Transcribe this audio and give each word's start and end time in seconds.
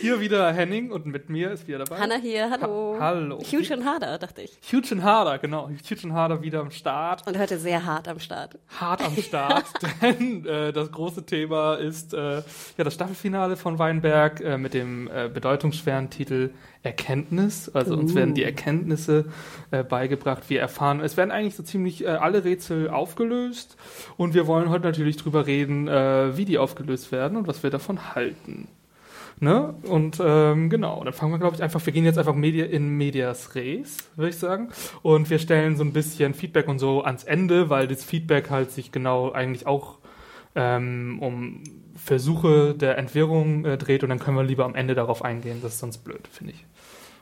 Hier 0.00 0.20
wieder 0.20 0.52
Henning 0.52 0.90
und 0.90 1.06
mit 1.06 1.30
mir 1.30 1.52
ist 1.52 1.68
wieder 1.68 1.78
dabei. 1.78 1.98
Hanna 1.98 2.16
hier, 2.16 2.50
hallo. 2.50 2.96
Ha 2.98 3.06
hallo. 3.06 3.38
Huge 3.38 3.72
und 3.72 3.84
harder, 3.84 4.18
dachte 4.18 4.42
ich. 4.42 4.58
Huge 4.70 4.92
und 4.92 5.04
harder, 5.04 5.38
genau. 5.38 5.68
Huge 5.68 6.00
und 6.04 6.12
harder 6.12 6.42
wieder 6.42 6.60
am 6.60 6.72
Start. 6.72 7.26
Und 7.26 7.38
heute 7.38 7.58
sehr 7.58 7.86
hart 7.86 8.08
am 8.08 8.18
Start. 8.18 8.58
Hart 8.68 9.02
am 9.02 9.16
Start, 9.16 9.64
denn 10.02 10.44
äh, 10.44 10.72
das 10.72 10.90
große 10.90 11.24
Thema 11.24 11.74
ist 11.74 12.14
äh, 12.14 12.42
ja 12.76 12.84
das 12.84 12.94
Staffelfinale 12.94 13.56
von 13.56 13.78
Weinberg 13.78 14.40
äh, 14.40 14.58
mit 14.58 14.74
dem 14.74 15.08
äh, 15.08 15.30
bedeutungsschweren 15.32 16.10
Titel 16.10 16.50
Erkenntnis. 16.82 17.68
Also 17.72 17.94
uh. 17.94 17.98
uns 17.98 18.14
werden 18.14 18.34
die 18.34 18.42
Erkenntnisse 18.42 19.26
äh, 19.70 19.84
beigebracht. 19.84 20.50
Wir 20.50 20.60
erfahren, 20.60 21.00
es 21.00 21.16
werden 21.16 21.30
eigentlich 21.30 21.54
so 21.54 21.62
ziemlich 21.62 22.04
äh, 22.04 22.08
alle 22.08 22.44
Rätsel 22.44 22.90
aufgelöst 22.90 23.76
und 24.16 24.34
wir 24.34 24.48
wollen 24.48 24.68
heute 24.68 24.84
natürlich 24.84 25.16
drüber 25.16 25.46
reden, 25.46 25.86
wie 25.86 26.44
die 26.44 26.58
aufgelöst 26.58 27.12
werden 27.12 27.36
und 27.36 27.46
was 27.46 27.62
wir 27.62 27.70
davon 27.70 28.14
halten. 28.14 28.68
Ne? 29.40 29.74
Und 29.88 30.20
ähm, 30.24 30.70
genau, 30.70 31.02
dann 31.02 31.12
fangen 31.12 31.32
wir, 31.32 31.38
glaube 31.38 31.56
ich, 31.56 31.62
einfach, 31.62 31.84
wir 31.84 31.92
gehen 31.92 32.04
jetzt 32.04 32.18
einfach 32.18 32.34
Media 32.34 32.66
in 32.66 32.88
Medias 32.90 33.54
Res, 33.54 33.96
würde 34.16 34.30
ich 34.30 34.38
sagen. 34.38 34.68
Und 35.02 35.28
wir 35.30 35.38
stellen 35.38 35.76
so 35.76 35.84
ein 35.84 35.92
bisschen 35.92 36.34
Feedback 36.34 36.68
und 36.68 36.78
so 36.78 37.02
ans 37.02 37.24
Ende, 37.24 37.68
weil 37.68 37.88
das 37.88 38.04
Feedback 38.04 38.50
halt 38.50 38.70
sich 38.70 38.92
genau 38.92 39.32
eigentlich 39.32 39.66
auch 39.66 39.98
ähm, 40.54 41.18
um 41.20 41.64
Versuche 41.96 42.74
der 42.74 42.98
Entwirrung 42.98 43.64
äh, 43.64 43.76
dreht 43.76 44.02
und 44.02 44.08
dann 44.08 44.18
können 44.18 44.36
wir 44.36 44.44
lieber 44.44 44.64
am 44.64 44.74
Ende 44.74 44.94
darauf 44.94 45.24
eingehen. 45.24 45.58
Das 45.62 45.74
ist 45.74 45.80
sonst 45.80 45.98
blöd, 45.98 46.28
finde 46.30 46.52
ich. 46.52 46.64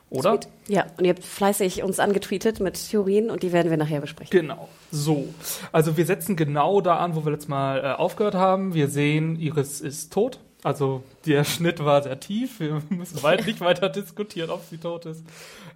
Oder? 0.09 0.33
Sweet. 0.33 0.47
Ja, 0.67 0.85
und 0.97 1.05
ihr 1.05 1.09
habt 1.09 1.23
fleißig 1.23 1.81
uns 1.81 1.99
angetweetet 1.99 2.59
mit 2.59 2.89
Theorien 2.89 3.31
und 3.31 3.41
die 3.41 3.51
werden 3.51 3.71
wir 3.71 3.77
nachher 3.77 4.01
besprechen. 4.01 4.29
Genau. 4.31 4.69
So. 4.91 5.27
Also 5.71 5.97
wir 5.97 6.05
setzen 6.05 6.35
genau 6.35 6.81
da 6.81 6.97
an, 6.97 7.15
wo 7.15 7.25
wir 7.25 7.31
letztes 7.31 7.49
Mal 7.49 7.79
äh, 7.79 7.93
aufgehört 7.93 8.35
haben. 8.35 8.75
Wir 8.75 8.89
sehen, 8.89 9.35
Iris 9.37 9.81
ist 9.81 10.13
tot. 10.13 10.39
Also 10.63 11.03
der 11.25 11.43
Schnitt 11.43 11.83
war 11.83 12.01
sehr 12.01 12.19
tief. 12.19 12.59
Wir 12.59 12.81
müssen 12.89 13.21
weit, 13.21 13.45
nicht 13.45 13.61
weiter 13.61 13.89
diskutieren, 13.89 14.49
ob 14.49 14.63
sie 14.69 14.77
tot 14.77 15.05
ist. 15.05 15.23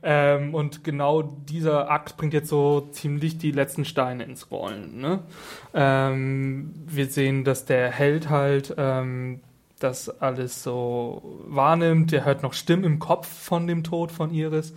Ähm, 0.03 0.53
und 0.53 0.83
genau 0.83 1.21
dieser 1.21 1.89
Akt 1.91 2.17
bringt 2.17 2.33
jetzt 2.33 2.49
so 2.49 2.87
ziemlich 2.91 3.37
die 3.37 3.51
letzten 3.51 3.85
Steine 3.85 4.23
ins 4.23 4.49
Rollen. 4.51 4.99
Ne? 4.99 5.19
Ähm, 5.73 6.73
wir 6.87 7.07
sehen, 7.07 7.43
dass 7.43 7.65
der 7.65 7.91
Held 7.91 8.29
halt 8.29 8.73
ähm, 8.77 9.41
das 9.79 10.09
alles 10.21 10.63
so 10.63 11.41
wahrnimmt. 11.45 12.13
Er 12.13 12.25
hört 12.25 12.43
noch 12.43 12.53
Stimmen 12.53 12.83
im 12.83 12.99
Kopf 12.99 13.27
von 13.27 13.67
dem 13.67 13.83
Tod 13.83 14.11
von 14.11 14.33
Iris. 14.33 14.73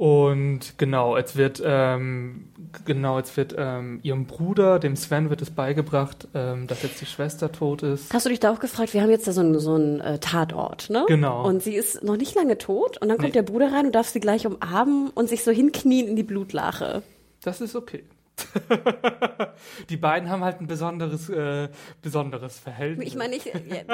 Und 0.00 0.78
genau, 0.78 1.18
jetzt 1.18 1.36
wird 1.36 1.62
ähm, 1.62 2.46
genau, 2.86 3.18
jetzt 3.18 3.36
wird 3.36 3.54
ähm, 3.58 4.00
ihrem 4.02 4.24
Bruder, 4.24 4.78
dem 4.78 4.96
Sven, 4.96 5.28
wird 5.28 5.42
es 5.42 5.50
beigebracht, 5.50 6.26
ähm, 6.32 6.66
dass 6.66 6.82
jetzt 6.82 7.02
die 7.02 7.04
Schwester 7.04 7.52
tot 7.52 7.82
ist. 7.82 8.10
Hast 8.10 8.24
du 8.24 8.30
dich 8.30 8.40
da 8.40 8.50
auch 8.50 8.60
gefragt? 8.60 8.94
Wir 8.94 9.02
haben 9.02 9.10
jetzt 9.10 9.28
da 9.28 9.32
so 9.32 9.42
einen 9.42 9.58
so 9.60 9.74
einen, 9.74 10.00
äh, 10.00 10.18
Tatort, 10.18 10.88
ne? 10.88 11.04
Genau. 11.06 11.46
Und 11.46 11.62
sie 11.62 11.74
ist 11.74 12.02
noch 12.02 12.16
nicht 12.16 12.34
lange 12.34 12.56
tot 12.56 12.96
und 12.96 13.08
dann 13.10 13.18
kommt 13.18 13.28
Nee. 13.28 13.32
der 13.34 13.42
Bruder 13.42 13.74
rein 13.74 13.84
und 13.84 13.94
darf 13.94 14.08
sie 14.08 14.20
gleich 14.20 14.46
umarmen 14.46 15.10
und 15.10 15.28
sich 15.28 15.44
so 15.44 15.50
hinknien 15.50 16.08
in 16.08 16.16
die 16.16 16.22
Blutlache. 16.22 17.02
Das 17.42 17.60
ist 17.60 17.76
okay. 17.76 18.02
die 19.88 19.96
beiden 19.96 20.28
haben 20.30 20.44
halt 20.44 20.60
ein 20.60 20.66
besonderes, 20.66 21.28
äh, 21.28 21.68
besonderes 22.02 22.58
Verhältnis. 22.58 23.08
Ich 23.08 23.16
meine, 23.16 23.36
ich, 23.36 23.44
ja, 23.46 23.52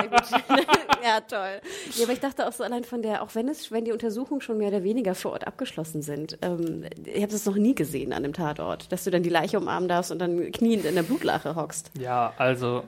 ja, 1.04 1.20
toll. 1.20 1.60
Ja, 1.94 2.04
aber 2.04 2.12
ich 2.12 2.20
dachte 2.20 2.46
auch 2.46 2.52
so 2.52 2.64
allein 2.64 2.84
von 2.84 3.02
der, 3.02 3.22
auch 3.22 3.34
wenn 3.34 3.48
es, 3.48 3.70
wenn 3.70 3.84
die 3.84 3.92
Untersuchungen 3.92 4.40
schon 4.40 4.58
mehr 4.58 4.68
oder 4.68 4.82
weniger 4.82 5.14
vor 5.14 5.32
Ort 5.32 5.46
abgeschlossen 5.46 6.02
sind, 6.02 6.38
ähm, 6.42 6.84
ich 7.04 7.22
habe 7.22 7.32
das 7.32 7.44
noch 7.46 7.56
nie 7.56 7.74
gesehen 7.74 8.12
an 8.12 8.22
dem 8.22 8.32
Tatort, 8.32 8.90
dass 8.92 9.04
du 9.04 9.10
dann 9.10 9.22
die 9.22 9.30
Leiche 9.30 9.58
umarmen 9.58 9.88
darfst 9.88 10.10
und 10.10 10.18
dann 10.18 10.52
kniend 10.52 10.84
in 10.84 10.94
der 10.94 11.02
Blutlache 11.02 11.56
hockst. 11.56 11.90
Ja, 11.98 12.32
also 12.36 12.84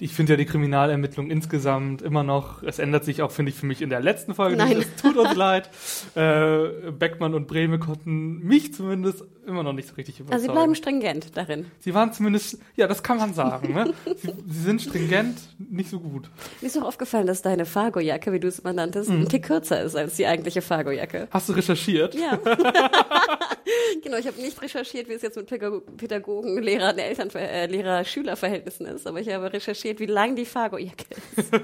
ich 0.00 0.12
finde 0.14 0.32
ja 0.32 0.36
die 0.36 0.46
Kriminalermittlung 0.46 1.30
insgesamt 1.30 2.02
immer 2.02 2.22
noch, 2.22 2.62
es 2.62 2.78
ändert 2.78 3.04
sich 3.04 3.22
auch, 3.22 3.30
finde 3.30 3.50
ich, 3.50 3.56
für 3.56 3.66
mich 3.66 3.82
in 3.82 3.90
der 3.90 4.00
letzten 4.00 4.34
Folge. 4.34 4.56
Nein. 4.56 4.78
Es 4.78 5.00
tut 5.02 5.16
uns 5.16 5.34
leid. 5.36 5.68
Äh, 6.14 6.90
Beckmann 6.92 7.34
und 7.34 7.46
Brehme 7.46 7.78
konnten 7.78 8.38
mich 8.40 8.72
zumindest 8.74 9.24
immer 9.46 9.62
noch 9.62 9.72
nicht 9.72 9.88
so 9.88 9.94
richtig 9.96 10.20
überzeugen. 10.20 10.34
Also 10.34 10.46
sie 10.46 10.52
bleiben 10.52 10.74
stringent 10.74 11.36
darin. 11.36 11.66
Sie 11.80 11.92
waren 11.94 12.12
zumindest, 12.12 12.58
ja, 12.76 12.86
das 12.86 13.02
kann 13.02 13.16
man 13.16 13.34
sagen. 13.34 13.74
Ne? 13.74 13.92
sie, 14.16 14.32
sie 14.46 14.62
sind 14.62 14.80
stringent, 14.82 15.38
nicht 15.58 15.90
so 15.90 15.98
gut. 16.00 16.28
Mir 16.60 16.68
ist 16.68 16.78
auch 16.78 16.84
aufgefallen, 16.86 17.26
dass 17.26 17.42
deine 17.42 17.66
Fargo-Jacke, 17.66 18.32
wie 18.32 18.40
du 18.40 18.48
es 18.48 18.58
immer 18.60 18.72
nanntest, 18.72 19.10
Mhm. 19.10 19.22
ein 19.22 19.28
Tick 19.28 19.44
kürzer 19.44 19.82
ist 19.82 19.96
als 19.96 20.16
die 20.16 20.26
eigentliche 20.26 20.62
Fargo-Jacke. 20.62 21.28
Hast 21.30 21.48
du 21.48 21.52
recherchiert? 21.54 22.14
Ja. 22.14 22.38
genau, 24.02 24.16
ich 24.18 24.26
habe 24.26 24.40
nicht 24.40 24.60
recherchiert, 24.62 25.08
wie 25.08 25.14
es 25.14 25.22
jetzt 25.22 25.36
mit 25.36 25.48
Pädago- 25.50 25.80
Pädagogen, 25.96 26.58
Lehrern, 26.62 26.98
Eltern, 26.98 27.30
äh, 27.34 27.66
Lehrer-Schüler-Verhältnissen 27.66 28.86
ist, 28.86 29.06
aber 29.06 29.20
ich 29.20 29.28
habe 29.32 29.52
recherchiert, 29.52 29.89
wie 29.98 30.06
lang 30.06 30.36
die 30.36 30.44
Fargo-Jacke 30.44 31.06
ist. 31.36 31.52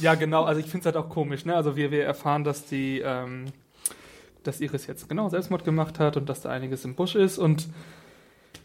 Ja, 0.00 0.14
genau. 0.14 0.44
Also 0.44 0.60
ich 0.60 0.66
finde 0.66 0.80
es 0.80 0.86
halt 0.86 0.96
auch 0.96 1.08
komisch. 1.08 1.46
Ne? 1.46 1.54
Also 1.54 1.74
wir, 1.76 1.90
wir 1.90 2.04
erfahren, 2.04 2.44
dass 2.44 2.66
die, 2.66 3.00
ähm, 3.02 3.46
dass 4.42 4.60
Iris 4.60 4.86
jetzt 4.86 5.08
genau 5.08 5.28
Selbstmord 5.30 5.64
gemacht 5.64 5.98
hat 5.98 6.18
und 6.18 6.28
dass 6.28 6.42
da 6.42 6.50
einiges 6.50 6.84
im 6.84 6.94
Busch 6.94 7.14
ist 7.14 7.38
und 7.38 7.68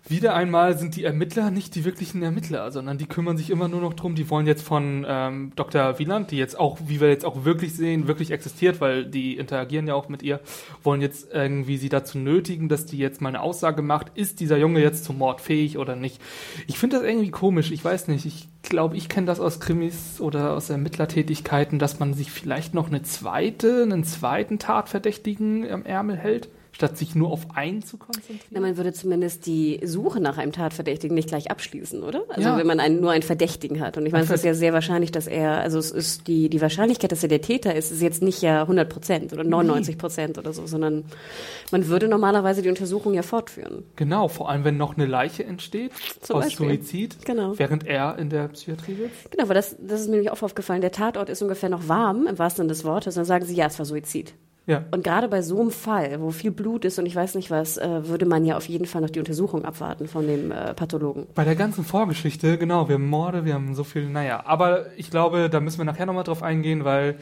wieder 0.08 0.34
einmal 0.34 0.78
sind 0.78 0.96
die 0.96 1.04
Ermittler 1.04 1.52
nicht 1.52 1.76
die 1.76 1.86
wirklichen 1.86 2.24
Ermittler, 2.24 2.72
sondern 2.72 2.98
die 2.98 3.06
kümmern 3.06 3.38
sich 3.38 3.50
immer 3.50 3.68
nur 3.68 3.82
noch 3.82 3.94
drum. 3.94 4.16
Die 4.16 4.30
wollen 4.30 4.48
jetzt 4.48 4.64
von 4.64 5.06
ähm, 5.08 5.52
Dr. 5.56 6.00
Wieland, 6.00 6.32
die 6.32 6.38
jetzt 6.38 6.60
auch, 6.60 6.80
wie 6.88 7.00
wir 7.00 7.10
jetzt 7.10 7.24
auch 7.24 7.46
wirklich 7.46 7.76
sehen, 7.76 8.08
wirklich 8.08 8.32
existiert, 8.32 8.82
weil 8.82 9.06
die 9.06 9.38
interagieren 9.38 9.88
ja 9.88 9.94
auch 9.94 10.10
mit 10.10 10.24
ihr, 10.24 10.40
wollen 10.84 11.02
jetzt 11.02 11.32
irgendwie 11.32 11.78
sie 11.78 11.90
dazu 11.90 12.18
nötigen, 12.18 12.68
dass 12.68 12.86
die 12.86 12.98
jetzt 12.98 13.22
mal 13.22 13.30
eine 13.30 13.42
Aussage 13.42 13.84
macht, 13.84 14.08
ist 14.16 14.40
dieser 14.40 14.58
Junge 14.58 14.82
jetzt 14.82 15.04
zum 15.04 15.20
Mord 15.20 15.40
fähig 15.40 15.78
oder 15.78 15.96
nicht. 15.96 16.20
Ich 16.68 16.80
finde 16.80 16.98
das 16.98 17.06
irgendwie 17.06 17.32
komisch, 17.32 17.72
ich 17.72 17.84
weiß 17.84 18.08
nicht. 18.08 18.26
Ich 18.26 18.50
glaube, 18.64 18.98
ich 18.98 19.08
kenne 19.08 19.28
das 19.28 19.40
aus 19.40 19.60
Krimis 19.60 20.20
oder 20.20 20.54
aus 20.54 20.70
Ermittlertätigkeiten, 20.70 21.78
dass 21.78 22.00
man 22.00 22.14
sich 22.14 22.32
vielleicht 22.32 22.74
noch 22.74 22.88
eine 22.88 23.04
zweite, 23.04 23.84
einen 23.84 24.04
zweiten 24.04 24.58
Tatverdächtigen 24.58 25.70
am 25.70 25.86
Ärmel 25.86 26.18
hält, 26.18 26.50
statt 26.82 26.98
sich 26.98 27.14
nur 27.14 27.30
auf 27.32 27.56
einen 27.56 27.84
zu 27.84 27.98
konzentrieren. 27.98 28.40
Na, 28.50 28.60
man 28.60 28.76
würde 28.76 28.92
zumindest 28.92 29.46
die 29.46 29.80
Suche 29.84 30.20
nach 30.20 30.40
einem 30.40 30.52
Tatverdächtigen 30.52 31.14
nicht 31.14 31.28
gleich 31.28 31.52
abschließen, 31.52 32.02
oder? 32.02 32.24
Also 32.30 32.50
Ja. 32.50 32.58
wenn 32.58 32.66
man 32.66 32.80
einen, 32.80 33.00
nur 33.02 33.12
einen 33.12 33.22
Verdächtigen 33.22 33.80
hat. 33.80 33.98
Und 33.98 34.06
ich 34.08 34.12
meine, 34.12 34.24
es 34.24 34.32
ist 34.32 34.44
ja 34.44 34.56
sehr 34.56 34.74
wahrscheinlich, 34.74 35.12
dass 35.12 35.28
er, 35.28 35.60
also 35.60 35.78
es 35.78 35.92
ist 35.92 36.28
die, 36.28 36.50
die 36.50 36.60
Wahrscheinlichkeit, 36.60 37.12
dass 37.12 37.22
er 37.22 37.30
der 37.30 37.42
Täter 37.42 37.76
ist, 37.76 37.92
ist 37.92 38.02
jetzt 38.02 38.24
nicht 38.24 38.42
ja 38.42 38.62
100 38.64 38.90
Prozent 38.90 39.32
oder 39.32 39.44
99 39.44 40.00
Prozent 40.00 40.40
oder 40.40 40.54
so, 40.54 40.66
sondern 40.66 41.06
man 41.72 41.88
würde 41.88 42.08
normalerweise 42.08 42.64
die 42.64 42.70
Untersuchung 42.70 43.14
ja 43.14 43.22
fortführen. 43.22 43.84
Genau, 43.96 44.28
vor 44.28 44.50
allem 44.50 44.64
wenn 44.64 44.78
noch 44.78 44.96
eine 44.98 45.06
Leiche 45.06 45.44
entsteht 45.44 45.92
Zum 46.22 46.38
aus 46.38 46.46
Beispiel. 46.46 46.68
Suizid, 46.70 47.24
Genau. 47.26 47.54
während 47.60 47.86
er 47.86 48.18
in 48.18 48.30
der 48.32 48.48
Psychiatrie 48.48 48.96
sitzt. 48.96 49.30
Genau, 49.32 49.44
aber 49.44 49.54
das, 49.54 49.76
das 49.80 50.02
ist 50.02 50.08
mir 50.08 50.14
nämlich 50.16 50.32
auch 50.32 50.42
aufgefallen. 50.42 50.82
Der 50.82 50.92
Tatort 50.92 51.30
ist 51.30 51.44
ungefähr 51.44 51.70
noch 51.70 51.88
warm, 51.88 52.26
im 52.28 52.40
wahrsten 52.40 52.64
Sinne 52.64 52.70
des 52.70 52.84
Wortes. 52.86 53.14
Dann 53.16 53.26
sagen 53.26 53.46
sie, 53.46 53.54
ja, 53.54 53.68
es 53.68 53.78
war 53.78 53.86
Suizid. 53.86 54.34
Ja. 54.72 54.86
Und 54.92 55.04
gerade 55.04 55.28
bei 55.28 55.42
so 55.42 55.60
einem 55.60 55.70
Fall, 55.70 56.22
wo 56.22 56.32
viel 56.32 56.52
Blut 56.52 56.86
ist 56.86 56.98
und 56.98 57.06
ich 57.06 57.14
weiß 57.14 57.36
nicht 57.36 57.52
was, 57.52 57.78
äh, 57.78 58.08
würde 58.08 58.26
man 58.26 58.46
ja 58.46 58.56
auf 58.56 58.70
jeden 58.70 58.86
Fall 58.86 59.02
noch 59.02 59.10
die 59.10 59.20
Untersuchung 59.20 59.66
abwarten 59.66 60.08
von 60.08 60.26
dem 60.26 60.50
äh, 60.50 60.74
Pathologen. 60.74 61.28
Bei 61.36 61.44
der 61.44 61.56
ganzen 61.56 61.84
Vorgeschichte, 61.84 62.58
genau, 62.58 62.88
wir 62.88 62.96
haben 62.96 63.10
Morde, 63.10 63.44
wir 63.44 63.54
haben 63.54 63.76
so 63.76 63.84
viel, 63.84 64.10
naja, 64.10 64.44
aber 64.46 64.86
ich 64.96 65.12
glaube, 65.12 65.50
da 65.50 65.60
müssen 65.60 65.80
wir 65.80 65.84
nachher 65.84 66.06
nochmal 66.06 66.24
drauf 66.24 66.42
eingehen, 66.42 66.86
weil 66.86 67.18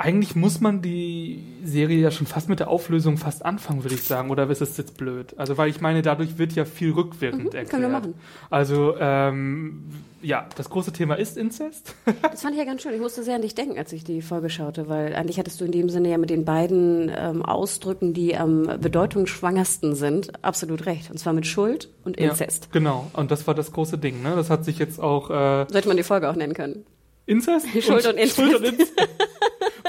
eigentlich 0.00 0.34
muss 0.34 0.62
man 0.62 0.80
die 0.80 1.44
Serie 1.62 1.98
ja 1.98 2.10
schon 2.10 2.26
fast 2.26 2.48
mit 2.48 2.58
der 2.58 2.70
Auflösung 2.70 3.18
fast 3.18 3.44
anfangen, 3.44 3.84
würde 3.84 3.96
ich 3.96 4.02
sagen. 4.02 4.30
Oder 4.30 4.48
ist 4.48 4.62
es 4.62 4.78
jetzt 4.78 4.96
blöd? 4.96 5.34
Also, 5.36 5.58
weil 5.58 5.68
ich 5.68 5.82
meine, 5.82 6.00
dadurch 6.00 6.38
wird 6.38 6.52
ja 6.52 6.64
viel 6.64 6.92
rückwirkend 6.92 7.40
mhm, 7.40 7.46
erklärt. 7.48 7.68
Können 7.68 7.82
wir 7.82 7.90
machen. 7.90 8.14
Also, 8.48 8.94
ähm, 8.98 9.84
ja, 10.22 10.48
das 10.56 10.70
große 10.70 10.94
Thema 10.94 11.16
ist 11.16 11.36
Inzest. 11.36 11.94
das 12.22 12.40
fand 12.40 12.54
ich 12.54 12.58
ja 12.58 12.64
ganz 12.64 12.80
schön. 12.80 12.94
Ich 12.94 13.00
musste 13.00 13.22
sehr 13.22 13.34
an 13.34 13.42
dich 13.42 13.54
denken, 13.54 13.76
als 13.76 13.92
ich 13.92 14.02
die 14.02 14.22
Folge 14.22 14.48
schaute, 14.48 14.88
weil 14.88 15.14
eigentlich 15.14 15.38
hattest 15.38 15.60
du 15.60 15.66
in 15.66 15.72
dem 15.72 15.90
Sinne 15.90 16.08
ja 16.08 16.16
mit 16.16 16.30
den 16.30 16.46
beiden 16.46 17.12
ähm, 17.14 17.44
Ausdrücken, 17.44 18.14
die 18.14 18.38
am 18.38 18.70
bedeutungsschwangersten 18.80 19.94
sind, 19.94 20.42
absolut 20.42 20.86
recht. 20.86 21.10
Und 21.10 21.18
zwar 21.18 21.34
mit 21.34 21.46
Schuld 21.46 21.90
und 22.04 22.16
Inzest. 22.16 22.64
Ja, 22.64 22.70
genau. 22.72 23.10
Und 23.12 23.30
das 23.30 23.46
war 23.46 23.54
das 23.54 23.70
große 23.70 23.98
Ding. 23.98 24.22
Ne? 24.22 24.34
Das 24.34 24.48
hat 24.48 24.64
sich 24.64 24.78
jetzt 24.78 24.98
auch. 24.98 25.28
Äh, 25.28 25.66
Sollte 25.70 25.88
man 25.88 25.98
die 25.98 26.04
Folge 26.04 26.30
auch 26.30 26.36
nennen 26.36 26.54
können. 26.54 26.86
Inzest? 27.26 27.66
Schuld 27.82 28.06
und, 28.06 28.14
und 28.14 28.18
Inzest. 28.18 28.36
Schuld 28.36 28.54
und 28.54 28.64
Inzest. 28.64 28.92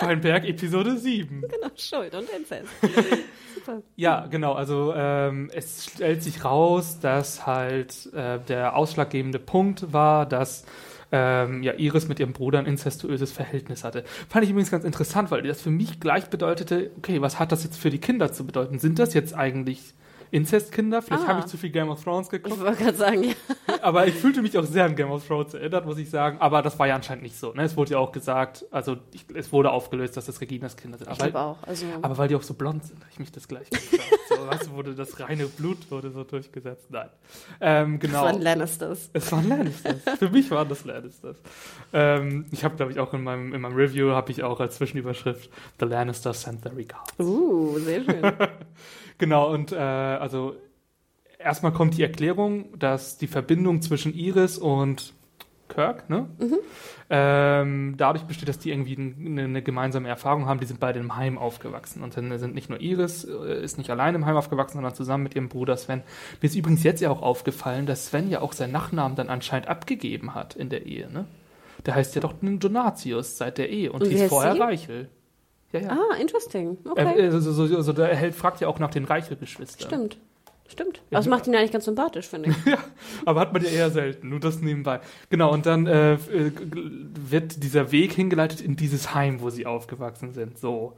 Weinberg 0.02 0.46
Episode 0.46 0.98
7. 0.98 1.44
Genau, 1.52 1.72
Schuld 1.76 2.14
und 2.16 2.30
Inzest. 2.30 2.70
Super. 3.56 3.82
Ja, 3.96 4.28
genau. 4.28 4.54
Also 4.54 4.94
ähm, 4.96 5.50
es 5.54 5.86
stellt 5.86 6.24
sich 6.24 6.44
raus, 6.44 7.00
dass 7.00 7.46
halt 7.46 8.12
äh, 8.14 8.40
der 8.40 8.76
ausschlaggebende 8.76 9.40
Punkt 9.40 9.94
war, 9.94 10.26
dass 10.26 10.66
ähm, 11.12 11.62
ja, 11.62 11.74
Iris 11.74 12.08
mit 12.08 12.20
ihrem 12.20 12.34
Bruder 12.34 12.60
ein 12.60 12.66
inzestuöses 12.66 13.32
Verhältnis 13.32 13.84
hatte. 13.84 14.04
Fand 14.30 14.46
ich 14.46 14.52
übrigens 14.52 14.72
ganz 14.72 14.86
interessant, 14.86 15.30
weil 15.30 15.42
das 15.44 15.62
für 15.62 15.72
mich 15.72 16.00
gleich 16.00 16.30
bedeutete, 16.30 16.92
okay, 16.98 17.22
was 17.22 17.38
hat 17.40 17.52
das 17.52 17.64
jetzt 17.64 17.78
für 17.78 17.90
die 17.90 18.00
Kinder 18.00 18.32
zu 18.32 18.46
bedeuten? 18.46 18.80
Sind 18.80 18.98
das 18.98 19.14
jetzt 19.14 19.34
eigentlich 19.34 19.94
Inzestkinder. 20.32 21.02
Vielleicht 21.02 21.26
ah. 21.26 21.28
habe 21.28 21.40
ich 21.42 21.46
zu 21.46 21.58
viel 21.58 21.70
Game 21.70 21.90
of 21.90 22.02
Thrones 22.04 22.30
geguckt. 22.30 22.56
Ich 22.56 22.62
wollte 22.62 22.84
gerade 22.84 22.98
sagen, 22.98 23.24
ja. 23.24 23.34
Aber 23.82 24.08
ich 24.08 24.16
fühlte 24.16 24.42
mich 24.42 24.58
auch 24.58 24.64
sehr 24.64 24.86
an 24.86 24.96
Game 24.96 25.12
of 25.12 25.28
Thrones 25.28 25.54
erinnert, 25.54 25.86
muss 25.86 25.98
ich 25.98 26.10
sagen. 26.10 26.38
Aber 26.40 26.62
das 26.62 26.80
war 26.80 26.88
ja 26.88 26.96
anscheinend 26.96 27.24
nicht 27.24 27.38
so. 27.38 27.52
Ne? 27.54 27.64
Es 27.64 27.76
wurde 27.76 27.92
ja 27.92 27.98
auch 28.00 28.14
gesagt, 28.14 28.66
also 28.72 28.98
ich, 29.12 29.26
es 29.34 29.52
wurde 29.52 29.72
aufgelöst, 29.72 30.16
dass 30.16 30.26
das 30.26 30.40
Reginas 30.40 30.78
Kinder 30.78 30.98
sind. 30.98 31.12
Ich 31.12 31.18
glaube 31.18 31.40
auch. 31.40 31.58
Also 31.64 31.86
aber 32.02 32.18
weil 32.18 32.30
die 32.30 32.36
auch 32.36 32.44
so 32.44 32.54
blond 32.54 32.86
sind, 32.86 33.00
habe 33.00 33.10
ich 33.12 33.20
mich 33.20 33.32
das 33.32 33.48
gleich 33.48 33.70
gefragt. 33.70 34.04
so, 34.30 34.36
was 34.48 34.72
wurde 34.72 34.96
das 34.96 35.20
reine 35.20 35.46
Blut 35.48 35.92
wurde 35.92 36.12
so 36.12 36.24
durchgesetzt? 36.24 36.90
Nein. 36.90 37.10
Ähm, 37.60 38.00
genau. 38.00 38.20
Es 38.20 38.34
waren 38.34 38.42
Lannisters. 38.42 39.10
Es 39.12 39.32
waren 39.32 39.50
Lannisters. 39.50 39.98
Für 40.18 40.30
mich 40.30 40.50
waren 40.50 40.70
das 40.70 40.86
Lannisters. 40.86 41.38
Ähm, 41.92 42.46
ich 42.52 42.64
habe, 42.64 42.78
glaube 42.78 42.94
ich, 42.94 43.00
auch 43.00 43.14
in 43.14 43.24
meinem, 43.24 43.54
in 43.54 43.60
meinem 43.62 43.76
Review 43.76 44.12
habe 44.12 44.32
ich 44.32 44.44
auch 44.44 44.62
als 44.62 44.76
Zwischenüberschrift 44.76 45.50
The 45.80 45.86
Lannisters 45.86 46.44
send 46.44 46.62
their 46.62 46.76
regards. 46.76 47.20
Uh, 47.20 47.78
sehr 47.80 48.04
schön. 48.04 48.22
Genau, 49.22 49.54
und 49.54 49.72
äh, 49.72 49.76
also 49.76 50.56
erstmal 51.38 51.72
kommt 51.72 51.96
die 51.96 52.02
Erklärung, 52.02 52.80
dass 52.80 53.20
die 53.20 53.28
Verbindung 53.28 53.84
zwischen 53.84 54.16
Iris 54.16 54.58
und 54.58 55.14
Kirk, 55.68 56.10
ne? 56.10 56.26
Mhm. 56.40 56.58
Ähm, 57.12 57.94
dadurch 57.98 58.24
besteht, 58.24 58.50
dass 58.50 58.58
die 58.58 58.72
irgendwie 58.72 58.98
eine, 58.98 59.44
eine, 59.44 59.62
gemeinsame 59.62 60.08
Erfahrung 60.08 60.48
haben. 60.48 60.60
Die 60.60 60.66
sind 60.66 60.80
beide 60.80 61.00
im 61.00 61.16
Heim 61.18 61.38
aufgewachsen. 61.38 62.02
Und 62.02 62.18
dann 62.18 62.36
sind 62.40 62.56
nicht 62.56 62.72
nur 62.72 62.82
Iris, 62.82 63.24
äh, 63.24 63.64
ist 63.64 63.78
nicht 63.78 63.92
allein 63.92 64.16
im 64.16 64.26
Heim 64.26 64.38
aufgewachsen, 64.38 64.78
sondern 64.78 64.96
zusammen 64.96 65.22
mit 65.22 65.36
ihrem 65.36 65.50
Bruder 65.50 65.78
Sven. 65.78 66.02
Mir 66.42 66.48
ist 66.48 66.56
übrigens 66.56 66.82
jetzt 66.82 67.00
ja 67.00 67.12
auch 67.12 67.22
aufgefallen, 67.22 67.86
dass 67.86 68.08
Sven 68.08 68.28
ja 68.28 68.42
auch 68.42 68.54
seinen 68.54 68.72
Nachnamen 68.72 69.16
dann 69.16 69.30
anscheinend 69.30 69.68
abgegeben 69.68 70.34
hat 70.34 70.56
in 70.56 70.70
der 70.70 70.88
Ehe, 70.88 71.12
ne? 71.12 71.28
Der 71.86 71.94
heißt 71.94 72.16
ja 72.16 72.22
doch 72.22 72.34
Donatius 72.42 73.38
seit 73.38 73.60
der 73.60 73.70
Ehe 73.70 73.92
und, 73.92 74.02
und 74.02 74.10
hieß 74.10 74.30
vorher 74.30 74.54
sie? 74.54 74.60
Reichel. 74.60 75.10
Ja, 75.72 75.80
ja. 75.80 75.90
Ah, 75.90 76.16
interesting. 76.16 76.78
Okay. 76.90 77.20
Er, 77.20 77.34
also, 77.34 77.52
so, 77.52 77.76
also, 77.76 77.94
der 77.94 78.16
Held 78.16 78.36
fragt 78.36 78.62
ja 78.62 78.68
auch 78.68 78.80
nach 78.80 78.92
den 78.92 79.06
Reichel-Geschwistern. 79.06 79.88
Stimmt. 79.88 80.18
Stimmt. 80.72 81.00
Aber 81.10 81.18
das 81.18 81.28
macht 81.28 81.48
ihn 81.48 81.54
ja 81.54 81.60
eigentlich 81.60 81.74
ganz 81.74 81.84
sympathisch, 81.84 82.28
finde 82.28 82.52
ich. 82.52 82.66
ja, 82.66 82.78
aber 83.26 83.42
hat 83.42 83.52
man 83.52 83.62
ja 83.62 83.70
eher 83.70 83.90
selten. 83.90 84.30
Nur 84.30 84.40
das 84.40 84.62
nebenbei. 84.62 85.02
Genau, 85.30 85.52
und 85.52 85.66
dann 85.66 85.86
äh, 85.86 86.18
wird 86.22 87.62
dieser 87.62 87.92
Weg 87.92 88.14
hingeleitet 88.14 88.62
in 88.62 88.78
dieses 88.78 89.14
Heim, 89.14 89.42
wo 89.42 89.50
sie 89.50 89.66
aufgewachsen 89.66 90.32
sind. 90.32 90.58
So. 90.58 90.96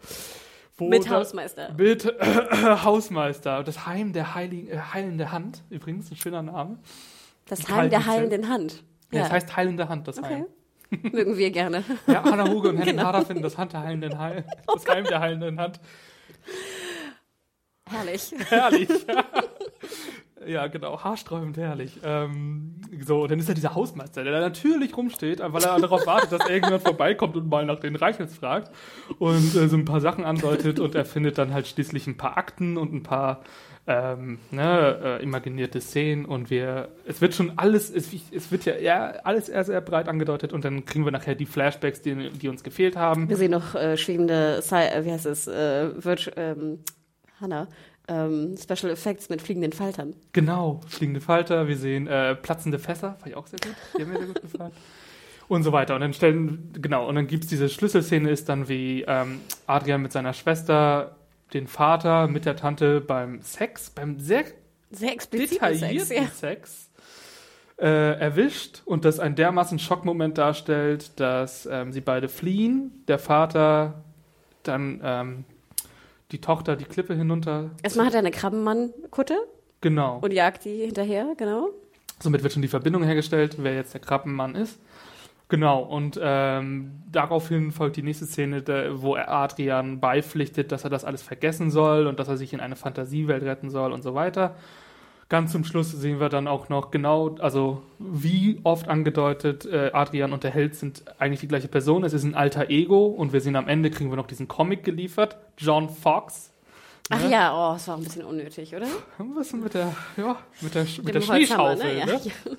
Mit 0.80 1.10
Hausmeister. 1.10 1.74
Mit 1.76 2.06
äh, 2.06 2.14
Hausmeister. 2.84 3.64
Das 3.64 3.88
Heim 3.88 4.14
der 4.14 4.36
Heiligen, 4.36 4.68
äh, 4.68 4.78
Heilende 4.78 5.32
Hand, 5.32 5.64
übrigens, 5.72 6.12
ein 6.12 6.18
schöner 6.18 6.44
Name. 6.44 6.78
Das 7.48 7.68
Heim 7.68 7.90
der 7.90 8.06
Heilenden 8.06 8.50
Hand. 8.50 8.84
Ja, 9.12 9.18
ja, 9.18 9.24
das 9.24 9.32
heißt 9.32 9.56
Heilende 9.56 9.90
Hand, 9.90 10.08
das 10.08 10.20
okay. 10.20 10.36
Heim. 10.36 10.46
Mögen 11.02 11.38
wir 11.38 11.52
gerne. 11.52 11.84
Ja, 12.08 12.22
Anna 12.22 12.48
Huge 12.48 12.70
und 12.70 12.78
Henning 12.78 12.96
genau. 12.96 13.08
Harder 13.08 13.26
finden 13.26 13.44
das 13.44 13.58
Hand 13.58 13.74
der 13.74 13.82
heilenden 13.82 14.18
Heil, 14.18 14.46
das 14.68 14.88
Heim 14.88 15.06
der 15.06 15.20
heilenden 15.20 15.60
Hand. 15.60 15.80
Herrlich. 17.90 18.34
Herrlich. 18.50 18.90
Ja, 20.48 20.68
genau, 20.68 21.02
haarsträubend 21.02 21.58
herrlich. 21.58 22.00
Ähm, 22.04 22.76
so, 23.02 23.28
dann 23.28 23.40
ist 23.40 23.50
da 23.50 23.54
dieser 23.54 23.76
Hausmeister, 23.76 24.24
der 24.24 24.34
da 24.34 24.40
natürlich 24.40 24.96
rumsteht, 24.96 25.40
weil 25.40 25.64
er 25.64 25.80
darauf 25.80 26.06
wartet, 26.06 26.32
dass 26.32 26.50
irgendjemand 26.50 26.84
vorbeikommt 26.84 27.36
und 27.36 27.50
mal 27.50 27.66
nach 27.66 27.80
den 27.80 27.96
Reichels 27.96 28.36
fragt 28.36 28.72
und 29.20 29.56
äh, 29.56 29.68
so 29.68 29.78
ein 29.78 29.86
paar 29.86 30.02
Sachen 30.02 30.26
andeutet 30.26 30.80
und 30.80 30.96
er 30.96 31.06
findet 31.06 31.38
dann 31.38 31.54
halt 31.54 31.68
schließlich 31.68 32.08
ein 32.08 32.18
paar 32.18 32.38
Akten 32.38 32.78
und 32.78 32.94
ein 32.94 33.04
paar 33.04 33.44
ähm, 33.86 34.40
ne, 34.52 35.20
äh, 35.20 35.24
imaginierte 35.24 35.82
Szenen 35.82 36.26
und 36.26 36.50
wir, 36.50 36.90
es 37.06 37.20
wird 37.20 37.36
schon 37.36 37.54
alles, 37.58 37.90
es, 37.90 38.10
es 38.32 38.52
wird 38.52 38.66
ja, 38.66 38.78
ja 38.78 39.08
alles 39.24 39.48
sehr, 39.48 39.64
sehr 39.66 39.82
breit 39.82 40.08
angedeutet 40.08 40.54
und 40.54 40.64
dann 40.64 40.86
kriegen 40.86 41.04
wir 41.04 41.12
nachher 41.12 41.36
die 41.36 41.46
Flashbacks, 41.46 42.02
die, 42.02 42.30
die 42.30 42.48
uns 42.48 42.64
gefehlt 42.64 42.96
haben. 42.96 43.28
Wir 43.28 43.36
sehen 43.36 43.52
noch 43.52 43.76
äh, 43.76 43.98
schwebende, 43.98 44.64
äh, 44.72 45.06
wie 45.06 45.12
heißt 45.12 45.26
es, 45.26 45.48
äh, 45.48 46.04
wird, 46.04 46.32
ähm, 46.38 46.80
Hannah, 47.42 47.68
ähm, 48.08 48.56
Special 48.58 48.92
Effects 48.92 49.30
mit 49.30 49.42
fliegenden 49.42 49.74
Faltern. 49.74 50.16
Genau, 50.32 50.80
fliegende 50.88 51.20
Falter, 51.20 51.68
wir 51.68 51.78
sehen 51.78 52.08
äh, 52.08 52.36
platzende 52.36 52.80
Fässer, 52.80 53.18
fand 53.20 53.32
ich 53.32 53.36
auch 53.36 53.48
sehr 53.48 53.60
gut, 53.60 53.76
die 53.98 54.02
haben 54.04 54.12
mir 54.12 54.18
sehr 54.18 54.28
gut 54.28 54.42
gefallen. 54.42 54.72
Und 55.50 55.64
so 55.64 55.74
weiter. 55.74 55.96
Und 55.96 56.02
dann 56.02 56.14
stellen, 56.14 56.72
genau, 56.82 57.08
und 57.08 57.16
dann 57.16 57.28
gibt 57.28 57.44
es 57.44 57.50
diese 57.50 57.68
Schlüsselszene, 57.68 58.30
ist 58.30 58.48
dann 58.48 58.70
wie 58.70 59.04
ähm, 59.06 59.42
Adrian 59.68 60.02
mit 60.02 60.14
seiner 60.14 60.32
Schwester 60.32 61.18
den 61.54 61.68
Vater 61.68 62.28
mit 62.28 62.46
der 62.46 62.56
Tante 62.56 63.02
beim 63.02 63.42
Sex, 63.42 63.90
beim 63.90 64.20
sehr, 64.20 64.46
sehr 64.92 65.16
detaillierten 65.16 66.06
Sex, 66.06 66.10
ja. 66.10 66.28
Sex 66.28 66.90
äh, 67.78 68.20
erwischt 68.20 68.82
und 68.86 69.06
das 69.06 69.20
einen 69.20 69.36
dermaßen 69.36 69.80
Schockmoment 69.80 70.38
darstellt, 70.38 71.20
dass 71.20 71.66
ähm, 71.66 71.92
sie 71.92 72.02
beide 72.02 72.30
fliehen. 72.30 73.04
Der 73.08 73.20
Vater 73.20 74.04
dann 74.64 75.02
ähm, 75.04 75.46
die 76.32 76.40
Tochter 76.40 76.76
die 76.76 76.86
Klippe 76.86 77.14
hinunter. 77.14 77.72
Erstmal 77.84 78.08
hat 78.08 78.14
er 78.14 78.20
eine 78.20 78.32
Krabbenmann-Kutte. 78.32 79.36
Genau. 79.82 80.20
Und 80.22 80.32
jagt 80.32 80.66
die 80.66 80.86
hinterher, 80.86 81.34
genau. 81.38 81.70
Somit 82.20 82.42
wird 82.42 82.54
schon 82.54 82.62
die 82.62 82.70
Verbindung 82.70 83.04
hergestellt, 83.04 83.58
wer 83.60 83.76
jetzt 83.76 83.94
der 83.94 84.02
Krabbenmann 84.02 84.56
ist. 84.56 84.80
Genau, 85.54 85.84
und 85.84 86.20
ähm, 86.20 87.04
daraufhin 87.12 87.72
folgt 87.72 87.98
die 87.98 88.02
nächste 88.02 88.26
Szene, 88.26 88.64
wo 88.96 89.14
Adrian 89.14 90.00
beipflichtet, 90.00 90.72
dass 90.72 90.84
er 90.84 90.90
das 90.90 91.06
alles 91.06 91.22
vergessen 91.22 91.70
soll 91.70 92.08
und 92.08 92.20
dass 92.20 92.28
er 92.28 92.38
sich 92.38 92.54
in 92.54 92.60
eine 92.60 92.76
Fantasiewelt 92.76 93.44
retten 93.44 93.70
soll 93.70 93.92
und 93.92 94.02
so 94.02 94.16
weiter. 94.16 94.56
Ganz 95.30 95.52
zum 95.52 95.64
Schluss 95.64 95.92
sehen 95.92 96.20
wir 96.20 96.30
dann 96.30 96.48
auch 96.48 96.70
noch 96.70 96.90
genau, 96.90 97.36
also 97.36 97.84
wie 98.00 98.62
oft 98.64 98.88
angedeutet, 98.88 99.68
äh, 99.68 99.92
Adrian 99.94 100.34
und 100.34 100.44
der 100.44 100.50
Held 100.50 100.74
sind 100.74 101.04
eigentlich 101.20 101.42
die 101.42 101.50
gleiche 101.50 101.68
Person. 101.68 102.04
Es 102.04 102.14
ist 102.14 102.24
ein 102.24 102.34
alter 102.34 102.72
Ego 102.72 103.06
und 103.06 103.32
wir 103.32 103.40
sehen 103.40 103.56
am 103.56 103.68
Ende, 103.68 103.92
kriegen 103.92 104.10
wir 104.10 104.18
noch 104.18 104.26
diesen 104.26 104.48
Comic 104.48 104.84
geliefert. 104.84 105.38
John 105.60 105.88
Fox. 105.88 106.52
Ach 107.12 107.22
ne? 107.22 107.30
ja, 107.30 107.54
oh, 107.54 107.76
es 107.76 107.88
war 107.88 107.98
ein 107.98 108.04
bisschen 108.04 108.26
unnötig, 108.26 108.76
oder? 108.76 108.88
Ein 109.20 109.36
bisschen 109.36 109.62
mit 109.62 109.76
der, 109.76 109.94
ja, 110.18 110.36
mit 110.62 110.74
der, 110.74 110.88
mit 111.04 111.14
der 111.14 111.22
Schneeschaufel, 111.22 111.78
ne? 111.78 112.06
ne? 112.08 112.22
Ja. 112.24 112.52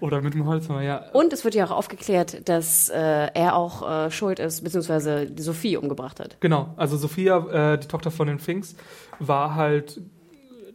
Oder 0.00 0.20
mit 0.20 0.34
dem 0.34 0.46
Holzhammer, 0.46 0.82
ja. 0.82 1.04
Und 1.12 1.32
es 1.32 1.44
wird 1.44 1.54
ja 1.54 1.66
auch 1.66 1.70
aufgeklärt, 1.70 2.48
dass 2.48 2.88
äh, 2.88 2.96
er 2.96 3.56
auch 3.56 3.88
äh, 3.88 4.10
schuld 4.10 4.38
ist, 4.38 4.62
beziehungsweise 4.62 5.28
Sophie 5.36 5.76
umgebracht 5.76 6.20
hat. 6.20 6.36
Genau, 6.40 6.74
also 6.76 6.96
Sophia, 6.96 7.72
äh, 7.74 7.78
die 7.78 7.88
Tochter 7.88 8.10
von 8.10 8.28
den 8.28 8.38
Finks, 8.38 8.76
war 9.18 9.54
halt 9.54 10.00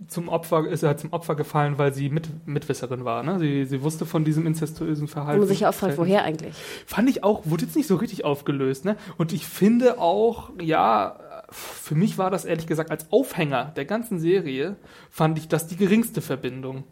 zum 0.08 0.30
Opfer, 0.30 0.68
ist 0.68 0.84
halt 0.84 1.00
zum 1.00 1.14
Opfer 1.14 1.36
gefallen, 1.36 1.78
weil 1.78 1.94
sie 1.94 2.10
Mit 2.10 2.30
Mitwisserin 2.48 3.06
war. 3.06 3.24
Ne? 3.24 3.40
Sie, 3.40 3.66
sie 3.66 3.82
wusste 3.84 4.06
von 4.06 4.24
diesem 4.26 4.46
inzestuösen 4.46 5.08
Verhalten. 5.08 5.42
Und 5.42 5.48
man 5.48 5.56
sich 5.56 5.66
auch 5.66 5.74
fragt, 5.74 5.98
woher 5.98 6.24
eigentlich? 6.24 6.56
Fand 6.86 7.10
ich 7.10 7.24
auch, 7.24 7.42
wurde 7.46 7.64
jetzt 7.66 7.76
nicht 7.76 7.88
so 7.88 7.96
richtig 7.96 8.26
aufgelöst. 8.26 8.86
Ne? 8.86 8.98
Und 9.18 9.34
ich 9.34 9.46
finde 9.46 10.00
auch, 10.00 10.52
ja, 10.62 11.20
für 11.50 11.96
mich 11.96 12.18
war 12.18 12.32
das 12.32 12.46
ehrlich 12.46 12.68
gesagt 12.68 12.92
als 12.92 13.12
Aufhänger 13.12 13.72
der 13.76 13.86
ganzen 13.86 14.20
Serie, 14.20 14.76
fand 15.10 15.38
ich 15.38 15.48
das 15.48 15.68
die 15.68 15.78
geringste 15.78 16.22
Verbindung. 16.22 16.84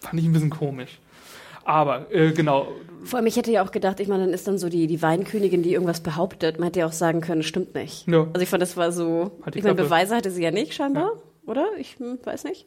Fand 0.00 0.20
ich 0.20 0.26
ein 0.26 0.32
bisschen 0.32 0.50
komisch. 0.50 0.98
Aber, 1.64 2.12
äh, 2.12 2.30
genau. 2.32 2.68
Vor 3.02 3.18
allem, 3.18 3.26
ich 3.26 3.36
hätte 3.36 3.50
ja 3.50 3.64
auch 3.64 3.72
gedacht, 3.72 3.98
ich 3.98 4.06
meine, 4.06 4.24
dann 4.24 4.32
ist 4.32 4.46
dann 4.46 4.56
so 4.56 4.68
die, 4.68 4.86
die 4.86 5.02
Weinkönigin, 5.02 5.62
die 5.62 5.72
irgendwas 5.72 6.00
behauptet. 6.00 6.58
Man 6.58 6.66
hätte 6.66 6.80
ja 6.80 6.86
auch 6.86 6.92
sagen 6.92 7.20
können, 7.20 7.42
stimmt 7.42 7.74
nicht. 7.74 8.06
Ja. 8.06 8.26
Also 8.32 8.40
ich 8.40 8.48
fand, 8.48 8.62
das 8.62 8.76
war 8.76 8.92
so, 8.92 9.32
ich 9.52 9.64
meine, 9.64 9.74
Beweise 9.74 10.14
hatte 10.14 10.30
sie 10.30 10.42
ja 10.42 10.52
nicht 10.52 10.74
scheinbar, 10.74 11.12
ja. 11.14 11.50
oder? 11.50 11.66
Ich 11.78 11.98
hm, 11.98 12.18
weiß 12.22 12.44
nicht. 12.44 12.66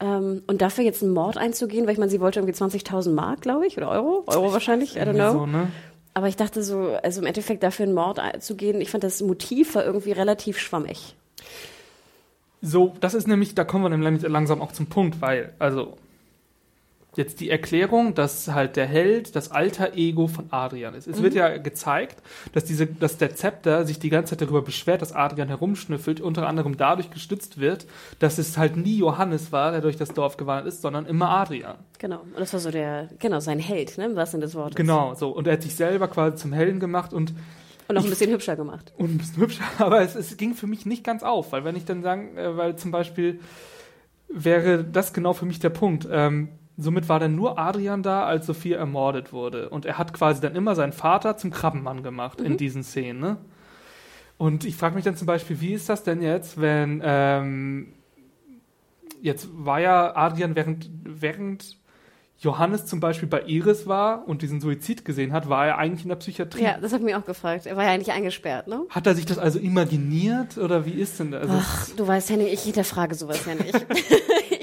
Ähm, 0.00 0.42
und 0.48 0.60
dafür 0.62 0.84
jetzt 0.84 1.02
einen 1.02 1.12
Mord 1.12 1.38
einzugehen, 1.38 1.86
weil 1.86 1.92
ich 1.92 1.98
meine, 1.98 2.10
sie 2.10 2.20
wollte 2.20 2.40
irgendwie 2.40 2.56
20.000 2.56 3.12
Mark, 3.12 3.42
glaube 3.42 3.66
ich, 3.66 3.76
oder 3.76 3.88
Euro? 3.90 4.24
Euro 4.26 4.52
wahrscheinlich, 4.52 4.96
I 4.96 5.00
don't 5.00 5.14
know. 5.14 5.32
So, 5.32 5.46
ne? 5.46 5.68
Aber 6.14 6.28
ich 6.28 6.36
dachte 6.36 6.62
so, 6.62 6.96
also 7.02 7.20
im 7.20 7.26
Endeffekt 7.26 7.62
dafür 7.62 7.86
einen 7.86 7.94
Mord 7.94 8.18
einzugehen, 8.18 8.80
ich 8.80 8.90
fand 8.90 9.04
das 9.04 9.20
Motiv 9.20 9.74
war 9.76 9.84
irgendwie 9.84 10.12
relativ 10.12 10.58
schwammig. 10.58 11.14
So, 12.62 12.94
das 13.00 13.14
ist 13.14 13.28
nämlich, 13.28 13.54
da 13.54 13.64
kommen 13.64 13.84
wir 13.84 13.90
dann 13.90 14.32
langsam 14.32 14.62
auch 14.62 14.72
zum 14.72 14.86
Punkt, 14.86 15.20
weil, 15.20 15.52
also 15.58 15.96
jetzt 17.16 17.40
die 17.40 17.50
Erklärung, 17.50 18.14
dass 18.14 18.48
halt 18.48 18.76
der 18.76 18.86
Held 18.86 19.36
das 19.36 19.50
alter 19.50 19.94
Ego 19.94 20.26
von 20.26 20.46
Adrian 20.50 20.94
ist. 20.94 21.06
Es 21.06 21.22
wird 21.22 21.34
ja 21.34 21.56
gezeigt, 21.58 22.22
dass 22.52 22.64
diese, 22.64 22.86
dass 22.86 23.18
der 23.18 23.34
Zepter 23.34 23.84
sich 23.84 23.98
die 23.98 24.10
ganze 24.10 24.30
Zeit 24.30 24.42
darüber 24.42 24.62
beschwert, 24.62 25.02
dass 25.02 25.12
Adrian 25.12 25.48
herumschnüffelt, 25.48 26.20
unter 26.20 26.46
anderem 26.48 26.76
dadurch 26.76 27.10
gestützt 27.10 27.58
wird, 27.60 27.86
dass 28.18 28.38
es 28.38 28.58
halt 28.58 28.76
nie 28.76 28.98
Johannes 28.98 29.52
war, 29.52 29.72
der 29.72 29.80
durch 29.80 29.96
das 29.96 30.10
Dorf 30.14 30.36
gewandert 30.36 30.66
ist, 30.66 30.82
sondern 30.82 31.06
immer 31.06 31.28
Adrian. 31.30 31.76
Genau. 31.98 32.20
Und 32.20 32.38
das 32.38 32.52
war 32.52 32.60
so 32.60 32.70
der, 32.70 33.08
genau, 33.18 33.40
sein 33.40 33.58
Held, 33.58 33.96
ne? 33.98 34.10
Was 34.14 34.34
in 34.34 34.40
des 34.40 34.54
Wortes. 34.54 34.76
Genau, 34.76 35.14
so. 35.14 35.30
Und 35.30 35.46
er 35.46 35.54
hat 35.54 35.62
sich 35.62 35.74
selber 35.74 36.08
quasi 36.08 36.36
zum 36.36 36.52
Helden 36.52 36.80
gemacht 36.80 37.12
und 37.12 37.34
Und 37.88 37.94
noch 37.96 38.04
ein 38.04 38.10
bisschen 38.10 38.30
hübscher 38.30 38.56
gemacht. 38.56 38.92
und 38.96 39.14
ein 39.14 39.18
bisschen 39.18 39.36
hübscher, 39.42 39.64
aber 39.78 40.00
es, 40.02 40.14
es 40.14 40.36
ging 40.36 40.54
für 40.54 40.66
mich 40.66 40.86
nicht 40.86 41.04
ganz 41.04 41.22
auf, 41.22 41.52
weil 41.52 41.64
wenn 41.64 41.76
ich 41.76 41.84
dann 41.84 42.02
sagen, 42.02 42.36
äh, 42.36 42.56
weil 42.56 42.76
zum 42.76 42.90
Beispiel 42.90 43.40
wäre 44.28 44.84
das 44.84 45.12
genau 45.12 45.32
für 45.32 45.46
mich 45.46 45.60
der 45.60 45.70
Punkt. 45.70 46.08
Ähm, 46.10 46.48
somit 46.76 47.08
war 47.08 47.20
dann 47.20 47.34
nur 47.34 47.58
Adrian 47.58 48.02
da, 48.02 48.24
als 48.24 48.46
Sophia 48.46 48.78
ermordet 48.78 49.32
wurde. 49.32 49.68
Und 49.68 49.86
er 49.86 49.98
hat 49.98 50.12
quasi 50.12 50.40
dann 50.40 50.56
immer 50.56 50.74
seinen 50.74 50.92
Vater 50.92 51.36
zum 51.36 51.50
Krabbenmann 51.50 52.02
gemacht 52.02 52.40
in 52.40 52.56
diesen 52.56 52.82
Szenen. 52.82 53.20
Ne? 53.20 53.36
Und 54.38 54.64
ich 54.64 54.76
frage 54.76 54.94
mich 54.94 55.04
dann 55.04 55.16
zum 55.16 55.26
Beispiel, 55.26 55.60
wie 55.60 55.72
ist 55.72 55.88
das 55.88 56.02
denn 56.02 56.20
jetzt, 56.20 56.60
wenn 56.60 57.00
ähm, 57.04 57.92
jetzt 59.22 59.48
war 59.52 59.80
ja 59.80 60.16
Adrian 60.16 60.56
während, 60.56 60.90
während 61.04 61.78
Johannes 62.38 62.84
zum 62.84 63.00
Beispiel 63.00 63.28
bei 63.28 63.42
Iris 63.42 63.86
war 63.86 64.28
und 64.28 64.42
diesen 64.42 64.60
Suizid 64.60 65.04
gesehen 65.04 65.32
hat, 65.32 65.48
war 65.48 65.66
er 65.66 65.78
eigentlich 65.78 66.02
in 66.02 66.08
der 66.08 66.16
Psychiatrie. 66.16 66.62
Ja, 66.62 66.78
das 66.78 66.92
habe 66.92 67.02
ich 67.02 67.10
mir 67.10 67.18
auch 67.18 67.24
gefragt. 67.24 67.66
Er 67.66 67.76
war 67.76 67.84
ja 67.84 67.92
eigentlich 67.92 68.12
eingesperrt, 68.12 68.66
ne? 68.66 68.84
Hat 68.90 69.06
er 69.06 69.14
sich 69.14 69.24
das 69.24 69.38
also 69.38 69.58
imaginiert 69.58 70.58
oder 70.58 70.84
wie 70.84 70.92
ist 70.92 71.20
denn 71.20 71.30
das? 71.30 71.42
Also, 71.42 71.54
Ach, 71.56 71.88
du 71.96 72.06
weißt, 72.06 72.30
Henning, 72.30 72.48
ich 72.48 72.62
hinterfrage 72.62 73.14
sowas 73.14 73.46
ja 73.46 73.54
nicht. 73.54 73.74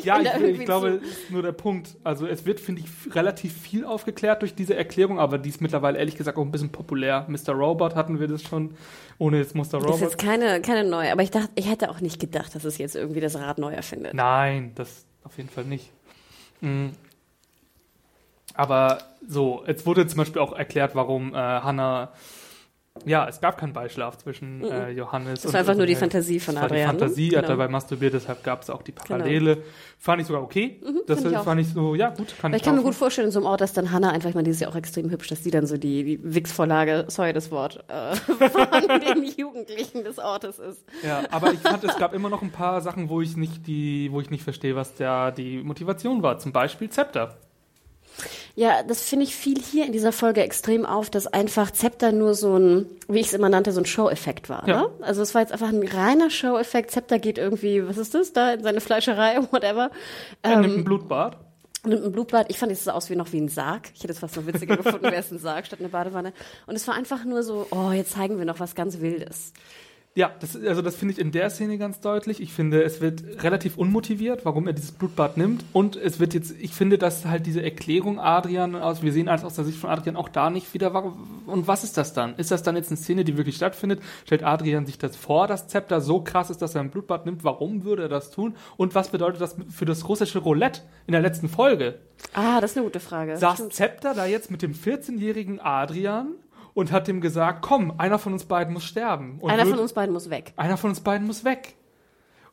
ich 0.06 0.06
ja, 0.06 0.20
ich, 0.20 0.60
ich 0.60 0.66
glaube, 0.66 1.00
zu- 1.00 1.06
ist 1.06 1.32
nur 1.32 1.42
der 1.42 1.52
Punkt. 1.52 1.96
Also 2.04 2.28
es 2.28 2.46
wird, 2.46 2.60
finde 2.60 2.82
ich, 2.82 3.16
relativ 3.16 3.54
viel 3.60 3.86
aufgeklärt 3.86 4.42
durch 4.42 4.56
diese 4.56 4.76
Erklärung, 4.76 5.20
aber 5.20 5.38
die 5.38 5.50
ist 5.50 5.62
mittlerweile 5.62 5.98
ehrlich 6.00 6.16
gesagt 6.16 6.38
auch 6.38 6.42
ein 6.42 6.52
bisschen 6.52 6.72
populär. 6.72 7.26
Mr. 7.28 7.54
Robot 7.54 7.96
hatten 7.96 8.20
wir 8.20 8.28
das 8.28 8.44
schon, 8.44 8.76
ohne 9.18 9.38
jetzt 9.38 9.56
Mr. 9.56 9.62
Das 9.62 9.74
ist 9.74 9.86
Robot. 9.86 10.02
jetzt 10.02 10.18
keine, 10.18 10.62
keine 10.62 10.84
neue, 10.90 11.12
aber 11.12 11.24
ich 11.24 11.32
dachte, 11.32 11.50
ich 11.56 11.70
hätte 11.70 11.90
auch 11.90 12.02
nicht 12.02 12.20
gedacht, 12.20 12.54
dass 12.56 12.64
es 12.64 12.78
jetzt 12.78 12.96
irgendwie 12.96 13.20
das 13.22 13.36
Rad 13.36 13.58
neu 13.58 13.74
erfindet. 13.74 14.14
Nein, 14.14 14.72
das 14.76 15.06
auf 15.24 15.38
jeden 15.38 15.50
Fall 15.50 15.66
nicht. 15.66 15.90
Mm. 16.62 16.88
Aber 18.54 18.98
so, 19.28 19.64
jetzt 19.66 19.86
wurde 19.86 20.06
zum 20.08 20.18
Beispiel 20.18 20.42
auch 20.42 20.54
erklärt, 20.54 20.96
warum 20.96 21.34
äh, 21.34 21.38
Hannah. 21.38 22.12
Ja, 23.06 23.28
es 23.28 23.42
gab 23.42 23.58
keinen 23.58 23.74
Beischlaf 23.74 24.18
zwischen 24.18 24.64
äh, 24.64 24.90
Johannes 24.92 25.42
Das 25.42 25.54
war 25.54 25.62
einfach 25.62 25.76
nur 25.76 25.86
die 25.86 25.94
und- 25.94 26.00
Fantasie 26.00 26.40
von 26.40 26.56
Das 26.56 26.62
war 26.64 26.70
die 26.70 26.76
Adrian. 26.76 26.96
ne? 26.96 27.00
Fantasie, 27.00 27.30
er 27.34 27.38
hat 27.40 27.46
Genau. 27.46 27.58
dabei 27.58 27.68
masturbiert, 27.72 28.14
deshalb 28.14 28.44
gab 28.44 28.62
es 28.62 28.70
auch 28.70 28.82
die 28.82 28.92
Parallele. 28.92 29.60
Fand 30.00 30.22
ich 30.22 30.28
sogar 30.28 30.42
okay. 30.44 30.80
das 31.08 31.22
fand 31.22 31.32
ich 31.36 31.40
fand 31.42 31.62
ich 31.62 31.68
so, 31.70 31.96
ja 31.96 32.10
gut, 32.10 32.28
kann 32.40 32.52
Aber 32.52 32.56
ich 32.56 32.62
ich 32.62 32.66
kann 32.66 32.76
mir 32.76 32.82
gut 32.84 32.96
vorstellen, 32.96 33.28
in 33.28 33.32
so 33.32 33.40
einem 33.40 33.46
Ort, 33.48 33.62
dass 33.62 33.74
dann 33.74 33.92
Hannah 33.92 34.12
einfach, 34.12 34.30
ich 34.30 34.36
meine, 34.36 34.46
die 34.46 34.52
ist 34.52 34.62
ja 34.62 34.68
auch 34.70 34.76
extrem 34.76 35.10
hübsch, 35.12 35.28
dass 35.30 35.42
die 35.42 35.52
dann 35.52 35.66
so 35.68 35.78
die, 35.78 36.04
die 36.04 36.20
Wix-Vorlage, 36.24 37.06
sorry 37.08 37.34
das 37.34 37.52
Wort, 37.52 37.84
äh, 37.88 38.16
von 38.50 39.00
den 39.00 39.24
Jugendlichen 39.38 40.04
des 40.04 40.18
Ortes 40.20 40.58
ist. 40.60 40.84
Ja, 41.06 41.24
aber 41.32 41.54
ich 41.54 41.60
fand, 41.60 41.84
es 41.84 41.98
gab 41.98 42.14
immer 42.14 42.30
noch 42.30 42.42
ein 42.42 42.52
paar 42.52 42.82
Sachen, 42.82 43.10
wo 43.10 43.22
ich 43.22 43.38
nicht 43.38 43.68
die, 43.68 44.10
wo 44.12 44.22
ich 44.22 44.30
nicht 44.30 44.44
verstehe, 44.44 44.76
was 44.76 44.96
da 44.96 45.32
die 45.32 45.62
Motivation 45.64 46.24
war. 46.24 46.38
Zum 46.40 46.52
Beispiel 46.52 46.90
Zepter. 46.90 47.36
Ja, 48.56 48.84
das 48.84 49.02
finde 49.04 49.26
ich 49.26 49.36
viel 49.36 49.60
hier 49.60 49.86
in 49.86 49.92
dieser 49.94 50.12
Folge 50.12 50.42
extrem 50.44 50.86
auf, 50.86 51.10
dass 51.10 51.28
einfach 51.28 51.72
Zepter 51.72 52.12
nur 52.12 52.34
so 52.34 52.58
ein, 52.58 52.86
wie 53.08 53.20
ich 53.20 53.28
es 53.28 53.34
immer 53.34 53.50
nannte, 53.50 53.72
so 53.72 53.80
ein 53.82 53.86
Show-Effekt 53.86 54.50
war. 54.50 54.68
Ja. 54.68 54.82
Ne? 54.82 54.90
Also 55.02 55.22
es 55.22 55.34
war 55.34 55.42
jetzt 55.42 55.52
einfach 55.54 55.70
ein 55.70 55.88
reiner 55.88 56.30
Show-Effekt. 56.30 56.92
Zepter 56.92 57.18
geht 57.20 57.38
irgendwie, 57.38 57.88
was 57.88 57.98
ist 57.98 58.14
das 58.14 58.34
da, 58.34 58.54
in 58.54 58.64
seine 58.64 58.82
Fleischerei, 58.82 59.38
whatever. 59.52 59.90
Er 60.42 60.52
Ähm, 60.54 60.62
nimmt 60.62 60.78
ein 60.80 60.84
Blutbad. 60.84 61.38
nimmt 61.86 62.04
ein 62.04 62.12
Blutbad. 62.12 62.48
Ich 62.50 62.58
fand, 62.58 62.72
es 62.72 62.84
sah 62.84 62.94
aus 62.94 63.10
wie 63.10 63.16
noch 63.16 63.32
wie 63.32 63.40
ein 63.40 63.48
Sarg. 63.50 63.90
Ich 63.96 64.04
hätte 64.04 64.14
es 64.14 64.20
fast 64.20 64.36
noch 64.36 64.46
witziger 64.46 64.76
gefunden, 64.84 65.04
wäre 65.04 65.16
es 65.16 65.32
ein 65.32 65.40
Sarg 65.40 65.66
statt 65.66 65.80
eine 65.80 65.90
Badewanne. 65.90 66.34
Und 66.68 66.76
es 66.76 66.88
war 66.88 66.96
einfach 66.96 67.24
nur 67.24 67.44
so, 67.44 67.68
oh, 67.72 67.92
jetzt 67.92 68.12
zeigen 68.12 68.38
wir 68.38 68.46
noch 68.46 68.60
was 68.60 68.76
ganz 68.76 69.00
Wildes. 69.00 69.54
Ja, 70.14 70.32
das, 70.42 70.58
also 70.58 70.82
das 70.82 70.98
finde 70.98 71.14
ich 71.14 71.20
in 71.20 71.32
der 71.32 71.50
Szene 71.50 71.78
ganz 71.78 72.02
deutlich. 72.02 72.42
Ich 72.42 72.52
finde, 72.52 72.84
es 72.84 73.00
wird 73.00 73.44
relativ 73.44 73.78
unmotiviert, 73.78 74.44
warum 74.44 74.68
er 74.68 74.74
dieses 74.74 74.92
Blutbad 74.92 75.38
nimmt. 75.38 75.64
Und 75.72 75.96
es 75.96 76.20
wird 76.20 76.34
jetzt, 76.34 76.54
ich 76.60 76.74
finde, 76.74 76.98
dass 76.98 77.26
halt 77.26 77.46
diese 77.46 77.64
Erklärung 77.64 78.20
Adrian 78.20 78.76
aus, 78.76 79.04
wir 79.04 79.14
sehen 79.14 79.30
alles 79.30 79.46
aus 79.46 79.56
der 79.56 79.64
Sicht 79.64 79.78
von 79.78 79.90
Adrian 79.90 80.18
auch 80.18 80.28
da 80.28 80.50
nicht 80.50 80.74
wieder 80.74 80.94
war. 80.94 81.16
Und 81.46 81.68
was 81.68 81.86
ist 81.86 81.98
das 81.98 82.14
dann? 82.14 82.36
Ist 82.36 82.52
das 82.52 82.62
dann 82.62 82.76
jetzt 82.76 82.90
eine 82.90 82.98
Szene, 82.98 83.24
die 83.24 83.38
wirklich 83.38 83.56
stattfindet? 83.56 84.02
Stellt 84.26 84.44
Adrian 84.44 84.86
sich 84.86 84.98
das 84.98 85.16
vor, 85.16 85.48
dass 85.48 85.70
Zepter 85.70 86.02
so 86.02 86.22
krass 86.22 86.50
ist, 86.50 86.62
dass 86.62 86.76
er 86.76 86.82
ein 86.82 86.92
Blutbad 86.92 87.26
nimmt? 87.26 87.46
Warum 87.46 87.86
würde 87.86 88.04
er 88.04 88.10
das 88.10 88.32
tun? 88.32 88.58
Und 88.76 88.96
was 88.96 89.12
bedeutet 89.12 89.40
das 89.40 89.56
für 89.70 89.86
das 89.86 90.10
russische 90.10 90.40
Roulette 90.40 90.82
in 91.08 91.14
der 91.14 91.22
letzten 91.22 91.48
Folge? 91.48 92.00
Ah, 92.34 92.60
das 92.60 92.72
ist 92.72 92.78
eine 92.78 92.86
gute 92.86 93.00
Frage. 93.00 93.38
Stimmt. 93.38 93.74
Zepter 93.74 94.14
da 94.14 94.26
jetzt 94.26 94.52
mit 94.52 94.62
dem 94.62 94.74
14-jährigen 94.74 95.62
Adrian 95.62 96.36
und 96.74 96.92
hat 96.92 97.08
ihm 97.08 97.22
gesagt, 97.22 97.62
komm, 97.62 97.94
einer 98.00 98.18
von 98.20 98.34
uns 98.34 98.46
beiden 98.46 98.74
muss 98.74 98.84
sterben. 98.84 99.40
Und 99.40 99.52
Einer 99.52 99.64
würd- 99.64 99.70
von 99.72 99.80
uns 99.80 99.94
beiden 99.94 100.14
muss 100.14 100.30
weg. 100.30 100.54
einer 100.56 100.78
von 100.78 100.90
uns 100.92 101.00
beiden 101.02 101.28
muss 101.28 101.44
weg. 101.44 101.76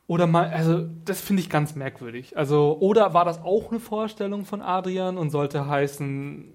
Oder 0.07 0.25
mal, 0.27 0.49
also 0.49 0.87
das 1.05 1.21
finde 1.21 1.41
ich 1.43 1.49
ganz 1.51 1.75
merkwürdig. 1.75 2.35
Also, 2.35 2.77
oder 2.79 3.13
war 3.13 3.25
das 3.25 3.43
auch 3.43 3.69
eine 3.71 3.79
Vorstellung 3.79 4.43
von 4.45 4.61
Adrian 4.61 5.17
und 5.17 5.29
sollte 5.29 5.67
heißen, 5.67 6.51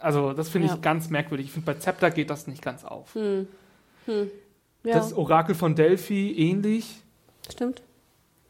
also 0.00 0.32
das 0.32 0.48
finde 0.48 0.68
Ja. 0.68 0.74
ich 0.74 0.80
ganz 0.80 1.08
merkwürdig. 1.08 1.46
Ich 1.46 1.52
finde, 1.52 1.66
bei 1.66 1.74
Zepter 1.78 2.10
geht 2.10 2.28
das 2.28 2.46
nicht 2.48 2.60
ganz 2.60 2.84
auf. 2.84 3.14
Ja, 4.06 4.24
Das 4.82 5.12
Orakel 5.14 5.54
von 5.54 5.76
Delphi 5.76 6.32
ähnlich. 6.32 7.02
stimmt. 7.48 7.82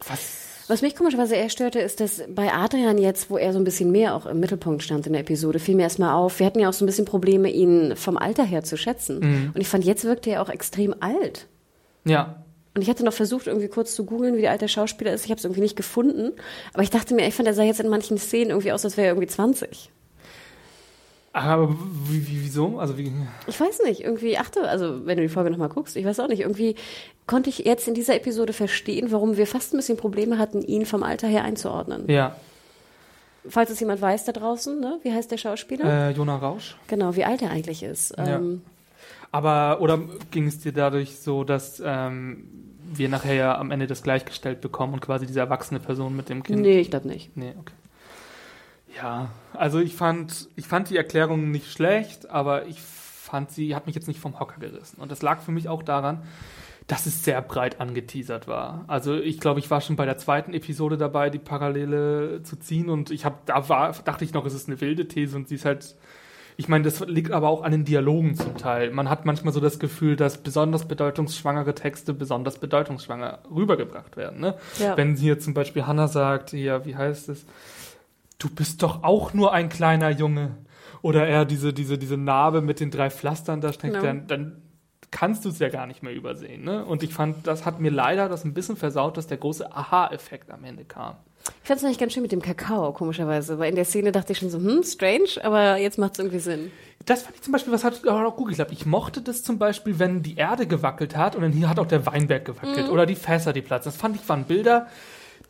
Was? 0.09 0.52
Was 0.73 0.81
mich 0.81 0.97
komischerweise 0.97 1.35
eher 1.35 1.51
störte, 1.51 1.81
ist, 1.81 2.01
dass 2.01 2.23
bei 2.35 2.51
Adrian 2.51 2.97
jetzt, 2.97 3.29
wo 3.29 3.37
er 3.37 3.53
so 3.53 3.59
ein 3.59 3.65
bisschen 3.65 3.93
mehr 3.93 4.15
auch 4.15 4.25
im 4.25 4.41
Mittelpunkt 4.41 4.83
stand 4.83 5.07
in 5.07 5.13
der 5.13 5.21
Episode, 5.21 5.59
fiel 5.59 5.75
mir 5.75 5.83
erstmal 5.83 6.15
auf, 6.15 6.39
wir 6.39 6.47
hatten 6.47 6.61
ja 6.61 6.71
auch 6.71 6.73
so 6.73 6.83
ein 6.83 6.87
bisschen 6.87 7.05
Probleme, 7.05 7.51
ihn 7.51 7.95
vom 7.95 8.17
Alter 8.17 8.43
her 8.43 8.65
zu 8.65 8.79
schätzen. 8.79 9.19
Mhm. 9.21 9.51
Und 9.55 9.61
ich 9.61 9.69
fand, 9.69 9.85
jetzt 9.85 10.05
wirkte 10.05 10.31
er 10.31 10.41
auch 10.41 10.49
extrem 10.49 10.95
alt. 11.01 11.47
Ja. 12.07 12.43
Und 12.75 12.81
ich 12.81 12.89
hatte 12.89 13.05
noch 13.05 13.13
versucht, 13.13 13.49
irgendwie 13.49 13.69
kurz 13.69 13.95
zu 13.95 14.07
googeln, 14.07 14.35
wie 14.39 14.41
der 14.41 14.51
alte 14.51 14.67
Schauspieler 14.67 15.13
ist. 15.13 15.27
Ich 15.27 15.31
habe 15.31 15.37
es 15.37 15.45
irgendwie 15.45 15.61
nicht 15.61 15.77
gefunden. 15.77 16.33
Aber 16.73 16.83
ich 16.83 16.89
dachte 16.89 17.15
mir, 17.15 17.29
ich 17.29 17.35
fand, 17.35 17.49
er 17.49 17.55
sah 17.55 17.65
jetzt 17.65 17.81
in 17.81 17.91
manchen 17.91 18.17
Szenen 18.17 18.49
irgendwie 18.49 18.73
aus, 18.73 18.83
als 18.87 18.97
wäre 18.97 19.09
er 19.09 19.13
irgendwie 19.13 19.29
20. 19.29 19.91
Aber 21.33 21.71
wie, 21.71 22.29
wie, 22.29 22.45
wieso? 22.45 22.79
Also 22.79 22.99
wie? 22.99 23.11
Ich 23.47 23.59
weiß 23.59 23.83
nicht, 23.85 24.03
irgendwie 24.03 24.37
achte, 24.37 24.69
also 24.69 25.07
wenn 25.07 25.17
du 25.17 25.23
die 25.23 25.31
Folge 25.31 25.51
nochmal 25.51 25.71
guckst, 25.71 25.97
ich 25.97 26.05
weiß 26.05 26.21
auch 26.21 26.29
nicht, 26.29 26.41
irgendwie 26.41 26.75
konnte 27.27 27.49
ich 27.49 27.61
jetzt 27.61 27.89
in 27.89 27.95
dieser 27.95 28.17
Episode 28.17 28.53
verstehen, 28.53 29.11
warum 29.11 29.37
wir 29.37 29.47
fast 29.47 29.73
ein 29.73 29.79
bisschen 29.79 29.97
Probleme 29.97 30.37
hatten, 30.37 30.61
ihn 30.61 30.85
vom 30.85 31.03
Alter 31.03 31.29
her 31.29 31.45
einzuordnen. 31.45 32.05
Ja. 32.09 32.37
Falls 33.49 33.71
es 33.71 33.81
jemand 33.81 34.03
weiß 34.03 34.25
da 34.27 34.33
draußen, 34.33 34.79
ne? 34.79 34.99
wie 35.03 35.13
heißt 35.13 35.31
der 35.31 35.39
Schauspieler? 35.39 36.09
Äh, 36.09 36.11
Jonah 36.11 36.37
Rausch. 36.37 36.77
Genau, 36.87 37.17
wie 37.17 37.25
alt 37.25 37.41
er 37.43 37.51
eigentlich 37.51 37.83
ist. 37.83 38.15
Ja. 38.19 38.37
Ähm, 38.37 38.63
Aber, 39.33 39.81
oder 39.81 39.99
ging 40.31 40.47
es 40.47 40.61
dir 40.61 40.73
dadurch 40.73 41.19
so, 41.19 41.45
dass 41.45 41.83
ähm, 41.85 42.45
wir 42.93 43.09
nachher 43.09 43.35
ja 43.35 43.59
am 43.59 43.71
Ende 43.71 43.87
das 43.87 44.03
gleichgestellt 44.03 44.61
bekommen 44.61 44.93
und 44.95 45.01
quasi 45.01 45.27
diese 45.27 45.41
erwachsene 45.41 45.81
Person 45.81 46.15
mit 46.15 46.29
dem 46.29 46.43
Kind? 46.43 46.61
nee, 46.61 46.81
ich 46.81 46.91
glaube 46.91 47.09
nicht. 47.09 47.37
Nee, 47.37 47.55
okay. 47.59 47.73
Ja, 48.97 49.31
also 49.55 49.79
ich 49.79 49.95
fand, 49.95 50.49
ich 50.57 50.67
fand 50.67 50.91
die 50.91 50.97
Erklärung 50.97 51.51
nicht 51.51 51.73
schlecht, 51.73 52.31
aber 52.31 52.67
ich 52.67 52.81
fand 52.81 53.51
sie, 53.51 53.75
hat 53.75 53.87
mich 53.87 53.95
jetzt 53.95 54.09
nicht 54.09 54.21
vom 54.21 54.39
Hocker 54.39 54.61
gerissen. 54.61 55.01
Und 55.01 55.11
das 55.11 55.23
lag 55.23 55.41
für 55.41 55.53
mich 55.53 55.69
auch 55.69 55.83
daran, 55.83 56.23
dass 56.87 57.07
es 57.07 57.25
sehr 57.25 57.41
breit 57.41 57.81
angeteasert 57.81 58.49
war. 58.49 58.85
Also 58.89 59.15
ich 59.15 59.41
glaube, 59.41 59.61
ich 59.61 59.71
war 59.71 59.81
schon 59.81 59.97
bei 59.97 60.05
der 60.05 60.19
zweiten 60.19 60.53
Episode 60.53 60.97
dabei, 60.97 61.31
die 61.31 61.39
Parallele 61.39 62.43
zu 62.43 62.57
ziehen 62.57 62.91
und 62.91 63.11
ich 63.11 63.25
habe, 63.25 63.37
da 63.47 63.69
war, 63.69 63.93
dachte 64.05 64.25
ich 64.25 64.35
noch, 64.35 64.45
es 64.45 64.55
ist 64.55 64.69
eine 64.69 64.81
wilde 64.81 65.09
These 65.09 65.37
und 65.37 65.49
sie 65.49 65.55
ist 65.55 65.65
halt, 65.65 65.97
ich 66.57 66.69
meine, 66.69 66.85
das 66.85 67.01
liegt 67.01 67.31
aber 67.31 67.49
auch 67.49 67.63
an 67.63 67.73
den 67.73 67.85
Dialogen 67.85 68.35
zum 68.35 68.59
Teil. 68.59 68.91
Man 68.91 69.09
hat 69.09 69.25
manchmal 69.25 69.55
so 69.55 69.61
das 69.61 69.79
Gefühl, 69.79 70.17
dass 70.17 70.39
besonders 70.39 70.87
bedeutungsschwangere 70.87 71.75
Texte 71.75 72.13
besonders 72.13 72.59
bedeutungsschwanger 72.59 73.39
rübergebracht 73.55 74.17
werden. 74.17 74.41
Ne? 74.41 74.55
Ja. 74.79 74.97
Wenn 74.97 75.17
hier 75.17 75.39
zum 75.39 75.55
Beispiel 75.55 75.87
Hannah 75.87 76.09
sagt, 76.09 76.51
hier, 76.51 76.85
wie 76.85 76.97
heißt 76.97 77.31
es? 77.31 77.47
Du 78.43 78.49
bist 78.51 78.83
doch 78.83 79.05
auch 79.05 79.33
nur 79.35 79.53
ein 79.53 79.69
kleiner 79.69 80.11
Junge. 80.11 80.57
Oder 81.01 81.29
er 81.29 81.45
diese, 81.45 81.73
diese, 81.73 81.97
diese 81.97 82.17
Narbe 82.17 82.61
mit 82.61 82.81
den 82.81 82.91
drei 82.91 83.09
Pflastern 83.09 83.61
da 83.61 83.73
steckt, 83.73 83.95
Genau. 83.95 84.05
dann, 84.05 84.27
dann 84.27 84.63
kannst 85.13 85.45
du 85.45 85.49
es 85.51 85.61
ja 85.61 85.69
gar 85.69 85.87
nicht 85.87 86.03
mehr 86.03 86.13
übersehen. 86.13 86.65
Ne? 86.65 86.85
Und 86.85 87.05
ich 87.05 87.15
fand, 87.15 87.47
das 87.47 87.65
hat 87.65 87.79
mir 87.81 87.91
leider 87.91 88.29
das 88.29 88.45
ein 88.45 88.53
bisschen 88.55 88.77
versaut, 88.77 89.17
dass 89.17 89.29
der 89.29 89.37
große 89.37 89.71
Aha-Effekt 89.75 90.51
am 90.51 90.65
Ende 90.65 90.85
kam. 90.85 91.17
Ich 91.63 91.69
fand 91.69 91.79
es 91.79 91.85
eigentlich 91.85 91.99
ganz 91.99 92.13
schön 92.15 92.23
mit 92.23 92.33
dem 92.33 92.43
Kakao, 92.43 92.93
komischerweise. 92.93 93.59
Weil 93.61 93.69
in 93.69 93.77
der 93.77 93.85
Szene 93.85 94.11
dachte 94.11 94.33
ich 94.33 94.39
schon 94.39 94.51
so, 94.51 94.59
hm, 94.59 94.83
strange, 94.83 95.45
aber 95.45 95.77
jetzt 95.77 95.99
macht 95.99 96.15
es 96.15 96.19
irgendwie 96.19 96.39
Sinn. 96.41 96.73
Das 97.05 97.23
fand 97.23 97.37
ich 97.37 97.43
zum 97.43 97.53
Beispiel, 97.53 97.73
was 97.73 97.85
hat 97.85 98.07
auch 98.09 98.37
gut 98.37 98.49
geklappt. 98.49 98.73
Ich 98.73 98.87
mochte 98.87 99.23
das 99.23 99.43
zum 99.45 99.59
Beispiel, 99.59 99.99
wenn 99.99 100.23
die 100.23 100.37
Erde 100.37 100.67
gewackelt 100.67 101.17
hat 101.17 101.37
und 101.37 101.43
dann 101.43 101.53
hier 101.53 101.69
hat 101.69 101.79
auch 101.79 101.87
der 101.87 102.07
Weinberg 102.07 102.45
gewackelt 102.45 102.89
oder 102.89 103.07
die 103.07 103.17
Fässer, 103.17 103.53
die 103.53 103.63
platzen. 103.63 103.93
Das 103.93 104.01
fand 104.01 104.17
ich, 104.17 104.29
waren 104.29 104.45
Bilder, 104.45 104.87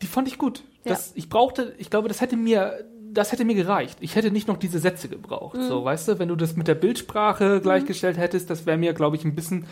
die 0.03 0.07
fand 0.07 0.27
ich 0.27 0.37
gut. 0.37 0.63
Das, 0.83 1.13
Ich 1.15 1.29
brauchte, 1.29 1.73
ich 1.77 1.89
glaube, 1.89 2.07
das 2.09 2.19
hätte 2.21 2.35
mir, 2.37 2.83
das 3.11 3.31
hätte 3.31 3.45
mir 3.45 3.55
gereicht. 3.55 3.97
Ich 4.01 4.15
hätte 4.15 4.29
nicht 4.31 4.47
noch 4.47 4.57
diese 4.57 4.79
Sätze 4.79 5.07
gebraucht. 5.07 5.57
So, 5.61 5.83
weißt 5.85 6.07
du, 6.09 6.19
wenn 6.19 6.27
du 6.27 6.35
das 6.35 6.55
mit 6.55 6.67
der 6.67 6.75
Bildsprache 6.75 7.61
gleichgestellt 7.61 8.17
hättest, 8.17 8.49
das 8.49 8.65
wäre 8.65 8.77
mir, 8.77 8.93
glaube 8.93 9.15
ich, 9.15 9.23
ein 9.23 9.33
bisschen, 9.33 9.65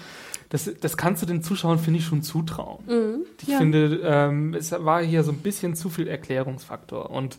das, 0.49 0.69
das 0.79 0.95
kannst 0.97 1.21
du 1.21 1.25
den 1.25 1.41
Zuschauern, 1.43 1.79
finde 1.79 1.99
ich, 1.99 2.05
schon 2.05 2.21
zutrauen. 2.23 3.25
Ich 3.41 3.47
Ja. 3.49 3.57
finde, 3.57 3.99
ähm, 4.03 4.53
es 4.53 4.71
war 4.71 5.01
hier 5.03 5.23
so 5.23 5.31
ein 5.31 5.39
bisschen 5.39 5.75
zu 5.75 5.89
viel 5.89 6.07
Erklärungsfaktor 6.07 7.09
und 7.09 7.37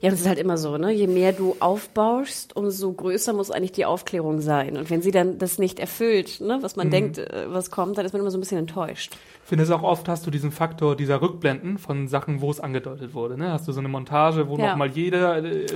Ja, 0.00 0.10
das 0.10 0.20
ist 0.20 0.26
halt 0.26 0.38
immer 0.38 0.56
so, 0.58 0.76
ne? 0.78 0.92
Je 0.92 1.06
mehr 1.06 1.32
du 1.32 1.56
aufbaust, 1.60 2.56
umso 2.56 2.92
größer 2.92 3.32
muss 3.32 3.50
eigentlich 3.50 3.72
die 3.72 3.84
Aufklärung 3.84 4.40
sein. 4.40 4.76
Und 4.76 4.90
wenn 4.90 5.02
sie 5.02 5.10
dann 5.10 5.38
das 5.38 5.58
nicht 5.58 5.78
erfüllt, 5.80 6.40
ne, 6.40 6.58
was 6.60 6.76
man 6.76 6.88
Mhm. 6.88 6.90
denkt, 6.92 7.18
äh, 7.18 7.46
was 7.48 7.70
kommt, 7.70 7.98
dann 7.98 8.04
ist 8.06 8.12
man 8.12 8.20
immer 8.20 8.30
so 8.30 8.38
ein 8.38 8.40
bisschen 8.40 8.58
enttäuscht. 8.58 9.16
Ich 9.42 9.48
finde 9.48 9.64
es 9.64 9.70
auch 9.70 9.82
oft 9.82 10.08
hast 10.08 10.26
du 10.26 10.30
diesen 10.30 10.52
Faktor 10.52 10.94
dieser 10.96 11.22
Rückblenden 11.22 11.78
von 11.78 12.06
Sachen, 12.08 12.40
wo 12.40 12.50
es 12.50 12.60
angedeutet 12.60 13.14
wurde. 13.14 13.38
Ne? 13.38 13.50
Hast 13.50 13.66
du 13.66 13.72
so 13.72 13.80
eine 13.80 13.88
Montage, 13.88 14.48
wo 14.48 14.56
Ja. 14.58 14.70
nochmal 14.70 14.88
jeder. 14.90 15.42
Äh, 15.44 15.66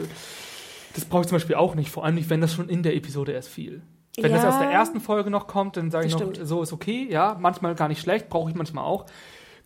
das 0.95 1.05
brauche 1.07 1.23
ich 1.23 1.29
zum 1.29 1.37
Beispiel 1.37 1.57
auch 1.57 1.75
nicht, 1.75 1.91
vor 1.91 2.05
allem 2.05 2.17
nicht, 2.17 2.29
wenn 2.29 2.41
das 2.43 2.53
schon 2.53 2.69
in 2.69 2.83
der 2.83 2.95
Episode 2.95 3.33
erst 3.33 3.49
fiel. 3.49 3.83
Wenn 4.21 4.31
das 4.33 4.43
Ja. 4.43 4.51
aus 4.51 4.59
der 4.59 4.71
ersten 4.71 5.01
Folge 5.01 5.31
noch 5.31 5.47
kommt, 5.47 5.79
dann 5.79 5.91
sage 5.91 6.07
ich 6.07 6.13
Das 6.13 6.21
noch, 6.21 6.31
stimmt. 6.33 6.47
so 6.47 6.61
ist 6.63 6.75
okay, 6.75 7.07
ja, 7.11 7.39
manchmal 7.41 7.75
gar 7.75 7.89
nicht 7.89 8.01
schlecht, 8.03 8.29
brauche 8.29 8.51
ich 8.51 8.55
manchmal 8.57 8.85
auch. 8.85 9.07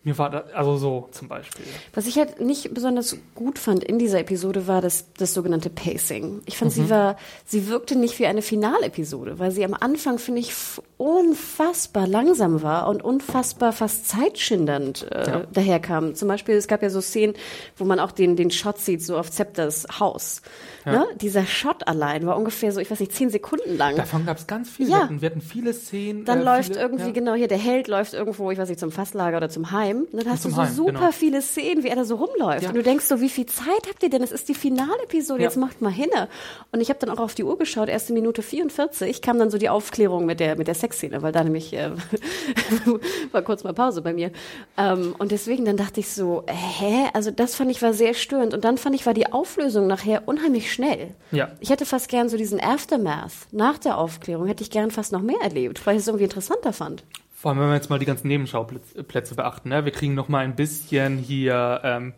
Mir 0.07 0.17
war 0.17 0.29
da, 0.29 0.45
also 0.53 0.77
so 0.77 1.09
zum 1.11 1.27
Beispiel. 1.27 1.65
Was 1.93 2.07
ich 2.07 2.17
halt 2.17 2.39
nicht 2.39 2.73
besonders 2.73 3.17
gut 3.35 3.59
fand 3.59 3.83
in 3.83 3.99
dieser 3.99 4.21
Episode 4.21 4.65
war 4.65 4.79
das, 4.81 5.11
das 5.17 5.33
sogenannte 5.33 5.69
Pacing. 5.69 6.41
Ich 6.45 6.57
fand, 6.57 6.71
Mhm. 6.71 6.75
sie 6.83 6.89
war, 6.89 7.17
sie 7.45 7.67
wirkte 7.67 7.97
nicht 7.97 8.17
wie 8.17 8.25
eine 8.25 8.41
Finalepisode, 8.41 9.37
weil 9.37 9.51
sie 9.51 9.65
am 9.65 9.73
Anfang, 9.73 10.17
finde 10.17 10.39
ich, 10.39 10.53
unfassbar 10.95 12.07
langsam 12.07 12.61
war 12.61 12.87
und 12.87 13.03
unfassbar 13.03 13.73
fast 13.73 14.07
zeitschindernd 14.07 15.07
äh, 15.11 15.27
Ja. 15.29 15.43
daherkam. 15.51 16.15
Zum 16.15 16.27
Beispiel, 16.29 16.55
es 16.55 16.67
gab 16.69 16.81
ja 16.83 16.89
so 16.89 17.01
Szenen, 17.01 17.35
wo 17.75 17.83
man 17.83 17.99
auch 17.99 18.11
den, 18.13 18.35
den 18.37 18.49
Shot 18.49 18.77
sieht, 18.79 19.03
so 19.03 19.17
auf 19.17 19.29
Zepters 19.29 19.85
Haus. 19.99 20.41
Ne? 20.85 21.05
Dieser 21.19 21.45
Shot 21.45 21.85
allein 21.85 22.25
war 22.25 22.37
ungefähr 22.37 22.71
so, 22.71 22.79
ich 22.79 22.89
weiß 22.89 23.01
nicht, 23.01 23.11
zehn 23.11 23.29
Sekunden 23.29 23.75
lang. 23.77 23.97
Davon 23.97 24.25
gab 24.25 24.37
es 24.37 24.47
ganz 24.47 24.69
viele. 24.69 24.89
Ja. 24.91 24.95
Wir, 24.97 25.03
hatten, 25.03 25.21
wir 25.21 25.29
hatten 25.31 25.41
viele 25.41 25.73
Szenen. 25.73 26.23
Dann 26.23 26.39
äh, 26.39 26.43
läuft 26.43 26.69
viele, 26.69 26.79
irgendwie, 26.79 27.07
ja. 27.07 27.11
genau 27.11 27.33
hier, 27.33 27.49
der 27.49 27.57
Held 27.57 27.89
läuft 27.89 28.13
irgendwo, 28.13 28.49
ich 28.51 28.57
weiß 28.57 28.69
nicht, 28.69 28.79
zum 28.79 28.91
Fasslager 28.91 29.35
oder 29.37 29.49
zum 29.49 29.71
Heim. 29.71 29.96
Und 30.11 30.13
dann 30.23 30.29
hast 30.31 30.45
du 30.45 30.49
so 30.49 30.57
Heim, 30.57 30.73
super 30.73 30.91
genau. 30.91 31.11
viele 31.11 31.41
Szenen, 31.41 31.83
wie 31.83 31.87
er 31.87 31.95
da 31.95 32.05
so 32.05 32.15
rumläuft. 32.15 32.63
Ja. 32.63 32.69
Und 32.69 32.75
du 32.75 32.83
denkst 32.83 33.05
so, 33.05 33.21
wie 33.21 33.29
viel 33.29 33.45
Zeit 33.45 33.87
habt 33.89 34.03
ihr 34.03 34.09
denn? 34.09 34.21
Es 34.23 34.31
ist 34.31 34.47
die 34.49 34.53
Finalepisode, 34.55 35.41
Ja. 35.41 35.47
jetzt 35.47 35.57
macht 35.57 35.81
mal 35.81 35.91
hinne. 35.91 36.27
Und 36.71 36.81
ich 36.81 36.89
habe 36.89 36.99
dann 36.99 37.09
auch 37.09 37.19
auf 37.19 37.35
die 37.35 37.43
Uhr 37.43 37.57
geschaut, 37.57 37.89
erste 37.89 38.13
Minute 38.13 38.41
44 38.41 39.21
kam 39.21 39.39
dann 39.39 39.49
so 39.49 39.57
die 39.57 39.69
Aufklärung 39.69 40.25
mit 40.25 40.39
der, 40.39 40.57
mit 40.57 40.67
der 40.67 40.75
Sexszene, 40.75 41.21
weil 41.21 41.31
da 41.31 41.43
nämlich 41.43 41.73
äh, 41.73 41.91
war 43.31 43.41
kurz 43.41 43.63
mal 43.63 43.73
Pause 43.73 44.01
bei 44.01 44.13
mir. 44.13 44.31
Ähm, 44.77 45.15
und 45.17 45.31
deswegen 45.31 45.65
dann 45.65 45.77
dachte 45.77 45.99
ich 45.99 46.09
so, 46.09 46.43
hä? 46.47 47.07
Also 47.13 47.31
das 47.31 47.55
fand 47.55 47.71
ich 47.71 47.81
war 47.81 47.93
sehr 47.93 48.13
störend. 48.13 48.53
Und 48.53 48.63
dann 48.65 48.77
fand 48.77 48.95
ich, 48.95 49.05
war 49.05 49.13
die 49.13 49.31
Auflösung 49.31 49.87
nachher 49.87 50.23
unheimlich 50.27 50.71
schnell. 50.71 51.13
Ja. 51.31 51.49
Ich 51.59 51.69
hätte 51.69 51.85
fast 51.85 52.09
gern 52.09 52.29
so 52.29 52.37
diesen 52.37 52.59
Aftermath 52.61 53.33
nach 53.51 53.77
der 53.77 53.97
Aufklärung, 53.97 54.47
hätte 54.47 54.63
ich 54.63 54.71
gern 54.71 54.91
fast 54.91 55.11
noch 55.11 55.21
mehr 55.21 55.39
erlebt, 55.41 55.85
weil 55.85 55.95
ich 55.95 56.01
es 56.01 56.07
irgendwie 56.07 56.25
interessanter 56.25 56.73
fand. 56.73 57.03
Vor 57.39 57.51
allem, 57.51 57.59
wenn 57.59 57.67
wir 57.67 57.75
jetzt 57.75 57.91
mal 57.91 57.99
die 57.99 58.07
ganzen 58.07 58.29
Nebenschauplätze 58.29 59.03
Plätze 59.03 59.35
beachten. 59.35 59.69
Ne? 59.69 59.85
Wir 59.85 59.91
kriegen 59.91 60.15
noch 60.15 60.27
mal 60.27 60.39
ein 60.39 60.55
bisschen 60.55 61.19
hier 61.19 61.81
ähm, 61.83 62.13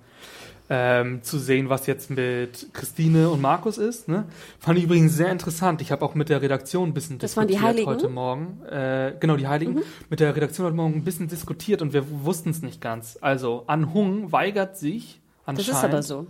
ähm, 0.69 1.23
zu 1.23 1.37
sehen, 1.39 1.67
was 1.67 1.87
jetzt 1.87 2.09
mit 2.09 2.67
Christine 2.71 3.29
und 3.29 3.41
Markus 3.41 3.77
ist. 3.77 4.07
Ne? 4.07 4.23
Fand 4.59 4.77
ich 4.79 4.85
übrigens 4.85 5.13
sehr 5.17 5.29
interessant. 5.29 5.81
Ich 5.81 5.91
habe 5.91 6.05
auch 6.05 6.15
mit 6.15 6.29
der 6.29 6.41
Redaktion 6.41 6.87
ein 6.87 6.93
bisschen 6.93 7.19
Das 7.19 7.35
waren 7.35 7.47
die 7.47 7.55
diskutiert 7.55 7.75
Heiligen? 7.75 7.87
heute 7.89 8.07
Morgen. 8.07 8.61
Äh, 8.63 9.13
genau, 9.19 9.35
die 9.35 9.47
Heiligen. 9.49 9.81
Mit 10.09 10.21
der 10.21 10.33
Redaktion 10.33 10.67
heute 10.67 10.77
Morgen 10.77 10.95
ein 10.95 11.03
bisschen 11.03 11.27
diskutiert 11.27 11.81
und 11.81 11.91
wir 11.91 12.05
wussten 12.23 12.51
es 12.51 12.61
nicht 12.61 12.79
ganz. 12.79 13.17
Also, 13.19 13.65
An 13.67 13.93
Hung 13.93 14.31
weigert 14.31 14.77
sich 14.77 15.19
Das 15.45 15.57
anscheinend. 15.57 15.77
ist 15.79 15.83
aber 15.83 16.01
so. 16.01 16.27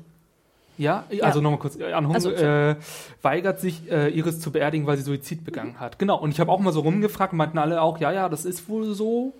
Ja, 0.79 1.03
also 1.21 1.41
nochmal 1.41 1.59
kurz. 1.59 1.75
äh, 1.75 1.91
An 1.91 2.07
Hung 2.07 2.15
Also, 2.15 2.31
äh, 2.31 2.77
weigert 3.21 3.59
sich, 3.59 3.91
äh, 3.91 4.09
Iris 4.09 4.39
zu 4.39 4.51
beerdigen, 4.51 4.87
weil 4.87 4.95
sie 4.97 5.03
Suizid 5.03 5.43
begangen 5.43 5.79
hat. 5.79 5.99
Genau. 5.99 6.17
Und 6.17 6.31
ich 6.31 6.39
habe 6.39 6.49
auch 6.51 6.59
mal 6.59 6.71
so 6.71 6.79
rumgefragt, 6.79 7.33
meinten 7.33 7.57
alle 7.57 7.81
auch, 7.81 7.99
ja, 7.99 8.11
ja, 8.11 8.29
das 8.29 8.45
ist 8.45 8.69
wohl 8.69 8.93
so. 8.93 9.33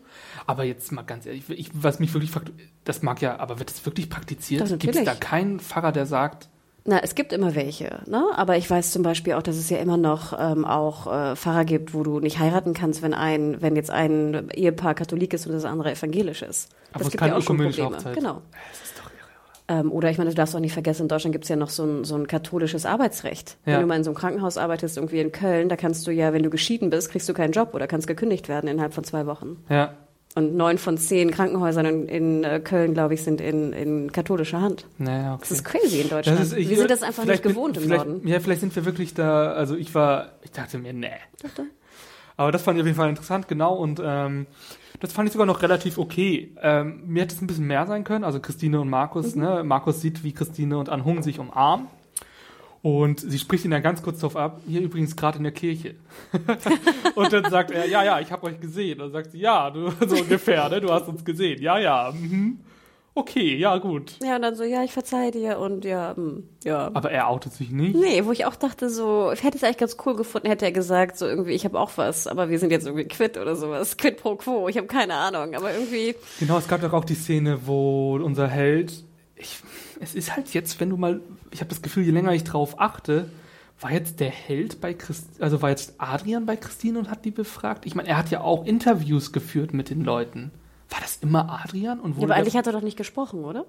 Aber 0.46 0.66
jetzt 0.66 0.92
mal 0.92 1.04
ganz 1.04 1.26
ehrlich, 1.26 1.50
ich, 1.50 1.72
was 1.74 2.00
mich 2.00 2.14
wirklich 2.14 2.32
fragt, 2.32 2.52
das 2.84 3.04
mag 3.04 3.22
ja, 3.22 3.40
aber 3.40 3.58
wird 3.58 3.70
das 3.70 3.86
wirklich 3.86 4.10
praktiziert? 4.10 4.68
Gibt 4.80 4.96
es 4.96 5.04
da 5.06 5.16
keinen 5.16 5.60
Pfarrer, 5.62 5.92
der 5.94 6.06
sagt, 6.06 6.50
Na, 6.86 7.00
es 7.00 7.16
gibt 7.16 7.32
immer 7.34 7.56
welche, 7.56 8.02
ne? 8.08 8.26
Aber 8.36 8.58
ich 8.58 8.70
weiß 8.70 8.92
zum 8.92 9.04
Beispiel 9.04 9.34
auch, 9.34 9.44
dass 9.44 9.56
es 9.58 9.70
ja 9.70 9.78
immer 9.78 9.98
noch 9.98 10.38
ähm, 10.38 10.66
auch 10.66 11.08
äh, 11.08 11.36
Pfarrer 11.38 11.64
gibt, 11.66 11.94
wo 11.94 12.04
du 12.04 12.20
nicht 12.20 12.40
heiraten 12.40 12.74
kannst, 12.74 13.02
wenn 13.02 13.14
ein, 13.14 13.62
wenn 13.62 13.76
jetzt 13.78 13.92
ein 13.92 14.50
Ehepaar 14.52 14.94
Katholik 14.96 15.34
ist 15.34 15.46
und 15.46 15.54
das 15.54 15.66
andere 15.66 15.92
evangelisch 15.92 16.42
ist. 16.42 16.70
Aber 16.92 17.00
das 17.00 17.08
es 17.08 17.12
gibt 17.12 17.20
keine 17.22 17.34
ja 17.34 17.38
auch 17.38 17.44
schon 17.44 17.58
Probleme. 17.58 17.90
Hochzeit. 17.96 18.16
Genau. 18.16 18.42
das 18.52 18.90
ist 18.90 18.98
doch 19.00 19.06
irre. 19.12 19.59
Ähm, 19.70 19.92
oder 19.92 20.10
ich 20.10 20.18
meine, 20.18 20.32
du 20.32 20.36
darfst 20.36 20.56
auch 20.56 20.60
nicht 20.60 20.74
vergessen, 20.74 21.04
in 21.04 21.08
Deutschland 21.08 21.32
gibt 21.32 21.46
es 21.46 21.50
ja 21.50 21.56
noch 21.56 21.70
so 21.70 21.84
ein, 21.86 22.04
so 22.04 22.16
ein 22.16 22.28
katholisches 22.28 22.86
Arbeitsrecht. 22.86 23.58
Ja. 23.66 23.74
Wenn 23.76 23.82
du 23.82 23.88
mal 23.88 23.96
in 23.98 24.04
so 24.04 24.10
einem 24.10 24.18
Krankenhaus 24.18 24.58
arbeitest, 24.58 24.98
irgendwie 24.98 25.20
in 25.20 25.32
Köln, 25.32 25.70
da 25.70 25.76
kannst 25.76 26.06
du 26.08 26.12
ja, 26.12 26.34
wenn 26.34 26.44
du 26.44 26.50
geschieden 26.50 26.90
bist, 26.90 27.12
kriegst 27.12 27.30
du 27.30 27.34
keinen 27.34 27.52
Job 27.52 27.74
oder 27.76 27.86
kannst 27.88 28.08
gekündigt 28.08 28.50
werden 28.50 28.68
innerhalb 28.68 28.94
von 28.96 29.04
zwei 29.04 29.26
Wochen. 29.28 29.58
Ja, 29.70 29.94
Und 30.36 30.56
neun 30.56 30.78
von 30.80 30.98
zehn 30.98 31.30
Krankenhäusern 31.32 31.86
in, 31.86 32.08
in 32.08 32.44
äh, 32.44 32.60
Köln, 32.60 32.94
glaube 32.96 33.14
ich, 33.14 33.24
sind 33.24 33.42
in, 33.42 33.72
in 33.74 34.12
katholischer 34.12 34.60
Hand. 34.62 34.86
naja, 34.98 35.34
okay. 35.34 35.42
Das 35.42 35.52
ist 35.52 35.64
crazy 35.66 36.02
in 36.02 36.10
Deutschland. 36.10 36.40
Ist- 36.40 36.58
ich- 36.58 36.70
wir 36.70 36.78
sind 36.78 36.90
das 36.92 37.04
einfach 37.04 37.24
nicht 37.24 37.28
vielleicht 37.28 37.44
bin- 37.44 37.52
gewohnt 37.54 37.78
im 37.78 37.88
Norden. 37.88 38.28
Ja, 38.28 38.40
vielleicht 38.40 38.62
sind 38.62 38.76
wir 38.76 38.86
wirklich 38.86 39.14
da, 39.14 39.52
also 39.54 39.76
ich 39.76 39.94
war, 39.94 40.32
ich 40.44 40.52
dachte 40.52 40.78
mir, 40.80 40.94
nee. 40.94 41.10
Aber 42.40 42.54
das 42.54 42.62
fand 42.62 42.78
ich 42.78 42.84
auf 42.84 42.88
jeden 42.88 42.98
Fall 42.98 43.10
interessant, 43.10 43.50
genau. 43.50 43.74
Und 43.74 44.02
ähm, 44.02 44.48
das 45.02 45.12
fand 45.12 45.28
ich 45.28 45.34
sogar 45.34 45.46
noch 45.46 45.62
relativ 45.62 45.98
okay. 45.98 46.56
Ähm, 46.62 47.04
mir 47.06 47.24
hätte 47.24 47.36
es 47.36 47.42
ein 47.42 47.48
bisschen 47.48 47.68
mehr 47.68 47.86
sein 47.86 48.06
können. 48.06 48.24
Also 48.24 48.40
Christine 48.40 48.80
und 48.80 48.90
Markus, 48.90 49.36
Mhm. 49.36 49.42
ne? 49.42 49.64
Markus 49.66 50.00
sieht, 50.00 50.24
wie 50.24 50.32
Christine 50.32 50.78
und 50.78 50.88
Anhung 50.88 51.22
sich 51.22 51.38
umarmen. 51.38 51.88
Und 52.82 53.20
sie 53.20 53.38
spricht 53.38 53.66
ihn 53.66 53.72
dann 53.72 53.84
ganz 53.84 54.02
kurz 54.02 54.20
darauf 54.20 54.38
ab, 54.38 54.62
hier 54.66 54.80
übrigens 54.80 55.18
gerade 55.18 55.38
in 55.38 55.44
der 55.44 55.52
Kirche. 55.52 55.96
und 57.16 57.34
dann 57.34 57.52
sagt 57.52 57.72
er, 57.72 57.86
ja, 57.90 58.06
ja, 58.06 58.22
ich 58.22 58.32
habe 58.32 58.48
euch 58.48 58.58
gesehen. 58.62 59.02
Und 59.02 59.08
dann 59.08 59.22
sagt 59.22 59.34
sie, 59.34 59.40
ja, 59.40 59.70
du, 59.70 59.92
so 60.08 60.16
ungefähr, 60.16 60.70
ne? 60.70 60.80
du 60.80 60.90
hast 60.94 61.10
uns 61.10 61.26
gesehen. 61.26 61.62
Ja, 61.62 61.78
ja, 61.78 62.14
mhm. 62.18 62.62
Okay, 63.20 63.56
ja, 63.56 63.78
gut. 63.78 64.14
Ja, 64.24 64.38
und 64.38 64.42
dann 64.42 64.56
so, 64.56 64.64
ja, 64.64 64.84
ich 64.84 64.92
verzeih 64.92 65.32
dir 65.32 65.60
und 65.60 65.86
ja, 65.86 66.16
hm, 66.16 66.44
ja. 66.64 66.90
Aber 66.94 67.12
er 67.12 67.30
outet 67.30 67.54
sich 67.54 67.70
nicht. 67.70 67.96
Nee, 67.96 68.26
wo 68.26 68.32
ich 68.32 68.46
auch 68.46 68.56
dachte, 68.56 68.90
so, 68.90 69.32
ich 69.32 69.44
hätte 69.44 69.58
es 69.58 69.64
eigentlich 69.64 69.78
ganz 69.78 69.98
cool 70.06 70.16
gefunden, 70.16 70.48
hätte 70.48 70.66
er 70.66 70.72
gesagt, 70.72 71.18
so 71.18 71.26
irgendwie, 71.26 71.52
ich 71.52 71.66
habe 71.66 71.80
auch 71.80 71.92
was, 71.98 72.28
aber 72.28 72.50
wir 72.50 72.60
sind 72.60 72.72
jetzt 72.72 72.86
irgendwie 72.86 73.08
quitt 73.08 73.38
oder 73.38 73.56
sowas. 73.56 73.98
Quid 74.00 74.18
pro 74.18 74.36
quo, 74.36 74.68
ich 74.70 74.78
habe 74.78 74.88
keine 74.88 75.14
Ahnung, 75.14 75.56
aber 75.56 75.74
irgendwie. 75.74 76.16
Genau, 76.40 76.58
es 76.58 76.68
gab 76.68 76.82
doch 76.82 76.94
auch 76.94 77.06
die 77.06 77.16
Szene, 77.16 77.60
wo 77.66 78.16
unser 78.16 78.48
Held, 78.48 79.04
ich, 79.36 79.60
es 80.00 80.16
ist 80.16 80.36
halt 80.36 80.54
jetzt, 80.54 80.80
wenn 80.80 80.90
du 80.90 80.98
mal, 80.98 81.22
ich 81.52 81.60
habe 81.60 81.70
das 81.70 81.82
Gefühl, 81.82 82.04
je 82.04 82.12
länger 82.12 82.34
ich 82.34 82.44
drauf 82.44 82.80
achte, 82.80 83.30
war 83.82 83.92
jetzt 83.92 84.20
der 84.20 84.30
Held 84.30 84.82
bei 84.82 84.94
Christ, 84.94 85.42
also 85.42 85.62
war 85.62 85.70
jetzt 85.70 85.94
Adrian 85.98 86.46
bei 86.46 86.58
Christine 86.58 87.00
und 87.00 87.10
hat 87.10 87.24
die 87.24 87.32
befragt? 87.32 87.86
Ich 87.86 87.96
meine, 87.96 88.10
er 88.10 88.18
hat 88.18 88.30
ja 88.30 88.42
auch 88.42 88.66
Interviews 88.66 89.32
geführt 89.32 89.74
mit 89.74 89.90
den 89.90 90.04
Leuten. 90.04 90.52
War 90.90 91.00
das 91.02 91.18
immer 91.18 91.62
Adrian 91.64 92.00
und 92.00 92.12
Ja, 92.14 92.18
wurde 92.18 92.34
aber 92.34 92.36
eigentlich 92.42 92.56
hat 92.58 92.68
er 92.68 92.74
doch 92.74 92.82
nicht 92.82 92.98
gesprochen, 92.98 93.44
oder? 93.46 93.66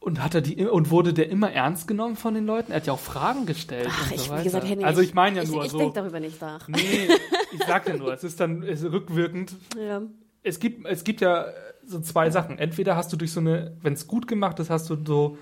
und 0.00 0.22
hat 0.22 0.32
er 0.34 0.40
die 0.40 0.64
und 0.64 0.90
wurde 0.90 1.12
der 1.12 1.28
immer 1.28 1.50
ernst 1.52 1.88
genommen 1.88 2.16
von 2.16 2.32
den 2.32 2.46
Leuten? 2.46 2.70
Er 2.72 2.76
hat 2.76 2.86
ja 2.86 2.92
auch 2.92 3.00
Fragen 3.00 3.46
gestellt 3.46 3.88
Ach, 3.90 4.06
und 4.10 4.14
ich, 4.14 4.22
so 4.22 4.38
wie 4.38 4.42
gesagt, 4.44 4.64
Henning, 4.66 4.84
also 4.86 5.00
ich 5.00 5.12
meine 5.12 5.36
ja 5.38 5.42
ich, 5.42 5.50
nur 5.50 5.64
ich 5.64 5.72
so. 5.72 5.78
denke 5.78 5.94
darüber 5.94 6.20
nicht 6.20 6.40
nach. 6.40 6.68
Nee, 6.68 7.08
ich 7.52 7.64
sag 7.66 7.88
ja 7.88 7.96
nur, 7.96 8.12
es 8.12 8.22
ist 8.24 8.38
dann 8.40 8.62
es 8.62 8.82
ist 8.82 8.92
rückwirkend 8.92 9.54
Ja. 9.76 10.02
es 10.44 10.60
gibt, 10.60 10.86
es 10.86 11.02
gibt 11.04 11.20
ja 11.20 11.46
so 11.84 12.00
zwei 12.00 12.30
Sachen. 12.30 12.58
Entweder 12.58 12.94
hast 12.96 13.12
du 13.12 13.16
durch 13.16 13.32
so 13.32 13.40
eine, 13.40 13.76
wenn 13.82 13.92
es 13.94 14.06
gut 14.06 14.28
gemacht 14.28 14.58
ist, 14.60 14.70
hast 14.70 14.88
du 14.88 14.96
so, 15.04 15.36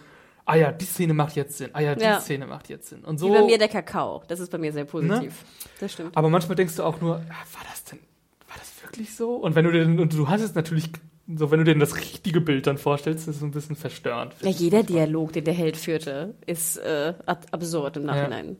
ah 0.47 0.55
ja, 0.57 0.73
die 0.73 0.85
Szene 0.87 1.13
macht 1.13 1.37
jetzt 1.37 1.59
Sinn, 1.59 1.71
ah 1.75 1.81
ja, 1.81 1.95
die 1.95 2.03
Ja. 2.05 2.21
Szene 2.21 2.47
macht 2.47 2.69
jetzt 2.71 2.89
Sinn. 2.89 3.05
Und 3.05 3.21
Wie 3.21 3.29
bei 3.29 3.41
so. 3.41 3.47
mir 3.47 3.59
der 3.59 3.69
Kakao. 3.69 4.23
Das 4.27 4.41
ist 4.41 4.51
bei 4.51 4.59
mir 4.59 4.73
sehr 4.73 4.85
positiv. 4.87 5.45
Das 5.81 5.93
stimmt. 5.93 6.17
Aber 6.17 6.31
manchmal 6.31 6.57
denkst 6.57 6.77
du 6.77 6.83
auch 6.83 6.99
nur, 7.01 7.17
ah, 7.17 7.21
war 7.53 7.63
das 7.71 7.85
denn, 7.85 7.99
war 8.57 8.65
das 8.65 8.83
wirklich 8.83 9.15
so? 9.15 9.35
Und 9.37 9.55
wenn 9.55 9.65
du 9.65 9.73
dir, 9.73 9.85
und 9.85 10.13
du 10.13 10.29
hast 10.29 10.43
es 10.43 10.55
natürlich, 10.55 10.91
so 11.27 11.51
wenn 11.51 11.59
du 11.59 11.65
dir 11.65 11.79
das 11.79 11.97
richtige 11.97 12.41
Bild 12.41 12.67
dann 12.67 12.79
vorstellst, 12.79 13.29
ist 13.29 13.37
es 13.37 13.43
ein 13.43 13.51
bisschen 13.51 13.77
verstörend. 13.77 14.35
Ja, 14.41 14.51
jeder 14.51 14.83
Dialog, 14.83 15.33
den 15.33 15.45
der 15.45 15.55
Held 15.55 15.77
führte, 15.77 16.35
ist 16.47 16.77
äh, 16.79 17.15
ab 17.27 17.47
absurd 17.51 17.97
im 17.99 18.05
Nachhinein. 18.05 18.49
Er 18.49 18.57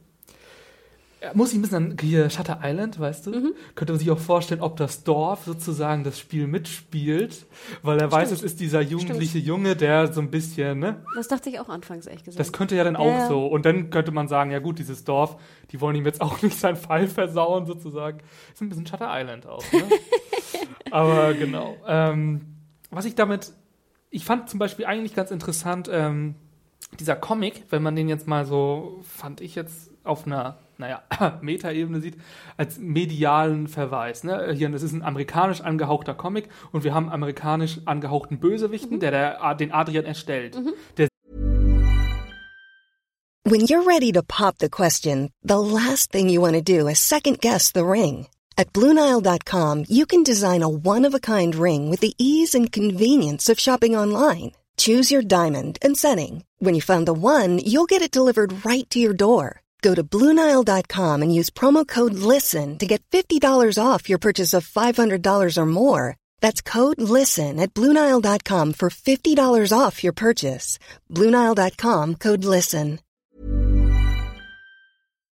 muss 1.35 1.51
ich 1.51 1.59
ein 1.59 1.63
bisschen 1.63 1.93
an 1.93 1.97
hier 2.01 2.29
Shutter 2.31 2.61
Island, 2.63 3.01
weißt 3.01 3.27
du? 3.27 3.31
Mhm. 3.31 3.55
Könnte 3.75 3.95
man 3.95 3.99
sich 3.99 4.11
auch 4.11 4.19
vorstellen, 4.19 4.61
ob 4.61 4.77
das 4.77 5.03
Dorf 5.03 5.45
sozusagen 5.45 6.05
das 6.05 6.19
Spiel 6.19 6.47
mitspielt, 6.47 7.47
weil 7.83 7.99
er 7.99 8.13
weiß, 8.13 8.31
es 8.31 8.43
ist 8.43 8.61
dieser 8.61 8.81
jugendliche 8.81 9.39
Junge, 9.39 9.77
der 9.77 10.13
so 10.13 10.21
ein 10.21 10.31
bisschen, 10.31 10.79
ne? 10.79 11.03
Das 11.15 11.29
dachte 11.29 11.49
ich 11.49 11.59
auch 11.59 11.69
anfangs, 11.69 12.07
ehrlich 12.07 12.25
gesagt. 12.25 12.41
Das 12.41 12.53
könnte 12.53 12.77
ja 12.77 12.85
dann 12.85 12.97
auch 12.97 13.07
ja. 13.07 13.29
so. 13.29 13.47
Und 13.47 13.65
dann 13.65 13.91
könnte 13.91 14.13
man 14.13 14.29
sagen, 14.29 14.51
ja 14.51 14.59
gut, 14.59 14.79
dieses 14.79 15.05
Dorf, 15.05 15.37
die 15.71 15.81
wollen 15.81 15.97
ihm 15.97 16.05
jetzt 16.05 16.21
auch 16.21 16.43
nicht 16.43 16.59
seinen 16.59 16.77
Fall 16.77 17.09
versauen, 17.09 17.67
sozusagen. 17.67 18.21
Ist 18.53 18.61
ein 18.61 18.69
bisschen 18.69 18.87
Shutter 18.87 19.09
Island 19.11 19.47
auch, 19.47 19.65
ne? 19.73 19.85
Aber 20.91 21.35
genau. 21.35 21.77
Ähm, 21.87 22.43
was 22.91 23.05
ich 23.05 23.15
damit, 23.15 23.53
ich 24.11 24.25
fand 24.25 24.49
zum 24.49 24.59
Beispiel 24.59 24.87
eigentlich 24.87 25.15
ganz 25.15 25.31
interessant, 25.31 25.89
ähm, 25.91 26.37
dieser 27.01 27.17
Comic, 27.17 27.65
wenn 27.71 27.83
man 27.83 27.97
den 27.97 28.09
jetzt 28.09 28.27
mal 28.27 28.45
so, 28.45 29.01
fand 29.03 29.41
ich 29.41 29.55
jetzt 29.55 29.91
auf 30.05 30.27
einer, 30.27 30.59
naja, 30.79 31.03
Metaebene 31.41 32.01
sieht, 32.01 32.17
als 32.57 32.79
medialen 32.79 33.69
Verweis. 33.69 34.25
Ne? 34.25 34.53
Hier, 34.53 34.69
das 34.69 34.83
ist 34.83 34.93
ein 34.93 35.03
amerikanisch 35.03 35.61
angehauchter 35.61 36.15
Comic 36.15 36.49
und 36.73 36.85
wir 36.85 36.95
haben 36.95 37.09
amerikanisch 37.09 37.81
angehauchten 37.85 38.39
Bösewichten, 38.39 39.01
der, 39.01 39.11
der 39.11 39.55
den 39.55 39.73
Adrian 39.73 40.05
erstellt. 40.05 40.57
Der 40.97 41.09
When 43.45 43.61
you're 43.61 43.85
ready 43.85 44.11
to 44.11 44.23
pop 44.23 44.59
the 44.59 44.69
question, 44.69 45.31
the 45.41 45.61
last 45.61 46.11
thing 46.11 46.29
you 46.29 46.41
want 46.41 46.55
to 46.55 46.61
do 46.61 46.89
is 46.89 46.99
second 46.99 47.41
guess 47.41 47.71
the 47.71 47.85
ring. 47.85 48.27
At 48.59 48.73
Bluenile.com, 48.73 49.85
you 49.89 50.05
can 50.05 50.25
design 50.25 50.63
a 50.63 50.69
one 50.69 51.05
of 51.05 51.15
a 51.15 51.21
kind 51.21 51.55
ring 51.55 51.89
with 51.89 52.01
the 52.01 52.15
ease 52.19 52.57
and 52.57 52.73
convenience 52.73 53.49
of 53.49 53.61
shopping 53.61 53.95
online. 53.95 54.53
Choose 54.77 55.13
your 55.13 55.23
diamond 55.23 55.79
and 55.81 55.97
setting. 55.97 56.45
When 56.59 56.75
you 56.75 56.83
find 56.83 57.07
the 57.07 57.13
one, 57.15 57.61
you'll 57.61 57.87
get 57.87 58.03
it 58.03 58.11
delivered 58.11 58.65
right 58.65 58.89
to 58.91 58.99
your 58.99 59.15
door. 59.15 59.63
Go 59.83 59.95
to 59.95 60.03
BlueNile.com 60.03 61.23
and 61.23 61.35
use 61.35 61.51
promo 61.51 61.87
code 61.87 62.15
LISTEN 62.15 62.79
to 62.79 62.87
get 62.87 63.03
$50 63.13 63.79
off 63.79 64.09
your 64.09 64.19
purchase 64.19 64.53
of 64.53 64.67
$500 64.67 65.59
or 65.59 65.67
more. 65.67 66.17
That's 66.41 66.61
code 66.61 67.01
LISTEN 67.01 67.61
at 67.61 67.73
BlueNile.com 67.75 68.73
for 68.73 68.91
$50 68.91 69.73
off 69.73 70.03
your 70.03 70.13
purchase. 70.13 70.79
BlueNile.com 71.11 72.15
code 72.17 72.45
LISTEN. 72.45 73.01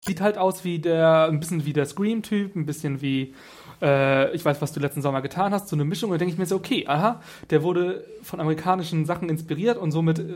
Sieht 0.07 0.21
halt 0.21 0.39
aus 0.39 0.63
wie 0.63 0.79
der, 0.79 1.27
ein 1.29 1.41
bisschen 1.41 1.65
wie 1.65 1.73
der 1.73 1.85
Scream-Typ, 1.85 2.55
ein 2.55 2.65
bisschen 2.65 3.01
wie, 3.01 3.35
äh, 3.83 4.33
ich 4.37 4.45
weiß, 4.45 4.63
was 4.63 4.73
du 4.73 4.79
letzten 4.79 5.03
Sommer 5.03 5.21
getan 5.21 5.53
hast, 5.53 5.67
so 5.67 5.75
eine 5.75 5.85
Mischung. 5.85 6.13
Da 6.13 6.17
denke 6.17 6.33
ich 6.33 6.39
mir 6.39 6.47
so, 6.47 6.55
okay, 6.55 6.87
aha, 6.87 7.21
der 7.51 7.65
wurde 7.65 8.07
von 8.23 8.39
amerikanischen 8.39 9.05
Sachen 9.05 9.29
inspiriert 9.29 9.77
und 9.77 9.91
somit 9.91 10.21
äh, 10.21 10.33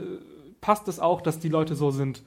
passt 0.61 0.89
es 0.89 0.99
auch, 0.99 1.21
dass 1.21 1.39
die 1.39 1.49
Leute 1.49 1.77
so 1.77 1.93
sind. 1.93 2.23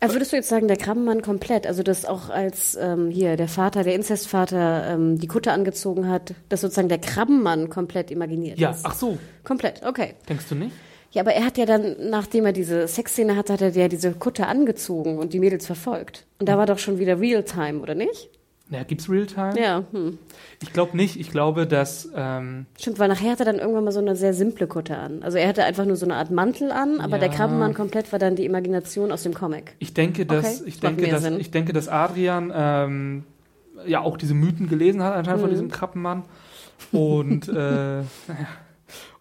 Also 0.00 0.14
würdest 0.14 0.32
du 0.32 0.36
jetzt 0.36 0.48
sagen, 0.48 0.68
der 0.68 0.76
Krabbenmann 0.76 1.22
komplett, 1.22 1.66
also 1.66 1.82
dass 1.82 2.04
auch 2.04 2.30
als 2.30 2.76
ähm, 2.80 3.10
hier 3.10 3.36
der 3.36 3.48
Vater, 3.48 3.82
der 3.84 3.94
Inzestvater 3.94 4.86
ähm, 4.90 5.18
die 5.18 5.26
Kutte 5.26 5.52
angezogen 5.52 6.08
hat, 6.08 6.34
dass 6.48 6.60
sozusagen 6.60 6.88
der 6.88 6.98
Krabbenmann 6.98 7.68
komplett 7.68 8.10
imaginiert 8.10 8.58
Ja, 8.58 8.70
ist? 8.70 8.84
ach 8.84 8.94
so, 8.94 9.18
Komplett, 9.44 9.82
okay. 9.84 10.14
denkst 10.28 10.48
du 10.48 10.54
nicht? 10.54 10.72
Ja, 11.10 11.22
aber 11.22 11.32
er 11.32 11.44
hat 11.46 11.56
ja 11.58 11.64
dann, 11.64 11.96
nachdem 12.10 12.44
er 12.44 12.52
diese 12.52 12.86
Sexszene 12.86 13.34
hatte, 13.34 13.54
hat 13.54 13.62
er 13.62 13.70
ja 13.70 13.88
diese 13.88 14.12
Kutte 14.12 14.46
angezogen 14.46 15.18
und 15.18 15.32
die 15.32 15.40
Mädels 15.40 15.64
verfolgt. 15.66 16.26
Und 16.38 16.48
da 16.48 16.58
war 16.58 16.66
doch 16.66 16.78
schon 16.78 16.98
wieder 16.98 17.18
Realtime, 17.18 17.80
oder 17.80 17.94
nicht? 17.94 18.28
Naja, 18.70 18.84
gibt's 18.84 19.08
Realtime? 19.08 19.58
Ja, 19.58 19.84
hm. 19.92 20.18
Ich 20.62 20.72
glaube 20.74 20.96
nicht. 20.96 21.18
Ich 21.18 21.30
glaube, 21.30 21.66
dass 21.66 22.10
ähm, 22.14 22.66
Stimmt, 22.78 22.98
weil 22.98 23.08
nachher 23.08 23.32
hat 23.32 23.40
er 23.40 23.46
dann 23.46 23.58
irgendwann 23.58 23.84
mal 23.84 23.92
so 23.92 24.00
eine 24.00 24.14
sehr 24.14 24.34
simple 24.34 24.66
Kutte 24.66 24.96
an. 24.98 25.22
Also 25.22 25.38
er 25.38 25.48
hatte 25.48 25.64
einfach 25.64 25.86
nur 25.86 25.96
so 25.96 26.04
eine 26.04 26.16
Art 26.16 26.30
Mantel 26.30 26.70
an, 26.70 27.00
aber 27.00 27.18
der 27.18 27.28
Ja. 27.30 27.34
Krabbenmann 27.34 27.72
komplett 27.72 28.12
war 28.12 28.18
dann 28.18 28.36
die 28.36 28.44
Imagination 28.44 29.10
aus 29.10 29.22
dem 29.22 29.32
Comic. 29.32 29.74
ich 29.78 29.94
denke, 29.94 30.26
dass 30.26 30.60
Okay, 30.60 30.68
ich 30.68 30.80
das 30.80 30.90
denke, 30.96 31.10
dass 31.10 31.22
Sinn. 31.22 31.40
ich 31.40 31.50
denke, 31.50 31.72
dass 31.72 31.88
Adrian 31.88 32.52
ähm, 32.54 33.24
ja 33.86 34.00
auch 34.00 34.16
diese 34.18 34.34
Mythen 34.34 34.68
gelesen 34.68 35.02
hat 35.02 35.14
anscheinend 35.14 35.38
Mhm. 35.40 35.44
von 35.46 35.50
diesem 35.50 35.70
Krabbenmann 35.70 36.24
und 36.92 37.48
äh, 37.48 37.52
naja, 37.54 38.04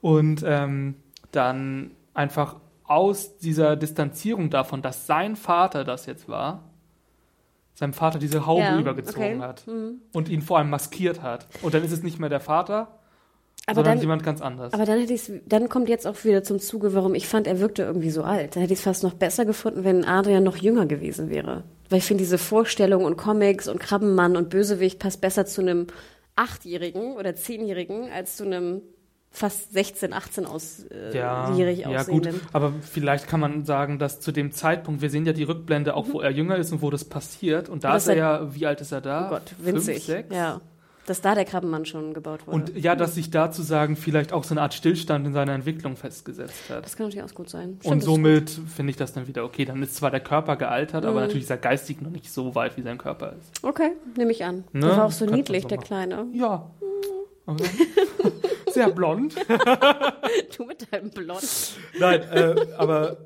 und 0.02 0.44
ähm, 0.46 0.96
dann 1.32 1.92
einfach 2.14 2.56
aus 2.84 3.38
dieser 3.38 3.76
Distanzierung 3.76 4.50
davon, 4.50 4.82
dass 4.82 5.06
sein 5.08 5.36
Vater 5.36 5.84
das 5.84 6.06
jetzt 6.06 6.28
war, 6.30 6.64
seinem 7.78 7.94
Vater 7.94 8.18
diese 8.20 8.46
Haube 8.48 8.62
Ja, 8.64 8.80
übergezogen 8.80 9.38
okay. 9.38 9.40
hat 9.40 9.68
Mhm. 9.68 10.02
und 10.14 10.30
ihn 10.30 10.42
vor 10.42 10.58
allem 10.58 10.70
maskiert 10.70 11.22
hat. 11.22 11.46
Und 11.62 11.74
dann 11.74 11.84
ist 11.84 11.92
es 11.92 12.02
nicht 12.02 12.18
mehr 12.20 12.30
der 12.30 12.40
Vater, 12.40 12.88
Aber 13.68 13.76
sondern 13.76 13.94
dann, 13.96 14.02
jemand 14.02 14.24
ganz 14.24 14.42
anders. 14.42 14.74
aber 14.74 14.86
dann 14.86 15.00
hätte 15.00 15.14
ich's, 15.14 15.32
dann 15.46 15.70
kommt 15.70 15.88
jetzt 15.88 16.08
auch 16.08 16.24
wieder 16.24 16.42
zum 16.44 16.60
Zuge, 16.60 16.94
warum 16.96 17.14
ich 17.14 17.28
fand, 17.28 17.46
er 17.46 17.60
wirkte 17.60 17.84
irgendwie 17.84 18.10
so 18.10 18.24
alt. 18.24 18.56
Dann 18.56 18.62
hätte 18.62 18.74
ich 18.74 18.80
es 18.80 18.84
fast 18.86 19.04
noch 19.04 19.14
besser 19.14 19.46
gefunden, 19.46 19.84
wenn 19.84 20.06
Adrian 20.06 20.44
noch 20.44 20.58
jünger 20.58 20.86
gewesen 20.88 21.30
wäre. 21.30 21.64
Weil 21.90 22.00
ich 22.00 22.06
finde, 22.06 22.24
diese 22.24 22.38
Vorstellung 22.40 23.06
und 23.06 23.16
Comics 23.18 23.68
und 23.68 23.80
Krabbenmann 23.80 24.36
und 24.38 24.50
Bösewicht 24.50 24.98
passt 25.00 25.22
besser 25.22 25.46
zu 25.46 25.62
einem 25.62 25.88
Achtjährigen 26.36 27.14
oder 27.16 27.36
Zehnjährigen 27.36 28.10
als 28.12 28.38
zu 28.38 28.46
einem 28.46 28.82
fast 29.32 29.72
16, 29.74 30.14
18 30.14 30.46
aus, 30.46 30.86
äh, 30.90 31.16
ja, 31.16 31.54
jährig 31.54 31.80
ja 31.80 31.88
gut, 31.90 31.98
aussehenden. 31.98 32.42
aber 32.54 32.74
vielleicht 32.82 33.28
kann 33.28 33.40
man 33.40 33.66
sagen, 33.66 34.00
dass 34.00 34.20
zu 34.20 34.32
dem 34.32 34.52
Zeitpunkt, 34.52 35.02
wir 35.02 35.10
sehen 35.10 35.26
ja 35.26 35.34
die 35.34 35.44
Rückblende 35.44 35.96
auch, 35.96 36.08
wo 36.12 36.22
er 36.22 36.32
jünger 36.32 36.56
ist 36.58 36.72
und 36.72 36.82
wo 36.82 36.90
das 36.90 37.06
passiert 37.06 37.70
und 37.70 37.84
da 37.84 37.92
Mhm. 37.92 37.98
Ist 37.98 38.08
das 38.08 38.16
er 38.16 38.18
ja, 38.18 38.56
wie 38.56 38.66
alt 38.66 38.82
ist 38.82 38.92
er 38.92 39.02
da? 39.02 39.28
Oh 39.28 39.30
Gott, 39.30 39.54
winzig. 39.60 39.96
Fünf, 39.96 40.06
sechs? 40.06 40.36
Ja. 40.36 40.62
Dass 41.06 41.22
da 41.22 41.36
der 41.36 41.46
Krabbenmann 41.46 41.86
schon 41.86 42.14
gebaut 42.14 42.46
wurde. 42.48 42.56
Und 42.58 42.78
ja, 42.78 42.94
dass 42.94 43.16
sich 43.16 43.32
dazu 43.32 43.62
sagen, 43.62 43.96
vielleicht 43.96 44.34
auch 44.34 44.44
so 44.44 44.54
eine 44.54 44.62
Art 44.62 44.74
Stillstand 44.74 45.26
in 45.26 45.32
seiner 45.32 45.54
Entwicklung 45.54 45.96
festgesetzt 45.96 46.70
hat. 46.70 46.84
das 46.84 46.98
kann 46.98 47.06
natürlich 47.08 47.24
auch 47.26 47.34
gut 47.34 47.48
sein. 47.50 47.78
Stimmt, 47.80 47.86
und 47.94 47.98
das- 48.00 48.06
somit 48.06 48.50
finde 48.76 48.90
ich 48.90 48.98
das 48.98 49.14
dann 49.14 49.26
wieder 49.26 49.46
okay. 49.46 49.64
Dann 49.64 49.82
ist 49.82 49.96
zwar 49.96 50.12
der 50.12 50.20
Körper 50.20 50.58
gealtert, 50.58 51.06
Mhm. 51.06 51.10
aber 51.12 51.22
natürlich 51.22 51.44
ist 51.44 51.50
er 51.50 51.56
geistig 51.60 52.02
noch 52.02 52.10
nicht 52.10 52.30
so 52.30 52.56
weit, 52.56 52.76
wie 52.76 52.82
sein 52.82 52.98
Körper 52.98 53.36
ist. 53.40 53.64
Okay, 53.64 53.92
nehme 54.18 54.34
ich 54.34 54.44
an. 54.44 54.66
Ne? 54.74 54.82
Der 54.82 54.98
war 54.98 55.06
auch 55.06 55.12
so 55.12 55.24
man 55.24 55.36
niedlich, 55.36 55.62
so 55.62 55.70
der. 55.70 55.78
Kleine. 55.78 56.26
Ja. 56.34 56.70
Sehr 58.72 58.90
blond. 58.90 59.36
Du 60.58 60.66
mit 60.66 60.92
deinem 60.92 61.10
Blond. 61.10 61.42
Nein, 62.00 62.22
äh, 62.32 62.56
aber 62.78 63.18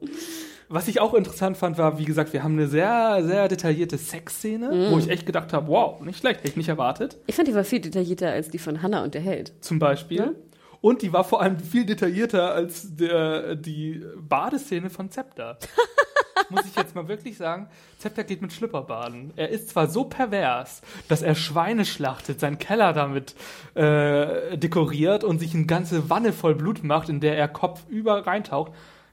was 0.69 0.87
ich 0.87 0.99
auch 1.01 1.13
interessant 1.13 1.57
fand, 1.57 1.77
war, 1.77 1.97
wie 1.97 2.05
gesagt, 2.05 2.31
wir 2.33 2.43
haben 2.43 2.53
eine 2.53 2.67
sehr, 2.67 3.21
sehr 3.23 3.47
detaillierte 3.47 3.97
Sexszene, 3.97 4.89
wo 4.91 4.97
ich 4.97 5.09
echt 5.09 5.25
gedacht 5.25 5.51
habe, 5.51 5.67
wow, 5.67 5.99
nicht 6.01 6.19
schlecht, 6.19 6.39
hätte 6.39 6.49
ich 6.49 6.55
nicht 6.57 6.69
erwartet, 6.69 7.17
Ich 7.27 7.35
fand, 7.35 7.47
die 7.47 7.55
war 7.55 7.63
viel 7.63 7.79
detaillierter 7.81 8.31
als 8.31 8.49
die 8.49 8.59
von 8.59 8.81
Hannah 8.81 9.03
und 9.03 9.13
der 9.13 9.21
Held. 9.21 9.53
zum 9.61 9.79
Beispiel. 9.79 10.17
Ja. 10.17 10.31
Und 10.79 11.01
die 11.03 11.13
war 11.13 11.23
vor 11.23 11.41
allem 11.41 11.59
viel 11.59 11.85
detaillierter 11.85 12.53
als 12.53 12.95
der, 12.95 13.55
die 13.55 14.01
Badeszene 14.17 14.89
von 14.89 15.09
Zepter. 15.11 15.57
Muss 16.49 16.65
ich 16.65 16.75
jetzt 16.75 16.95
mal 16.95 17.07
wirklich 17.07 17.37
sagen, 17.37 17.67
Zepter 17.97 18.23
geht 18.23 18.41
mit 18.41 18.53
Schlüpper 18.53 18.81
baden. 18.81 19.31
Er 19.35 19.49
ist 19.49 19.69
zwar 19.69 19.87
so 19.87 20.05
pervers, 20.05 20.81
dass 21.07 21.21
er 21.21 21.35
Schweine 21.35 21.85
schlachtet, 21.85 22.39
seinen 22.39 22.59
Keller 22.59 22.93
damit 22.93 23.35
äh, 23.75 24.57
dekoriert 24.57 25.23
und 25.23 25.39
sich 25.39 25.53
eine 25.53 25.65
ganze 25.65 26.09
Wanne 26.09 26.33
voll 26.33 26.55
Blut 26.55 26.83
macht, 26.83 27.09
in 27.09 27.19
der 27.19 27.37
er 27.37 27.47
kopfüber 27.47 28.25
reintaucht. 28.25 28.71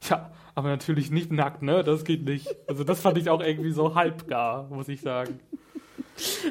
Ja, 0.09 0.31
aber 0.55 0.69
natürlich 0.69 1.11
nicht 1.11 1.31
nackt, 1.31 1.62
ne? 1.62 1.85
Das 1.85 2.05
geht 2.05 2.25
nicht. 2.25 2.49
Also 2.67 2.85
das 2.85 3.01
fand 3.01 3.19
ich 3.19 3.31
auch 3.31 3.41
irgendwie 3.41 3.71
so 3.71 3.95
halbgar, 3.95 4.69
muss 4.71 4.88
ich 4.88 5.01
sagen. 5.01 5.38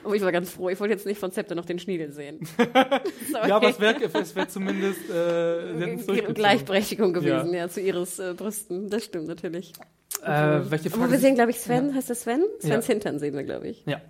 Aber 0.04 0.16
ich 0.16 0.22
war 0.22 0.32
ganz 0.32 0.52
froh. 0.52 0.70
Ich 0.70 0.80
wollte 0.80 0.94
jetzt 0.94 1.06
nicht 1.06 1.20
von 1.20 1.32
Zepter 1.32 1.56
noch 1.56 1.66
den 1.66 1.80
Schniedel 1.80 2.12
sehen. 2.12 2.40
Ja, 3.48 3.58
aber 3.58 3.70
es 3.70 3.80
wäre 3.80 4.02
es 4.02 4.36
wär 4.36 4.50
zumindest 4.50 5.10
äh. 5.10 6.34
Gleichberechtigung 6.34 7.14
gewesen, 7.14 7.54
ja, 7.54 7.70
zu 7.70 7.82
ihres 7.82 8.20
äh, 8.20 8.34
Brüsten. 8.36 8.90
Das 8.90 9.04
stimmt 9.04 9.28
natürlich. 9.28 9.74
Äh, 10.28 10.72
welche 10.72 10.90
Aber 10.90 10.98
Frage 10.98 11.12
wir 11.12 11.18
sich- 11.18 11.26
sehen, 11.28 11.36
glaube 11.36 11.52
ich, 11.52 11.60
Sven. 11.60 11.94
Heißt 11.96 12.10
das 12.10 12.22
Sven? 12.22 12.42
Svens 12.62 12.88
Ja. 12.88 12.94
Hintern 12.94 13.20
sehen 13.20 13.36
wir, 13.36 13.44
glaube 13.44 13.68
ich. 13.68 13.84
Ja. 13.86 14.02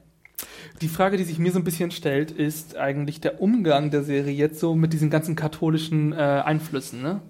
Die 0.82 0.88
Frage, 0.88 1.17
die 1.17 1.23
sich 1.23 1.39
mir 1.39 1.51
so 1.51 1.58
ein 1.60 1.63
bisschen 1.63 1.89
stellt, 1.91 2.30
ist 2.32 2.75
eigentlich 2.77 3.19
der 3.21 3.41
Umgang 3.41 3.89
der 3.89 4.03
Serie 4.03 4.34
jetzt 4.34 4.60
so 4.60 4.75
mit 4.75 4.93
diesen 4.93 5.10
ganzen 5.10 5.36
katholischen 5.36 6.13
äh, 6.13 6.17
Einflüssen, 6.17 7.01
ne? 7.01 7.21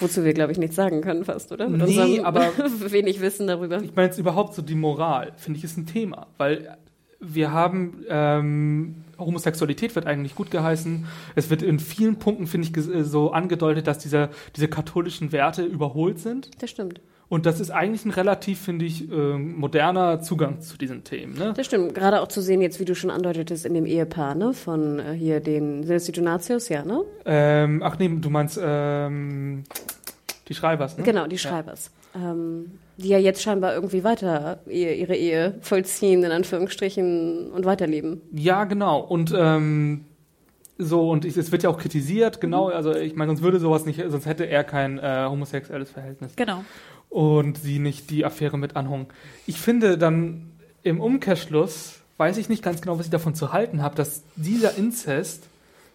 Wozu 0.00 0.24
wir, 0.24 0.32
glaube 0.32 0.52
ich, 0.52 0.58
nichts 0.58 0.76
sagen 0.76 1.00
können 1.02 1.24
fast, 1.24 1.52
oder? 1.52 1.68
Mit 1.68 1.80
Nee, 1.82 1.98
unserem 1.98 2.24
aber- 2.24 2.46
wenig 2.90 3.20
Wissen 3.20 3.46
darüber. 3.46 3.82
Ich 3.82 3.94
meine 3.94 4.08
jetzt 4.08 4.18
überhaupt 4.18 4.54
so 4.54 4.62
die 4.62 4.74
Moral, 4.76 5.32
finde 5.36 5.58
ich, 5.58 5.64
ist 5.64 5.76
ein 5.76 5.86
Thema, 5.86 6.28
weil 6.38 6.76
wir 7.20 7.52
haben 7.52 8.04
ähm, 8.08 9.04
Homosexualität 9.18 9.94
wird 9.94 10.06
eigentlich 10.06 10.34
gut 10.34 10.50
geheißen. 10.50 11.04
Es 11.34 11.50
wird 11.50 11.62
in 11.62 11.78
vielen 11.78 12.16
Punkten, 12.18 12.46
finde 12.46 12.68
ich, 12.68 12.76
äh, 12.76 13.04
so 13.04 13.32
angedeutet, 13.32 13.86
dass 13.86 13.98
diese, 13.98 14.30
diese 14.56 14.68
katholischen 14.68 15.30
Werte 15.32 15.62
überholt 15.62 16.18
sind. 16.20 16.50
Das 16.62 16.70
stimmt. 16.70 17.00
Und 17.32 17.46
das 17.46 17.60
ist 17.60 17.70
eigentlich 17.70 18.04
ein 18.04 18.10
relativ, 18.10 18.60
finde 18.60 18.84
ich, 18.84 19.10
äh, 19.10 19.38
moderner 19.38 20.20
Zugang 20.20 20.60
zu 20.60 20.76
diesen 20.76 21.02
Themen. 21.02 21.32
Ne? 21.32 21.54
Das 21.56 21.64
stimmt. 21.64 21.94
Gerade 21.94 22.20
auch 22.20 22.28
zu 22.28 22.42
sehen 22.42 22.60
jetzt, 22.60 22.78
wie 22.78 22.84
du 22.84 22.94
schon 22.94 23.08
andeutetest, 23.08 23.64
in 23.64 23.72
dem 23.72 23.86
Ehepaar, 23.86 24.34
ne? 24.34 24.52
Von 24.52 24.98
äh, 24.98 25.14
hier 25.14 25.40
den 25.40 25.82
Silsi 25.82 26.12
Donatius, 26.12 26.68
ja, 26.68 26.84
ne? 26.84 27.00
Ähm, 27.24 27.80
ach 27.82 27.98
nee, 27.98 28.10
du 28.20 28.28
meinst 28.28 28.60
ähm, 28.62 29.64
die 30.48 30.52
Schreibers, 30.54 30.98
ne? 30.98 31.04
Genau, 31.04 31.26
die 31.26 31.38
Schreibers. 31.38 31.90
Ähm, 32.14 32.72
die 32.98 33.08
ja 33.08 33.16
jetzt 33.18 33.40
scheinbar 33.40 33.72
irgendwie 33.74 34.04
weiter 34.04 34.58
ihr- 34.66 34.94
ihre 34.94 35.16
Ehe 35.16 35.54
vollziehen, 35.62 36.22
in 36.24 36.32
Anführungsstrichen, 36.32 37.50
und 37.50 37.64
weiterleben. 37.64 38.20
Ja, 38.32 38.64
genau. 38.64 39.00
Und 39.00 39.32
ähm, 39.34 40.04
so, 40.76 41.08
und 41.10 41.24
ich, 41.24 41.36
es 41.36 41.50
wird 41.52 41.62
ja 41.62 41.70
auch 41.70 41.78
kritisiert, 41.78 42.40
genau, 42.40 42.68
also 42.68 42.94
ich 42.94 43.14
meine, 43.14 43.30
sonst 43.30 43.42
würde 43.42 43.58
sowas 43.60 43.86
nicht, 43.86 44.02
sonst 44.08 44.26
hätte 44.26 44.44
er 44.44 44.64
kein 44.64 44.98
äh, 44.98 45.26
homosexuelles 45.28 45.90
Verhältnis 45.90 46.34
Genau. 46.36 46.64
Und 47.12 47.58
sie 47.58 47.78
nicht 47.78 48.10
die 48.10 48.24
Affäre 48.24 48.58
mit 48.58 48.74
Anhung. 48.74 49.06
Ich 49.46 49.58
finde 49.58 49.98
dann 49.98 50.50
im 50.82 51.00
Umkehrschluss, 51.00 52.00
weiß 52.16 52.38
ich 52.38 52.48
nicht 52.48 52.62
ganz 52.62 52.80
genau, 52.80 52.98
was 52.98 53.06
ich 53.06 53.10
davon 53.12 53.34
zu 53.34 53.52
halten 53.52 53.82
habe, 53.82 53.94
dass 53.94 54.22
dieser 54.36 54.76
Inzest 54.76 55.44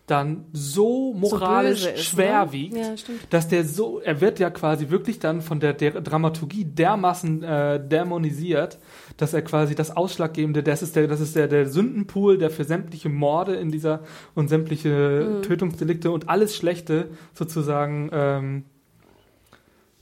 dann 0.06 0.46
so 0.54 1.14
moralisch 1.14 1.84
böse 1.84 1.90
ist, 1.90 2.04
schwer 2.06 2.46
ne? 2.46 2.52
wiegt, 2.54 2.78
Ja, 2.78 2.96
dass 3.30 3.50
der 3.50 3.66
so, 3.66 4.00
er 4.00 4.22
wird 4.22 4.40
ja 4.40 4.50
quasi 4.50 4.90
wirklich 4.90 5.20
dann 5.20 5.42
von 5.42 5.60
der, 5.60 5.74
der 5.74 6.00
Dramaturgie 6.00 6.64
dermaßen 6.64 7.44
äh, 7.44 7.86
dämonisiert, 7.86 8.78
dass 9.18 9.34
er 9.34 9.42
quasi 9.42 9.76
das 9.76 9.98
Ausschlaggebende, 9.98 10.64
das 10.64 10.82
ist 10.82 10.96
der, 10.96 11.08
das 11.08 11.20
ist 11.20 11.36
der, 11.36 11.50
der 11.50 11.68
Sündenpool, 11.68 12.38
der 12.38 12.52
für 12.52 12.64
sämtliche 12.64 13.10
Morde 13.10 13.56
in 13.56 13.70
dieser 13.70 14.02
und 14.34 14.48
sämtliche 14.48 14.88
Mhm. 14.88 15.42
Tötungsdelikte 15.42 16.12
und 16.12 16.30
alles 16.30 16.56
Schlechte 16.56 17.10
sozusagen 17.34 18.10
ähm, 18.14 18.64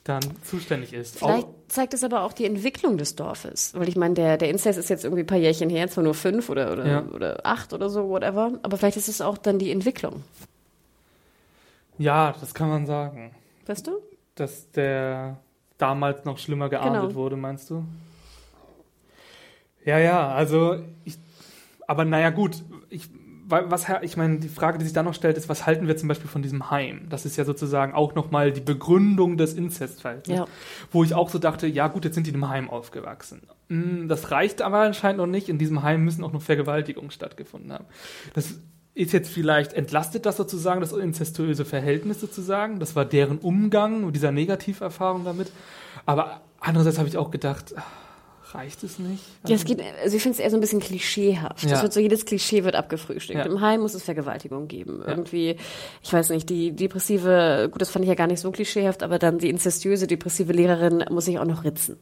dann 0.06 0.22
zuständig 0.44 0.94
ist. 0.94 1.18
Vielleicht 1.20 1.46
Auch, 1.48 1.54
zeigt 1.68 1.94
es 1.94 2.04
aber 2.04 2.22
auch 2.24 2.32
die 2.32 2.46
Entwicklung 2.46 2.98
des 2.98 3.16
Dorfes. 3.16 3.74
Weil 3.76 3.90
ich 3.90 3.96
meine, 3.98 4.14
der, 4.14 4.38
der 4.38 4.50
Inzest 4.50 4.80
ist 4.80 4.90
jetzt 4.90 5.04
irgendwie 5.04 5.24
ein 5.24 5.28
paar 5.28 5.38
Jährchen 5.40 5.70
her, 5.70 5.90
zwar 5.90 6.04
nur 6.04 6.14
fünf 6.14 6.48
oder, 6.50 6.72
oder, 6.72 6.86
Ja. 6.88 7.04
oder 7.14 7.46
acht 7.46 7.74
oder 7.74 7.90
so, 7.90 8.08
whatever. 8.08 8.54
Aber 8.62 8.78
vielleicht 8.78 8.98
ist 8.98 9.10
es 9.10 9.20
auch 9.20 9.38
dann 9.38 9.60
die 9.60 9.72
Entwicklung. 9.72 10.24
ja, 11.98 12.34
das 12.40 12.54
kann 12.54 12.70
man 12.70 12.86
sagen, 12.86 13.32
Weißt 13.66 13.88
du? 13.88 13.98
dass 14.36 14.70
der 14.72 15.38
damals 15.78 16.24
noch 16.24 16.38
schlimmer 16.38 16.70
geahndet 16.70 17.02
Genau. 17.04 17.16
wurde, 17.16 17.36
meinst 17.36 17.70
du? 17.70 17.84
Ja, 19.86 19.98
ja, 20.00 20.30
also 20.30 20.78
ich, 21.04 21.18
aber 21.88 22.06
naja 22.06 22.30
gut, 22.32 22.64
ich, 22.90 23.10
was 23.48 23.86
ich 24.02 24.18
meine, 24.18 24.40
die 24.40 24.50
Frage, 24.50 24.78
die 24.78 24.86
sich 24.86 24.94
dann 24.94 25.06
noch 25.06 25.14
stellt, 25.14 25.38
ist, 25.38 25.50
was 25.50 25.66
halten 25.66 25.88
wir 25.88 25.96
zum 25.98 26.08
Beispiel 26.08 26.30
von 26.30 26.42
diesem 26.42 26.72
Heim? 26.72 27.08
Das 27.10 27.26
ist 27.26 27.38
ja 27.38 27.46
sozusagen 27.46 27.94
auch 27.94 28.16
nochmal 28.16 28.52
die 28.52 28.62
Begründung 28.62 29.38
des 29.38 29.54
Inzestfalls. 29.54 30.28
Ja. 30.28 30.46
Wo 30.92 31.04
ich 31.04 31.14
auch 31.14 31.30
so 31.30 31.38
dachte, 31.38 31.68
ja 31.68 31.88
gut, 31.88 32.06
jetzt 32.06 32.16
sind 32.16 32.26
die 32.26 32.32
in 32.32 32.38
einem 32.38 32.50
Heim 32.50 32.70
aufgewachsen. 32.70 33.42
Hm, 33.70 34.08
Das 34.08 34.32
reicht 34.32 34.62
aber 34.62 34.80
anscheinend 34.80 35.18
noch 35.18 35.28
nicht. 35.28 35.50
In 35.50 35.58
diesem 35.58 35.84
Heim 35.84 36.04
müssen 36.04 36.24
auch 36.24 36.34
noch 36.34 36.42
Vergewaltigungen 36.42 37.12
stattgefunden 37.12 37.72
haben. 37.72 37.86
Das 38.34 38.56
ist 38.96 39.14
jetzt 39.14 39.30
vielleicht, 39.30 39.74
entlastet 39.74 40.26
das 40.26 40.38
sozusagen 40.38 40.82
das 40.82 40.94
inzestuöse 40.94 41.66
Verhältnis 41.66 42.22
sozusagen. 42.22 42.80
Das 42.80 42.96
war 42.96 43.06
deren 43.06 43.38
Umgang 43.38 44.06
mit 44.06 44.16
dieser 44.16 44.32
Negativerfahrung 44.32 45.26
damit. 45.26 45.52
Aber 46.06 46.42
andererseits 46.60 46.98
habe 46.98 47.10
ich 47.10 47.18
auch 47.18 47.30
gedacht, 47.30 47.76
ach, 47.78 47.84
reicht 48.56 48.84
es 48.84 49.00
nicht? 49.00 49.24
Ja, 49.48 49.56
es 49.56 49.66
geht, 49.66 49.82
also 50.04 50.16
ich 50.16 50.24
finde 50.24 50.38
es 50.38 50.40
eher 50.40 50.50
so 50.50 50.58
ein 50.58 50.62
bisschen 50.62 50.80
klischeehaft. 50.80 51.64
Ja. 51.64 51.70
Das 51.70 51.84
wird 51.84 51.94
so, 51.94 52.00
jedes 52.00 52.26
Klischee 52.26 52.64
wird 52.64 52.76
abgefrühstückt. 52.76 53.40
Ja. 53.40 53.46
Im 53.46 53.62
Heim 53.62 53.82
muss 53.82 53.94
es 53.94 54.04
Vergewaltigung 54.04 54.68
geben. 54.68 55.04
Irgendwie, 55.06 55.58
ich 56.04 56.14
weiß 56.14 56.30
nicht, 56.30 56.50
die 56.50 56.72
depressive, 56.72 57.70
gut, 57.72 57.82
das 57.82 57.90
fand 57.90 58.04
ich 58.06 58.10
ja 58.10 58.16
gar 58.16 58.28
nicht 58.28 58.40
so 58.40 58.52
klischeehaft, 58.52 59.04
aber 59.04 59.20
dann 59.20 59.40
die 59.40 59.50
inzestiöse, 59.50 60.08
depressive 60.08 60.54
Lehrerin 60.54 61.06
muss 61.10 61.28
ich 61.28 61.40
auch 61.40 61.46
noch 61.46 61.64
ritzen. 61.64 61.98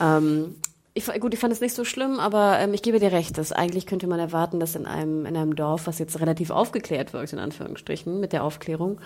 Ähm, 0.00 0.54
ich, 0.98 1.06
gut, 1.20 1.32
ich 1.32 1.38
fand 1.38 1.52
es 1.52 1.60
nicht 1.60 1.74
so 1.74 1.84
schlimm, 1.84 2.18
aber 2.18 2.58
ähm, 2.58 2.74
ich 2.74 2.82
gebe 2.82 2.98
dir 2.98 3.12
recht, 3.12 3.38
dass 3.38 3.52
eigentlich 3.52 3.86
könnte 3.86 4.08
man 4.08 4.18
erwarten, 4.18 4.58
dass 4.58 4.74
in 4.74 4.84
einem, 4.84 5.26
in 5.26 5.36
einem 5.36 5.54
Dorf, 5.54 5.86
was 5.86 6.00
jetzt 6.00 6.18
relativ 6.18 6.50
aufgeklärt 6.50 7.12
wirkt, 7.12 7.32
in 7.32 7.38
Anführungsstrichen, 7.38 8.18
mit 8.18 8.32
der 8.32 8.42
Aufklärung, 8.42 9.00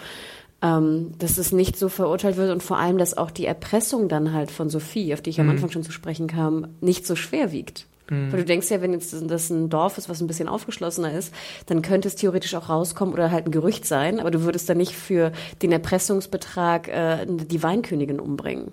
ähm, 0.62 1.12
dass 1.18 1.38
es 1.38 1.52
nicht 1.52 1.76
so 1.76 1.88
verurteilt 1.88 2.36
wird 2.36 2.50
und 2.50 2.62
vor 2.62 2.78
allem, 2.78 2.98
dass 2.98 3.16
auch 3.16 3.30
die 3.30 3.46
Erpressung 3.46 4.08
dann 4.08 4.32
halt 4.32 4.50
von 4.50 4.70
Sophie, 4.70 5.12
auf 5.12 5.20
die 5.20 5.30
ich 5.30 5.40
am 5.40 5.50
Anfang 5.50 5.70
schon 5.70 5.82
zu 5.82 5.92
sprechen 5.92 6.28
kam, 6.28 6.68
nicht 6.80 7.06
so 7.06 7.16
schwer 7.16 7.52
wiegt. 7.52 7.86
Weil 8.08 8.40
du 8.40 8.44
denkst 8.44 8.70
ja, 8.70 8.82
wenn 8.82 8.92
jetzt 8.92 9.14
das 9.30 9.48
ein 9.48 9.70
Dorf 9.70 9.96
ist, 9.96 10.10
was 10.10 10.20
ein 10.20 10.26
bisschen 10.26 10.46
aufgeschlossener 10.46 11.14
ist, 11.14 11.32
dann 11.64 11.80
könnte 11.80 12.08
es 12.08 12.14
theoretisch 12.14 12.54
auch 12.54 12.68
rauskommen 12.68 13.14
oder 13.14 13.30
halt 13.30 13.46
ein 13.46 13.52
Gerücht 13.52 13.86
sein, 13.86 14.20
aber 14.20 14.30
du 14.30 14.42
würdest 14.42 14.68
dann 14.68 14.76
nicht 14.76 14.94
für 14.94 15.32
den 15.62 15.72
Erpressungsbetrag 15.72 16.88
äh, 16.88 17.26
die 17.26 17.62
Weinkönigin 17.62 18.20
umbringen. 18.20 18.72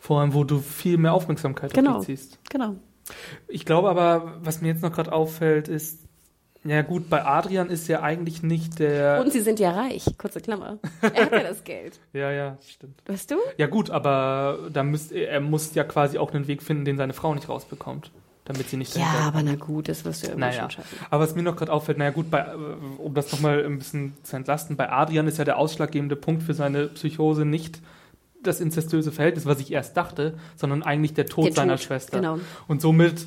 Vor 0.00 0.20
allem, 0.20 0.32
wo 0.32 0.44
du 0.44 0.60
viel 0.60 0.96
mehr 0.96 1.12
Aufmerksamkeit 1.12 1.74
Genau. 1.74 1.98
auf 1.98 2.06
dich 2.06 2.18
ziehst. 2.18 2.38
Genau. 2.50 2.76
Ich 3.46 3.66
glaube 3.66 3.90
aber, 3.90 4.38
was 4.42 4.62
mir 4.62 4.68
jetzt 4.68 4.82
noch 4.82 4.92
gerade 4.92 5.12
auffällt, 5.12 5.68
ist, 5.68 5.98
ja 6.64 6.82
gut, 6.82 7.10
bei 7.10 7.24
Adrian 7.24 7.68
ist 7.70 7.88
ja 7.88 8.02
eigentlich 8.02 8.42
nicht 8.42 8.78
der. 8.78 9.20
Und 9.20 9.32
sie 9.32 9.40
sind 9.40 9.58
ja 9.60 9.72
reich, 9.72 10.04
kurze 10.18 10.40
Klammer. 10.40 10.78
Er 11.00 11.24
hat 11.26 11.32
ja 11.32 11.42
das 11.42 11.64
Geld. 11.64 11.98
ja, 12.12 12.30
ja, 12.30 12.56
stimmt. 12.68 13.02
Weißt 13.06 13.30
du? 13.30 13.36
Ja 13.56 13.66
gut, 13.66 13.90
aber 13.90 14.58
da 14.72 14.82
müsst, 14.82 15.12
er 15.12 15.40
muss 15.40 15.74
ja 15.74 15.84
quasi 15.84 16.18
auch 16.18 16.32
einen 16.32 16.46
Weg 16.46 16.62
finden, 16.62 16.84
den 16.84 16.96
seine 16.96 17.12
Frau 17.14 17.34
nicht 17.34 17.48
rausbekommt, 17.48 18.10
damit 18.44 18.68
sie 18.68 18.76
nicht 18.76 18.96
Ja, 18.96 19.22
aber 19.26 19.42
na 19.42 19.54
gut, 19.56 19.88
das 19.88 20.04
wirst 20.04 20.22
du 20.22 20.26
irgendwie 20.28 20.40
Naja, 20.40 20.62
schon 20.62 20.70
schaffen. 20.70 20.98
aber 21.10 21.24
was 21.24 21.34
mir 21.34 21.42
noch 21.42 21.56
gerade 21.56 21.72
auffällt, 21.72 21.98
naja 21.98 22.10
gut, 22.10 22.30
bei, 22.30 22.40
äh, 22.40 22.54
um 22.98 23.12
das 23.14 23.32
nochmal 23.32 23.64
ein 23.64 23.78
bisschen 23.78 24.14
zu 24.22 24.36
entlasten, 24.36 24.76
bei 24.76 24.90
Adrian 24.90 25.26
ist 25.26 25.38
ja 25.38 25.44
der 25.44 25.58
ausschlaggebende 25.58 26.16
Punkt 26.16 26.42
für 26.42 26.54
seine 26.54 26.86
Psychose 26.88 27.44
nicht 27.44 27.80
das 28.44 28.60
inzestuöse 28.60 29.12
Verhältnis, 29.12 29.46
was 29.46 29.60
ich 29.60 29.70
erst 29.72 29.96
dachte, 29.96 30.34
sondern 30.56 30.82
eigentlich 30.82 31.14
der 31.14 31.26
Tod 31.26 31.46
Der 31.46 31.52
seiner 31.52 31.74
Tod, 31.76 31.82
Schwester. 31.84 32.16
genau. 32.18 32.40
Und 32.66 32.80
somit, 32.82 33.26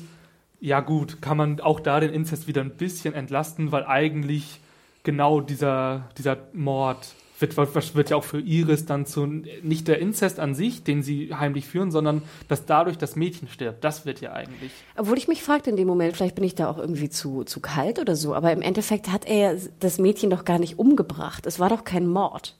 ja 0.60 0.80
gut, 0.80 1.20
kann 1.22 1.36
man 1.36 1.60
auch 1.60 1.80
da 1.80 2.00
den 2.00 2.12
Inzest 2.12 2.48
wieder 2.48 2.62
ein 2.62 2.76
bisschen 2.76 3.14
entlasten, 3.14 3.72
weil 3.72 3.84
eigentlich 3.84 4.60
genau 5.02 5.40
dieser, 5.40 6.08
dieser 6.18 6.38
Mord 6.52 7.14
wird, 7.38 7.94
wird 7.94 8.10
ja 8.10 8.16
auch 8.16 8.24
für 8.24 8.40
Iris 8.40 8.86
dann 8.86 9.06
zu, 9.06 9.26
nicht 9.26 9.88
der 9.88 9.98
Inzest 9.98 10.40
an 10.40 10.54
sich, 10.54 10.84
den 10.84 11.02
sie 11.02 11.34
heimlich 11.34 11.66
führen, 11.66 11.90
sondern 11.90 12.22
dass 12.48 12.66
dadurch 12.66 12.98
das 12.98 13.16
Mädchen 13.16 13.48
stirbt. 13.48 13.84
Das 13.84 14.06
wird 14.06 14.20
ja 14.20 14.32
eigentlich. 14.32 14.72
Obwohl 14.96 15.18
ich 15.18 15.28
mich 15.28 15.42
fragte 15.42 15.70
in 15.70 15.76
dem 15.76 15.86
Moment, 15.86 16.16
vielleicht 16.16 16.34
bin 16.34 16.44
ich 16.44 16.54
da 16.54 16.68
auch 16.68 16.78
irgendwie 16.78 17.10
zu, 17.10 17.44
zu 17.44 17.60
kalt 17.60 17.98
oder 17.98 18.16
so, 18.16 18.34
aber 18.34 18.52
im 18.52 18.62
Endeffekt 18.62 19.12
hat 19.12 19.26
er 19.26 19.56
das 19.80 19.98
Mädchen 19.98 20.30
doch 20.30 20.44
gar 20.44 20.58
nicht 20.58 20.78
umgebracht. 20.78 21.46
Es 21.46 21.60
war 21.60 21.68
doch 21.68 21.84
kein 21.84 22.06
Mord. 22.06 22.56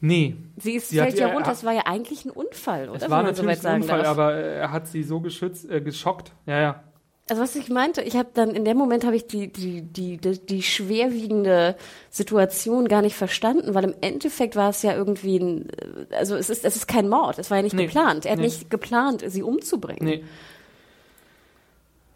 Nee, 0.00 0.36
Sie, 0.56 0.74
ist, 0.76 0.90
Sie 0.90 0.98
fällt 0.98 1.18
ja 1.18 1.32
runter, 1.32 1.50
es 1.52 1.64
war 1.64 1.72
ja 1.72 1.82
eigentlich 1.86 2.24
ein 2.24 2.30
Unfall, 2.30 2.88
oder? 2.88 3.02
Es 3.02 3.10
war 3.10 3.22
so 3.22 3.26
natürlich 3.42 3.64
weit 3.64 3.66
ein 3.66 3.82
Unfall, 3.82 3.98
darf. 4.02 4.08
aber 4.08 4.32
er 4.34 4.70
hat 4.70 4.86
sie 4.86 5.02
so 5.02 5.20
geschützt, 5.20 5.68
äh, 5.70 5.80
geschockt. 5.80 6.32
Ja, 6.46 6.60
ja. 6.60 6.84
Also 7.30 7.42
was 7.42 7.56
ich 7.56 7.68
meinte, 7.68 8.00
ich 8.00 8.16
habe 8.16 8.28
dann 8.32 8.50
in 8.54 8.64
dem 8.64 8.76
Moment 8.78 9.04
habe 9.04 9.14
ich 9.16 9.26
die, 9.26 9.52
die, 9.52 9.82
die, 9.82 10.16
die, 10.16 10.38
die 10.46 10.62
schwerwiegende 10.62 11.76
Situation 12.10 12.88
gar 12.88 13.02
nicht 13.02 13.16
verstanden, 13.16 13.74
weil 13.74 13.84
im 13.84 13.94
Endeffekt 14.00 14.56
war 14.56 14.70
es 14.70 14.82
ja 14.82 14.94
irgendwie 14.94 15.36
ein, 15.38 15.68
äh, 16.10 16.14
also 16.16 16.36
es 16.36 16.48
ist, 16.48 16.64
es 16.64 16.76
ist 16.76 16.86
kein 16.88 17.08
Mord, 17.08 17.38
es 17.38 17.50
war 17.50 17.58
ja 17.58 17.62
nicht 17.64 17.74
Nee. 17.74 17.86
geplant. 17.86 18.24
Er 18.24 18.32
hat 18.32 18.38
Nee. 18.38 18.44
nicht 18.46 18.70
geplant, 18.70 19.22
sie 19.26 19.42
umzubringen. 19.42 20.04
Nee, 20.04 20.24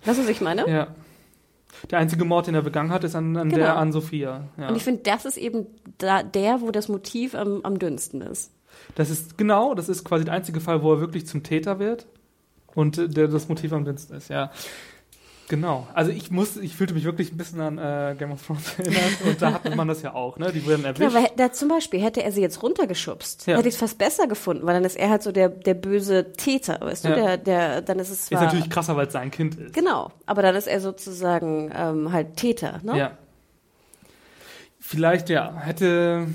Weißt 0.05 0.19
du, 0.19 0.23
was 0.25 0.31
ich 0.31 0.41
meine? 0.41 0.69
ja. 0.69 0.89
Der 1.91 1.99
einzige 1.99 2.25
Mord, 2.25 2.47
den 2.47 2.55
er 2.55 2.63
begangen 2.63 2.91
hat, 2.91 3.05
ist 3.05 3.15
an, 3.15 3.37
an 3.37 3.49
Genau. 3.49 3.61
der 3.63 3.77
an 3.77 3.93
Sophia. 3.93 4.49
Ja. 4.57 4.69
Und 4.69 4.77
ich 4.77 4.85
finde, 4.85 5.03
das 5.03 5.25
ist 5.25 5.37
eben 5.37 5.67
da, 5.99 6.23
der, 6.23 6.61
wo 6.61 6.71
das 6.71 6.89
Motiv 6.89 7.35
am, 7.35 7.61
am 7.65 7.79
dünnsten 7.79 8.21
ist. 8.23 8.53
Das 8.95 9.11
ist 9.11 9.37
genau, 9.37 9.75
das 9.75 9.89
ist 9.89 10.05
quasi 10.05 10.25
der 10.25 10.35
einzige 10.35 10.61
Fall, 10.61 10.83
wo 10.83 10.93
er 10.95 11.01
wirklich 11.01 11.27
zum 11.27 11.43
Täter 11.43 11.79
wird 11.79 12.07
und 12.75 12.99
äh, 12.99 13.09
der 13.09 13.29
das 13.29 13.49
Motiv 13.49 13.73
am 13.73 13.85
dünnsten 13.85 14.17
ist, 14.17 14.29
ja. 14.29 14.51
Genau. 15.53 15.87
Also 15.93 16.11
ich 16.13 16.31
muss, 16.31 16.57
ich 16.57 16.75
fühlte 16.77 16.95
mich 16.95 17.05
wirklich 17.05 17.31
ein 17.31 17.37
bisschen 17.37 17.61
an 17.61 17.77
äh, 17.77 18.17
Game 18.19 18.33
of 18.33 18.47
Thrones 18.47 18.73
erinnert 18.79 19.21
und 19.27 19.43
da 19.43 19.53
hatte 19.53 19.77
man 19.77 19.87
das 19.87 20.01
ja 20.01 20.15
auch, 20.15 20.39
ne? 20.39 20.51
Die 20.51 20.65
wurden 20.65 20.81
Ja, 20.81 20.89
erwischt. 20.89 21.15
aber 21.15 21.29
da 21.37 21.53
zum 21.53 21.69
Beispiel 21.69 22.01
hätte 22.01 22.23
er 22.23 22.33
sie 22.33 22.41
jetzt 22.41 22.63
runtergeschubst, 22.63 23.47
Ja. 23.47 23.59
hätte 23.59 23.69
ich 23.69 23.75
es 23.75 23.79
fast 23.81 23.99
besser 23.99 24.27
gefunden, 24.27 24.65
weil 24.65 24.73
dann 24.73 24.85
ist 24.87 24.97
er 24.97 25.11
halt 25.11 25.23
so 25.23 25.31
der, 25.31 25.51
der 25.51 25.75
böse 25.75 26.33
Täter, 26.33 26.79
weißt 26.81 27.05
du, 27.05 27.09
Ja. 27.11 27.15
der, 27.17 27.37
der, 27.37 27.83
dann 27.83 27.99
ist 27.99 28.09
es 28.09 28.21
ist 28.21 28.27
zwar, 28.29 28.45
natürlich 28.45 28.71
krasser, 28.71 28.97
weil 28.97 29.09
es 29.09 29.13
sein 29.13 29.31
Kind 29.31 29.57
ist. 29.57 29.75
genau, 29.75 30.11
aber 30.25 30.41
dann 30.41 30.55
ist 30.57 30.69
er 30.69 30.81
sozusagen 30.81 31.71
ähm, 31.77 32.11
halt 32.13 32.37
Täter, 32.37 32.81
ne? 32.83 32.97
Ja. 32.97 33.11
Vielleicht, 34.81 35.29
ja, 35.29 35.55
hätte. 35.59 36.29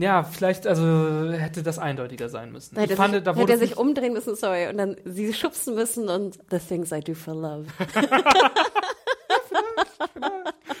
Ja, 0.00 0.22
vielleicht, 0.22 0.64
also 0.68 1.32
hätte 1.32 1.64
das 1.64 1.80
eindeutiger 1.80 2.28
sein 2.28 2.52
müssen. 2.52 2.76
Da 2.76 2.82
hätte, 2.82 2.92
ich 2.92 2.96
fand, 2.96 3.14
sich, 3.14 3.24
da 3.24 3.34
hätte 3.34 3.52
er 3.52 3.58
sich 3.58 3.76
umdrehen 3.76 4.12
müssen, 4.12 4.36
sorry, 4.36 4.68
und 4.68 4.78
dann 4.78 4.94
sie 5.04 5.32
schubsen 5.34 5.74
müssen 5.74 6.08
und 6.08 6.38
the 6.52 6.58
things 6.60 6.92
I 6.92 7.00
do 7.00 7.14
for 7.14 7.34
love. 7.34 7.66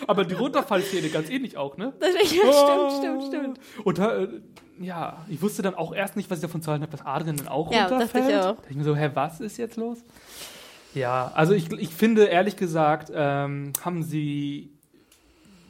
Aber 0.06 0.24
die 0.24 0.34
Runterfallszene 0.34 1.08
ganz 1.08 1.28
ähnlich 1.30 1.56
auch, 1.56 1.76
ne? 1.76 1.92
Das, 2.00 2.10
ja, 2.32 2.42
Oh. 2.46 2.90
stimmt, 2.90 3.22
stimmt, 3.22 3.24
stimmt. 3.34 3.60
Und 3.84 3.98
äh, 3.98 4.28
ja, 4.80 5.24
ich 5.28 5.42
wusste 5.42 5.62
dann 5.62 5.74
auch 5.74 5.92
erst 5.94 6.16
nicht, 6.16 6.30
was 6.30 6.38
ich 6.38 6.42
davon 6.42 6.62
zu 6.62 6.70
halten 6.70 6.82
habe, 6.82 6.92
dass 6.96 7.04
Adrian 7.04 7.36
dann 7.36 7.48
auch 7.48 7.72
Ja, 7.72 7.86
runterfällt. 7.88 8.24
dachte 8.24 8.30
ich 8.32 8.38
auch. 8.38 8.42
Da 8.44 8.52
dachte 8.52 8.66
ich 8.70 8.76
mir 8.76 8.84
so, 8.84 8.96
hä, 8.96 9.10
was 9.14 9.40
ist 9.40 9.56
jetzt 9.58 9.76
los? 9.76 9.98
Ja, 10.94 11.30
also 11.34 11.52
ich, 11.52 11.70
ich 11.72 11.90
finde, 11.94 12.24
ehrlich 12.26 12.56
gesagt, 12.56 13.10
ähm, 13.14 13.72
haben 13.84 14.02
sie 14.02 14.77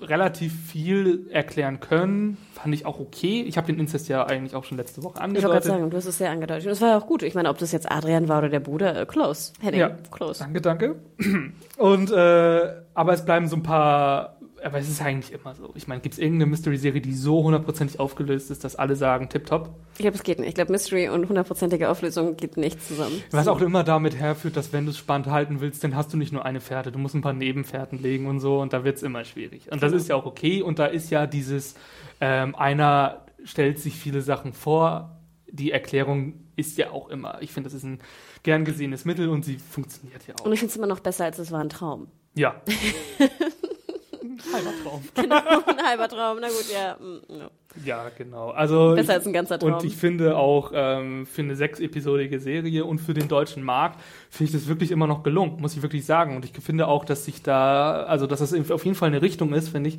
relativ 0.00 0.52
viel 0.68 1.26
erklären 1.30 1.80
können. 1.80 2.36
Fand 2.54 2.74
ich 2.74 2.86
auch 2.86 3.00
okay. 3.00 3.42
Ich 3.42 3.56
habe 3.56 3.66
den 3.66 3.78
Inzest 3.80 4.08
ja 4.08 4.24
eigentlich 4.26 4.54
auch 4.54 4.64
schon 4.64 4.78
letzte 4.78 5.02
Woche 5.02 5.14
Ich 5.16 5.20
wollte 5.22 5.32
gerade 5.34 5.44
angedeutet. 5.54 5.64
sagen, 5.64 5.90
du 5.90 5.96
hast 5.96 6.06
es 6.06 6.18
sehr 6.18 6.30
angedeutet. 6.30 6.66
Und 6.66 6.72
es 6.72 6.80
war 6.80 6.88
ja 6.90 6.98
auch 6.98 7.06
gut. 7.06 7.22
Ich 7.22 7.34
meine, 7.34 7.48
ob 7.50 7.58
das 7.58 7.72
jetzt 7.72 7.90
Adrian 7.90 8.28
war 8.28 8.38
oder 8.38 8.48
der 8.48 8.60
Bruder, 8.60 9.00
äh, 9.02 9.06
close. 9.06 9.52
Heading, 9.60 9.80
Ja. 9.80 9.90
close. 10.10 10.38
Danke, 10.40 10.60
danke. 10.60 10.96
Und, 11.76 12.10
äh, 12.10 12.72
aber 12.94 13.12
es 13.12 13.24
bleiben 13.24 13.46
so 13.48 13.56
ein 13.56 13.62
paar, 13.62 14.37
aber 14.64 14.78
es 14.78 14.88
ist 14.88 15.00
eigentlich 15.00 15.32
immer 15.32 15.54
so. 15.54 15.70
Ich 15.74 15.86
meine, 15.88 16.00
gibt 16.00 16.14
es 16.14 16.18
irgendeine 16.18 16.50
Mystery-Serie, 16.50 17.00
die 17.00 17.14
so 17.14 17.42
hundertprozentig 17.42 18.00
aufgelöst 18.00 18.50
ist, 18.50 18.64
dass 18.64 18.76
alle 18.76 18.96
sagen, 18.96 19.28
tipptopp? 19.28 19.70
Ich 19.94 20.00
glaube, 20.00 20.16
es 20.16 20.22
geht 20.22 20.38
nicht. 20.38 20.48
Ich 20.48 20.54
glaube, 20.54 20.72
Mystery 20.72 21.08
und 21.08 21.28
hundertprozentige 21.28 21.88
Auflösung 21.88 22.36
geht 22.36 22.56
nicht 22.56 22.82
zusammen. 22.82 23.22
Was 23.30 23.48
auch 23.48 23.60
immer 23.60 23.84
damit 23.84 24.16
herführt, 24.16 24.56
dass 24.56 24.72
wenn 24.72 24.84
du 24.84 24.90
es 24.90 24.98
spannend 24.98 25.28
halten 25.28 25.60
willst, 25.60 25.82
dann 25.84 25.96
hast 25.96 26.12
du 26.12 26.16
nicht 26.16 26.32
nur 26.32 26.44
eine 26.44 26.60
Fährte, 26.60 26.92
du 26.92 26.98
musst 26.98 27.14
ein 27.14 27.22
paar 27.22 27.32
Nebenfährten 27.32 28.00
legen 28.00 28.26
und 28.26 28.40
so 28.40 28.60
und 28.60 28.72
da 28.72 28.84
wird 28.84 28.96
es 28.96 29.02
immer 29.02 29.24
schwierig. 29.24 29.70
Und 29.70 29.82
das 29.82 29.92
ist 29.92 30.08
ja 30.08 30.16
auch 30.16 30.26
okay 30.26 30.62
und 30.62 30.78
da 30.78 30.86
ist 30.86 31.10
ja 31.10 31.26
dieses, 31.26 31.74
ähm, 32.20 32.54
einer 32.54 33.26
stellt 33.44 33.78
sich 33.78 33.94
viele 33.94 34.22
Sachen 34.22 34.52
vor, 34.52 35.18
die 35.50 35.72
Erklärung 35.72 36.34
ist 36.56 36.76
ja 36.76 36.90
auch 36.90 37.08
immer, 37.08 37.40
ich 37.40 37.52
finde, 37.52 37.68
das 37.68 37.74
ist 37.74 37.84
ein 37.84 38.00
gern 38.42 38.64
gesehenes 38.64 39.04
Mittel 39.04 39.28
und 39.28 39.44
sie 39.44 39.56
funktioniert 39.56 40.26
ja 40.26 40.34
auch. 40.34 40.44
Und 40.44 40.52
ich 40.52 40.58
finde 40.58 40.70
es 40.70 40.76
immer 40.76 40.86
noch 40.86 41.00
besser, 41.00 41.24
als 41.24 41.38
es 41.38 41.52
war 41.52 41.60
ein 41.60 41.68
Traum. 41.68 42.08
Ja. 42.34 42.60
Halber 44.52 44.72
Traum. 44.82 45.02
ein 45.66 45.86
halber 45.86 46.08
Traum, 46.08 46.38
na 46.40 46.48
gut, 46.48 46.66
ja. 46.72 46.96
mm, 46.96 47.38
ja. 47.38 47.50
Ja, 47.84 48.08
genau. 48.16 48.50
Also 48.50 48.94
Besser 48.94 49.14
als 49.14 49.26
ein 49.26 49.32
ganzer 49.32 49.58
Traum. 49.58 49.74
Und 49.74 49.84
ich 49.84 49.96
finde 49.96 50.36
auch 50.36 50.72
ähm, 50.74 51.26
für 51.26 51.42
eine 51.42 51.54
sechsepisodige 51.54 52.40
Serie 52.40 52.84
und 52.84 52.98
für 52.98 53.14
den 53.14 53.28
deutschen 53.28 53.62
Markt 53.62 54.00
finde 54.30 54.50
ich 54.50 54.58
das 54.58 54.68
wirklich 54.68 54.90
immer 54.90 55.06
noch 55.06 55.22
gelungen, 55.22 55.60
muss 55.60 55.76
ich 55.76 55.82
wirklich 55.82 56.04
sagen. 56.06 56.36
Und 56.36 56.44
ich 56.44 56.52
finde 56.52 56.88
auch, 56.88 57.04
dass 57.04 57.24
sich 57.24 57.42
da, 57.42 58.04
also 58.04 58.26
dass 58.26 58.40
das 58.40 58.52
auf 58.70 58.84
jeden 58.84 58.96
Fall 58.96 59.08
eine 59.08 59.22
Richtung 59.22 59.52
ist, 59.52 59.68
finde 59.68 59.90
ich, 59.90 59.98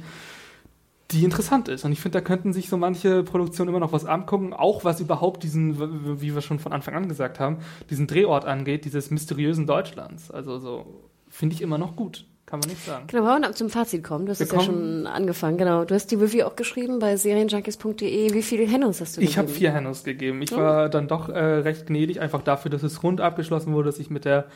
die 1.11 1.23
interessant 1.23 1.67
ist. 1.67 1.85
Und 1.85 1.91
ich 1.91 1.99
finde, 1.99 2.19
da 2.19 2.21
könnten 2.23 2.53
sich 2.53 2.69
so 2.69 2.77
manche 2.77 3.23
Produktionen 3.23 3.69
immer 3.69 3.79
noch 3.79 3.93
was 3.93 4.05
angucken, 4.05 4.53
auch 4.53 4.83
was 4.83 4.99
überhaupt 4.99 5.43
diesen, 5.43 6.21
wie 6.21 6.33
wir 6.33 6.41
schon 6.41 6.59
von 6.59 6.71
Anfang 6.71 6.93
an 6.93 7.07
gesagt 7.07 7.39
haben, 7.39 7.59
diesen 7.89 8.07
Drehort 8.07 8.45
angeht, 8.45 8.85
dieses 8.85 9.09
mysteriösen 9.09 9.65
Deutschlands. 9.65 10.29
Also 10.29 10.59
so 10.59 10.85
finde 11.27 11.55
ich 11.55 11.61
immer 11.61 11.77
noch 11.77 11.95
gut. 11.95 12.25
Kann 12.49 12.61
man 12.61 12.69
nicht 12.69 12.83
sagen. 12.83 13.05
Genau, 13.05 13.23
wir 13.25 13.29
wollen 13.31 13.43
ab 13.43 13.55
zum 13.55 13.69
Fazit 13.69 14.03
kommen. 14.03 14.25
Du 14.25 14.31
hast 14.31 14.41
es 14.41 14.51
ja 14.51 14.59
schon 14.59 15.05
angefangen, 15.05 15.59
genau. 15.59 15.85
Du 15.85 15.93
hast 15.93 16.09
die 16.09 16.15
Review 16.15 16.45
auch 16.45 16.55
geschrieben 16.55 16.97
bei 16.97 17.15
serienjunkies.de. 17.15 18.33
Wie 18.33 18.41
viele 18.41 18.65
Hennos 18.65 19.01
hast 19.01 19.17
du 19.17 19.21
Ich 19.21 19.37
habe 19.37 19.45
gegeben? 19.45 19.59
vier 19.59 19.73
Hennos 19.73 20.03
gegeben. 20.03 20.41
Ich 20.41 20.51
war 20.51 20.89
dann 20.89 21.07
doch 21.07 21.29
äh, 21.29 21.37
recht 21.37 21.85
gnädig, 21.85 22.19
einfach 22.21 22.41
dafür, 22.41 22.71
dass 22.71 22.81
es 22.81 23.03
rund 23.03 23.21
abgeschlossen 23.21 23.71
wurde, 23.73 23.89
dass 23.89 23.99
ich 23.99 24.09
mit 24.09 24.25
der 24.25 24.47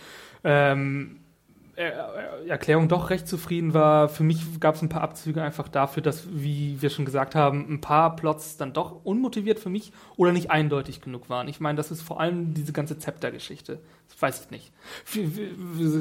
ähm, 0.43 1.17
Erklärung 1.75 2.88
doch 2.88 3.09
recht 3.09 3.27
zufrieden 3.27 3.73
war. 3.73 4.07
Für 4.07 4.23
mich 4.23 4.59
gab 4.59 4.75
es 4.75 4.83
ein 4.83 4.89
paar 4.89 5.01
Abzüge 5.01 5.41
einfach 5.41 5.67
dafür, 5.67 6.03
dass, 6.03 6.27
wie 6.31 6.79
wir 6.81 6.91
schon 6.91 7.05
gesagt 7.05 7.33
haben, 7.33 7.65
ein 7.67 7.81
paar 7.81 8.15
Plots 8.15 8.57
dann 8.57 8.73
doch 8.73 9.03
unmotiviert 9.03 9.59
für 9.59 9.71
mich 9.71 9.91
oder 10.15 10.31
nicht 10.31 10.51
eindeutig 10.51 11.01
genug 11.01 11.29
waren. 11.29 11.47
Ich 11.47 11.59
meine, 11.59 11.77
das 11.77 11.89
ist 11.89 12.03
vor 12.03 12.19
allem 12.19 12.53
diese 12.53 12.73
ganze 12.73 12.99
Zepter-Geschichte. 12.99 13.79
Das 14.07 14.21
weiß 14.21 14.45
ich 14.45 14.51
nicht. 14.51 14.71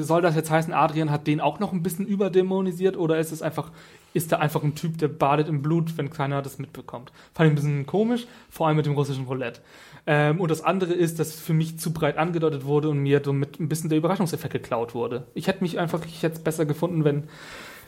Soll 0.03 0.21
das 0.21 0.35
jetzt 0.35 0.51
heißen, 0.51 0.73
Adrian 0.73 1.09
hat 1.09 1.25
den 1.25 1.41
auch 1.41 1.59
noch 1.59 1.73
ein 1.73 1.81
bisschen 1.81 2.05
überdämonisiert 2.05 2.95
oder 2.95 3.17
ist 3.17 3.31
es 3.31 3.41
einfach, 3.41 3.71
ist 4.13 4.31
er 4.31 4.41
einfach 4.41 4.61
ein 4.63 4.75
Typ, 4.75 4.99
der 4.99 5.07
badet 5.07 5.47
im 5.47 5.63
Blut, 5.63 5.97
wenn 5.97 6.11
keiner 6.11 6.43
das 6.43 6.59
mitbekommt? 6.59 7.11
Fand 7.33 7.47
ich 7.47 7.53
ein 7.53 7.55
bisschen 7.55 7.85
komisch, 7.87 8.27
vor 8.51 8.67
allem 8.67 8.77
mit 8.77 8.85
dem 8.85 8.93
russischen 8.93 9.25
Roulette. 9.25 9.61
Ähm, 10.05 10.41
und 10.41 10.51
das 10.51 10.61
andere 10.61 10.93
ist, 10.93 11.19
dass 11.19 11.39
für 11.39 11.53
mich 11.53 11.79
zu 11.79 11.93
breit 11.93 12.17
angedeutet 12.17 12.65
wurde 12.65 12.89
und 12.89 12.99
mir 12.99 13.19
damit 13.19 13.59
ein 13.59 13.69
bisschen 13.69 13.89
der 13.89 13.97
Überraschungseffekt 13.97 14.53
geklaut 14.53 14.93
wurde. 14.93 15.27
Ich 15.33 15.47
hätte 15.47 15.63
mich 15.63 15.79
einfach, 15.79 16.05
ich 16.05 16.23
hätte 16.23 16.35
es 16.35 16.43
besser 16.43 16.65
gefunden, 16.65 17.05
wenn 17.05 17.23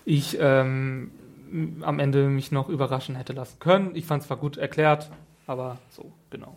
ich 0.05 0.37
ähm, 0.39 1.11
am 1.81 1.99
Ende 1.99 2.27
mich 2.29 2.51
noch 2.51 2.69
überraschen 2.69 3.15
hätte 3.15 3.33
lassen 3.33 3.59
können. 3.59 3.91
Ich 3.95 4.05
fand 4.05 4.21
es 4.21 4.27
zwar 4.27 4.37
gut 4.37 4.57
erklärt, 4.57 5.11
aber 5.47 5.77
so, 5.89 6.11
genau. 6.29 6.55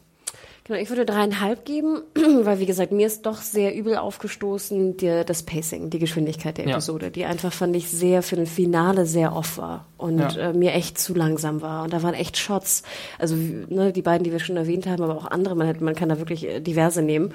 Genau, 0.69 0.81
ich 0.81 0.91
würde 0.91 1.07
dreieinhalb 1.07 1.65
geben, 1.65 2.03
weil 2.43 2.61
wie 2.61 2.67
gesagt, 2.67 2.93
mir 2.93 3.07
ist 3.07 3.25
doch 3.25 3.39
sehr 3.41 3.75
übel 3.75 3.97
aufgestoßen 3.97 4.99
die, 4.99 5.23
das 5.25 5.43
Pacing, 5.43 5.89
die 5.89 5.99
Geschwindigkeit 5.99 6.59
der 6.59 6.67
Episode, 6.67 7.07
ja. 7.07 7.11
die 7.11 7.25
einfach 7.25 7.55
fand 7.55 7.75
ich 7.75 7.91
sehr 7.91 8.23
für 8.23 8.37
ein 8.37 8.45
Finale 8.45 9.07
sehr 9.07 9.35
off 9.35 9.57
war 9.57 9.87
und 9.97 10.19
ja. 10.19 10.51
äh, 10.51 10.53
mir 10.53 10.75
echt 10.75 10.99
zu 10.99 11.15
langsam 11.15 11.63
war. 11.63 11.85
Und 11.85 11.95
da 11.95 12.03
waren 12.03 12.13
echt 12.13 12.37
Shots, 12.37 12.83
also 13.19 13.35
ne, 13.35 13.95
die 13.95 14.03
beiden, 14.03 14.25
die 14.25 14.33
wir 14.33 14.41
schon 14.41 14.59
erwähnt 14.59 14.87
haben, 14.87 15.03
aber 15.03 15.17
auch 15.17 15.31
andere, 15.31 15.57
man, 15.57 15.67
hat, 15.67 15.81
man 15.81 15.95
kann 15.95 16.11
da 16.11 16.19
wirklich 16.19 16.47
äh, 16.47 16.61
diverse 16.61 17.01
nehmen. 17.01 17.33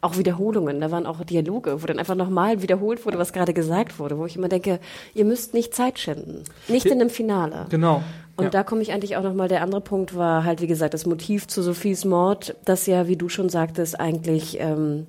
Auch 0.00 0.16
Wiederholungen, 0.16 0.80
da 0.80 0.90
waren 0.90 1.06
auch 1.06 1.22
Dialoge, 1.22 1.84
wo 1.84 1.86
dann 1.86 2.00
einfach 2.00 2.16
nochmal 2.16 2.62
wiederholt 2.62 3.06
wurde, 3.06 3.16
was 3.16 3.32
gerade 3.32 3.54
gesagt 3.54 4.00
wurde, 4.00 4.18
wo 4.18 4.26
ich 4.26 4.34
immer 4.34 4.48
denke, 4.48 4.80
ihr 5.14 5.24
müsst 5.24 5.54
nicht 5.54 5.72
Zeit 5.72 6.00
schinden. 6.00 6.42
Nicht 6.66 6.86
in 6.86 7.00
einem 7.00 7.10
Finale. 7.10 7.66
Genau. 7.70 8.02
Und 8.42 8.46
ja. 8.46 8.50
da 8.50 8.64
komme 8.64 8.82
ich 8.82 8.92
eigentlich 8.92 9.16
auch 9.16 9.22
nochmal, 9.22 9.48
der 9.48 9.62
andere 9.62 9.80
Punkt 9.80 10.16
war 10.16 10.44
halt, 10.44 10.60
wie 10.60 10.66
gesagt, 10.66 10.94
das 10.94 11.06
Motiv 11.06 11.46
zu 11.46 11.62
Sophies 11.62 12.04
Mord, 12.04 12.56
das 12.64 12.86
ja, 12.86 13.06
wie 13.06 13.16
du 13.16 13.28
schon 13.28 13.48
sagtest, 13.48 13.98
eigentlich, 13.98 14.58
ähm, 14.60 15.06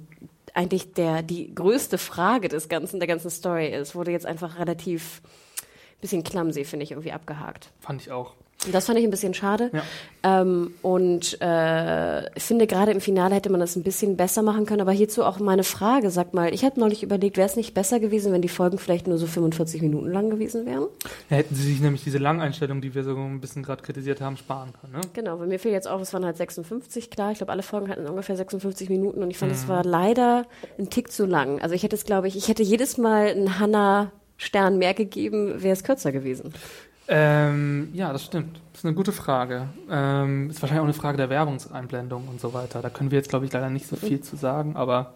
eigentlich 0.53 0.93
der, 0.93 1.23
die 1.23 1.53
größte 1.53 1.97
Frage 1.97 2.47
des 2.47 2.69
Ganzen, 2.69 2.99
der 2.99 3.07
ganzen 3.07 3.29
Story 3.29 3.67
ist, 3.67 3.95
wurde 3.95 4.11
jetzt 4.11 4.25
einfach 4.25 4.59
relativ 4.59 5.21
bisschen 6.03 6.23
clumsy, 6.23 6.65
finde 6.65 6.83
ich, 6.83 6.91
irgendwie 6.91 7.13
abgehakt. 7.13 7.71
Fand 7.79 8.01
ich 8.01 8.11
auch. 8.11 8.35
Das 8.71 8.85
fand 8.85 8.99
ich 8.99 9.05
ein 9.05 9.11
bisschen 9.11 9.33
schade. 9.33 9.69
Ja. 9.73 9.83
Ähm, 10.41 10.73
und 10.81 11.37
äh, 11.41 12.27
ich 12.35 12.43
finde, 12.43 12.67
gerade 12.67 12.91
im 12.91 13.01
Finale 13.01 13.35
hätte 13.35 13.49
man 13.49 13.59
das 13.59 13.75
ein 13.75 13.83
bisschen 13.83 14.15
besser 14.15 14.41
machen 14.41 14.65
können. 14.65 14.81
Aber 14.81 14.91
hierzu 14.91 15.23
auch 15.23 15.39
meine 15.39 15.63
Frage, 15.63 16.09
sag 16.11 16.33
mal, 16.33 16.53
ich 16.53 16.63
hatte 16.63 16.79
neulich 16.79 17.03
überlegt, 17.03 17.37
wäre 17.37 17.47
es 17.47 17.55
nicht 17.55 17.73
besser 17.73 17.99
gewesen, 17.99 18.31
wenn 18.31 18.41
die 18.41 18.49
Folgen 18.49 18.77
vielleicht 18.77 19.07
nur 19.07 19.17
so 19.17 19.27
45 19.27 19.81
Minuten 19.81 20.07
lang 20.07 20.29
gewesen 20.29 20.65
wären? 20.65 20.87
Ja, 21.29 21.37
hätten 21.37 21.55
sie 21.55 21.63
sich 21.63 21.81
nämlich 21.81 22.03
diese 22.03 22.17
Langeinstellung, 22.17 22.81
die 22.81 22.95
wir 22.95 23.03
so 23.03 23.15
ein 23.15 23.41
bisschen 23.41 23.63
gerade 23.63 23.83
kritisiert 23.83 24.21
haben, 24.21 24.37
sparen 24.37 24.73
können. 24.79 24.93
Ne? 24.93 25.01
Genau, 25.13 25.39
weil 25.39 25.47
mir 25.47 25.59
fiel 25.59 25.71
jetzt 25.71 25.87
auf, 25.87 26.01
es 26.01 26.13
waren 26.13 26.25
halt 26.25 26.37
56, 26.37 27.09
klar. 27.09 27.31
Ich 27.31 27.39
glaube, 27.39 27.51
alle 27.51 27.63
Folgen 27.63 27.89
hatten 27.89 28.07
ungefähr 28.07 28.35
56 28.35 28.89
Minuten 28.89 29.23
und 29.23 29.29
ich 29.29 29.37
fand, 29.37 29.51
es 29.51 29.65
mhm. 29.65 29.69
war 29.69 29.83
leider 29.83 30.45
ein 30.79 30.89
Tick 30.89 31.11
zu 31.11 31.25
lang. 31.25 31.61
Also 31.61 31.75
ich 31.75 31.83
hätte 31.83 31.95
es, 31.95 32.05
glaube 32.05 32.27
ich, 32.27 32.37
ich 32.37 32.47
hätte 32.47 32.63
jedes 32.63 32.97
Mal 32.97 33.27
ein 33.27 33.59
Hannah 33.59 34.11
Stern 34.37 34.77
mehr 34.77 34.93
gegeben, 34.93 35.61
wäre 35.61 35.73
es 35.73 35.83
kürzer 35.83 36.11
gewesen. 36.11 36.53
Ähm, 37.07 37.89
ja, 37.93 38.13
das 38.13 38.23
stimmt. 38.23 38.61
Das 38.71 38.79
ist 38.79 38.85
eine 38.85 38.95
gute 38.95 39.11
Frage. 39.11 39.67
Ähm, 39.89 40.49
ist 40.49 40.61
wahrscheinlich 40.61 40.81
auch 40.81 40.85
eine 40.85 40.93
Frage 40.93 41.17
der 41.17 41.29
Werbungseinblendung 41.29 42.27
und 42.27 42.39
so 42.39 42.53
weiter. 42.53 42.81
Da 42.81 42.89
können 42.89 43.11
wir 43.11 43.17
jetzt, 43.17 43.29
glaube 43.29 43.45
ich, 43.45 43.51
leider 43.51 43.69
nicht 43.69 43.87
so 43.87 43.95
viel 43.95 44.21
zu 44.21 44.35
sagen, 44.35 44.75
aber 44.75 45.15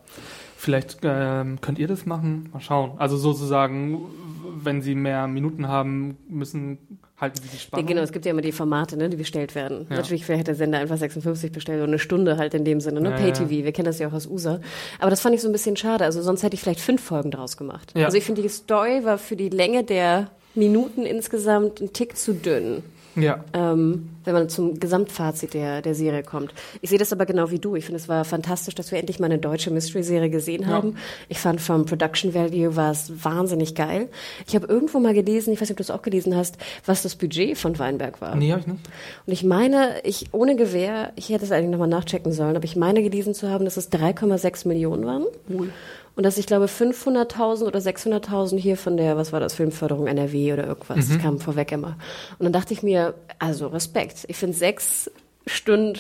vielleicht 0.58 1.00
ähm, 1.04 1.62
könnt 1.62 1.80
ihr 1.80 1.88
das 1.88 2.06
machen. 2.06 2.50
Mal 2.52 2.60
schauen. 2.60 2.92
Also 2.98 3.16
sozusagen, 3.16 4.02
wenn 4.62 4.82
sie 4.82 4.96
mehr 4.96 5.28
Minuten 5.28 5.68
haben, 5.68 6.18
müssen 6.28 7.00
halten 7.20 7.42
sie 7.42 7.48
die 7.48 7.58
Spannung. 7.58 7.88
Ja, 7.88 7.94
genau, 7.94 8.04
es 8.04 8.12
gibt 8.12 8.26
ja 8.26 8.32
immer 8.32 8.42
die 8.42 8.52
Formate, 8.52 8.96
ne, 8.96 9.10
die 9.10 9.18
bestellt 9.18 9.56
werden. 9.56 9.88
Ja. 9.90 9.96
Natürlich 9.96 10.26
vielleicht 10.26 10.42
hätte 10.42 10.52
der 10.52 10.56
Sender 10.56 10.80
einfach 10.80 10.98
56 10.98 11.52
bestellt 11.52 11.80
oder 11.80 11.88
eine 11.88 12.00
Stunde 12.00 12.38
halt 12.38 12.54
in 12.54 12.64
dem 12.64 12.80
Sinne, 12.80 13.02
ne? 13.02 13.12
Ja, 13.12 13.16
Pay-TV, 13.16 13.50
wir 13.50 13.72
kennen 13.72 13.88
das 13.88 13.98
ja 13.98 14.08
auch 14.08 14.14
aus 14.14 14.28
USA. 14.28 14.60
Aber 15.00 15.10
das 15.10 15.22
fand 15.22 15.34
ich 15.34 15.42
so 15.42 15.50
ein 15.50 15.52
bisschen 15.52 15.78
schade. 15.78 16.04
Also 16.04 16.22
sonst 16.22 16.44
hätte 16.44 16.54
ich 16.56 16.62
vielleicht 16.62 16.80
fünf 16.80 17.02
Folgen 17.02 17.32
draus 17.32 17.58
gemacht. 17.58 17.94
Also 17.96 18.18
ich 18.18 18.26
finde, 18.26 18.42
die 18.42 18.50
Story 18.50 19.04
war 19.04 19.18
für 19.18 19.36
die 19.36 19.50
Länge 19.50 19.84
der 19.84 20.30
Minuten 20.58 21.06
insgesamt 21.06 21.80
ein 21.82 21.94
Tick 21.94 22.18
zu 22.18 22.34
dünn. 22.34 22.84
Ja. 23.18 23.44
Ähm, 23.54 24.10
wenn 24.26 24.34
man 24.34 24.48
zum 24.48 24.80
Gesamtfazit 24.80 25.56
der, 25.56 25.82
der 25.82 25.96
Serie 25.96 26.22
kommt. 26.22 26.54
Ich 26.82 26.92
sehe 26.92 27.00
das 27.00 27.12
aber 27.12 27.26
genau 27.26 27.50
wie 27.50 27.58
du. 27.58 27.76
Ich 27.76 27.86
finde, 27.86 28.00
es 28.00 28.08
war 28.08 28.24
fantastisch, 28.26 28.76
dass 28.76 28.92
wir 28.92 29.00
endlich 29.00 29.20
mal 29.20 29.26
eine 29.26 29.40
deutsche 29.40 29.72
Mystery-Serie 29.72 30.30
gesehen 30.30 30.64
ja. 30.64 30.68
haben. 30.68 30.98
Ich 31.28 31.40
fand 31.40 31.60
vom 31.60 31.86
Production 31.86 32.36
Value 32.36 32.76
war 32.76 32.92
es 32.92 33.12
wahnsinnig 33.24 33.74
geil. 33.74 34.10
Ich 34.46 34.56
habe 34.56 34.68
irgendwo 34.68 35.00
mal 35.00 35.16
gelesen, 35.16 35.52
ich 35.52 35.60
weiß 35.60 35.70
nicht, 35.70 35.72
ob 35.72 35.78
du 35.78 35.84
es 35.84 35.92
auch 35.92 36.04
gelesen 36.04 36.36
hast, 36.36 36.58
was 36.86 37.02
das 37.02 37.16
Budget 37.16 37.58
von 37.58 37.80
Weinberg 37.80 38.22
war. 38.22 38.36
Nee, 38.36 38.52
habe 38.52 38.62
ich 38.62 38.68
nicht. 38.68 38.80
Und 39.26 39.34
ich 39.34 39.44
meine, 39.44 40.02
ich 40.04 40.28
ohne 40.34 40.56
Gewehr, 40.56 41.12
ich 41.16 41.30
hätte 41.30 41.46
es 41.46 41.52
eigentlich 41.52 41.72
nochmal 41.72 41.88
nachchecken 41.88 42.32
sollen, 42.32 42.56
aber 42.56 42.66
ich 42.66 42.76
meine 42.76 43.02
gelesen 43.02 43.34
zu 43.34 43.50
haben, 43.50 43.66
dass 43.66 43.78
es 43.78 43.92
3,6 43.92 44.68
Millionen 44.68 45.06
waren. 45.06 45.26
Cool. 45.50 45.70
Und 46.18 46.24
dass 46.24 46.40
ich 46.40 46.48
glaube 46.48 46.66
500.000 46.66 47.66
oder 47.66 47.80
600.000 47.80 48.58
hier 48.58 48.76
von 48.76 48.98
der, 48.98 49.18
was 49.18 49.32
war 49.32 49.40
das, 49.40 49.54
Filmförderung 49.54 50.08
NRW 50.08 50.52
oder 50.52 50.66
irgendwas, 50.66 51.10
mhm. 51.10 51.22
kam 51.22 51.40
vorweg 51.40 51.72
immer. 51.72 51.96
Und 52.40 52.46
dann 52.46 52.54
dachte 52.54 52.74
ich 52.74 52.82
mir, 52.82 53.14
also 53.38 53.68
Respekt. 53.68 54.26
Ich 54.28 54.36
finde 54.36 54.58
sechs 54.58 55.12
Stunden, 55.46 55.98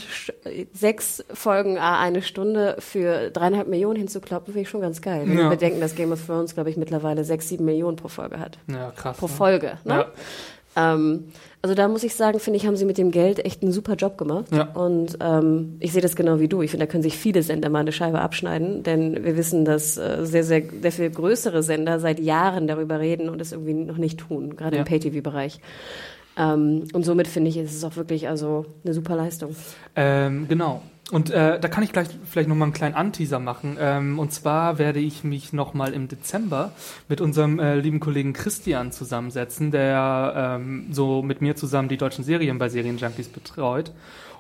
sechs 0.74 1.24
Folgen 1.32 1.78
a 1.78 2.00
eine 2.00 2.24
Stunde 2.24 2.78
für 2.80 3.30
dreieinhalb 3.30 3.68
Millionen 3.68 3.98
hinzukloppen, 3.98 4.54
finde 4.54 4.62
ich 4.62 4.70
schon 4.70 4.82
ganz 4.82 5.02
geil. 5.02 5.22
Wenn 5.26 5.38
ja. 5.38 5.44
wir 5.44 5.50
bedenken, 5.52 5.80
dass 5.80 5.94
Game 5.94 6.12
of 6.12 6.26
Thrones, 6.26 6.56
glaube 6.56 6.72
ich, 6.72 6.78
mittlerweile 6.78 7.24
sechs, 7.24 7.48
sieben 7.48 7.66
Millionen 7.66 7.96
pro 7.96 8.08
Folge 8.08 8.40
hat. 8.40 8.58
Ja, 8.68 8.92
krass. 8.92 9.18
Pro 9.18 9.28
ne? 9.28 9.34
Folge, 9.34 9.78
ne? 9.86 9.94
Ja. 9.94 10.12
Ähm, 10.78 11.26
also 11.62 11.74
da 11.76 11.88
muss 11.88 12.04
ich 12.04 12.14
sagen, 12.14 12.40
finde 12.40 12.58
ich, 12.58 12.68
haben 12.68 12.78
sie 12.78 12.86
mit 12.86 12.98
dem 12.98 13.12
Geld 13.12 13.44
echt 13.44 13.64
einen 13.64 13.72
super 13.72 13.96
Job 13.96 14.18
gemacht. 14.18 14.46
Ja. 14.52 14.72
Und 14.74 15.18
ähm, 15.20 15.76
ich 15.80 15.92
sehe 15.92 16.02
das 16.02 16.16
genau 16.16 16.40
wie 16.40 16.48
du. 16.48 16.62
Ich 16.62 16.72
finde, 16.72 16.86
da 16.86 16.92
können 16.92 17.04
sich 17.04 17.18
viele 17.18 17.42
Sender 17.42 17.70
mal 17.70 17.80
eine 17.80 17.92
Scheibe 17.92 18.22
abschneiden, 18.22 18.84
denn 18.84 19.26
wir 19.26 19.36
wissen, 19.36 19.66
dass 19.66 19.98
äh, 19.98 20.20
sehr, 20.24 20.44
sehr, 20.44 20.64
sehr 20.82 20.92
viel 20.92 21.10
größere 21.10 21.64
Sender 21.64 22.00
seit 22.00 22.20
Jahren 22.20 22.68
darüber 22.68 23.00
reden 23.00 23.28
und 23.28 23.42
es 23.42 23.52
irgendwie 23.52 23.74
noch 23.74 23.98
nicht 23.98 24.20
tun, 24.20 24.56
gerade 24.56 24.76
ja. 24.76 24.84
im 24.84 24.88
Pay-TV-Bereich. 24.88 25.60
Ähm, 26.38 26.84
und 26.94 27.04
somit 27.04 27.28
finde 27.28 27.50
ich, 27.50 27.58
ist 27.58 27.76
es 27.76 27.84
auch 27.84 27.96
wirklich 27.96 28.30
also 28.30 28.66
eine 28.86 28.94
super 28.94 29.16
Leistung. 29.16 29.56
Ähm, 29.96 30.48
genau. 30.48 30.84
Und 31.10 31.30
äh, 31.30 31.58
da 31.58 31.68
kann 31.70 31.84
ich 31.84 31.94
gleich 31.94 32.10
vielleicht 32.26 32.50
nochmal 32.50 32.66
einen 32.66 32.74
kleinen 32.74 32.96
Anteaser 32.96 33.40
machen. 33.40 33.78
Ähm, 33.80 34.20
und 34.20 34.34
zwar 34.34 34.78
werde 34.78 35.00
ich 35.00 35.24
mich 35.24 35.54
nochmal 35.54 35.94
im 35.94 36.10
Dezember 36.10 36.74
mit 37.08 37.22
unserem 37.22 37.60
äh, 37.60 37.76
lieben 37.76 38.02
Kollegen 38.02 38.34
Christian 38.34 38.92
zusammensetzen, 38.92 39.72
der 39.72 40.60
ähm, 40.60 40.88
so 40.92 41.22
mit 41.22 41.42
mir 41.42 41.56
zusammen 41.56 41.88
die 41.88 41.96
deutschen 41.96 42.26
Serien 42.26 42.58
bei 42.58 42.68
Serienjunkies 42.68 43.30
betreut. 43.30 43.94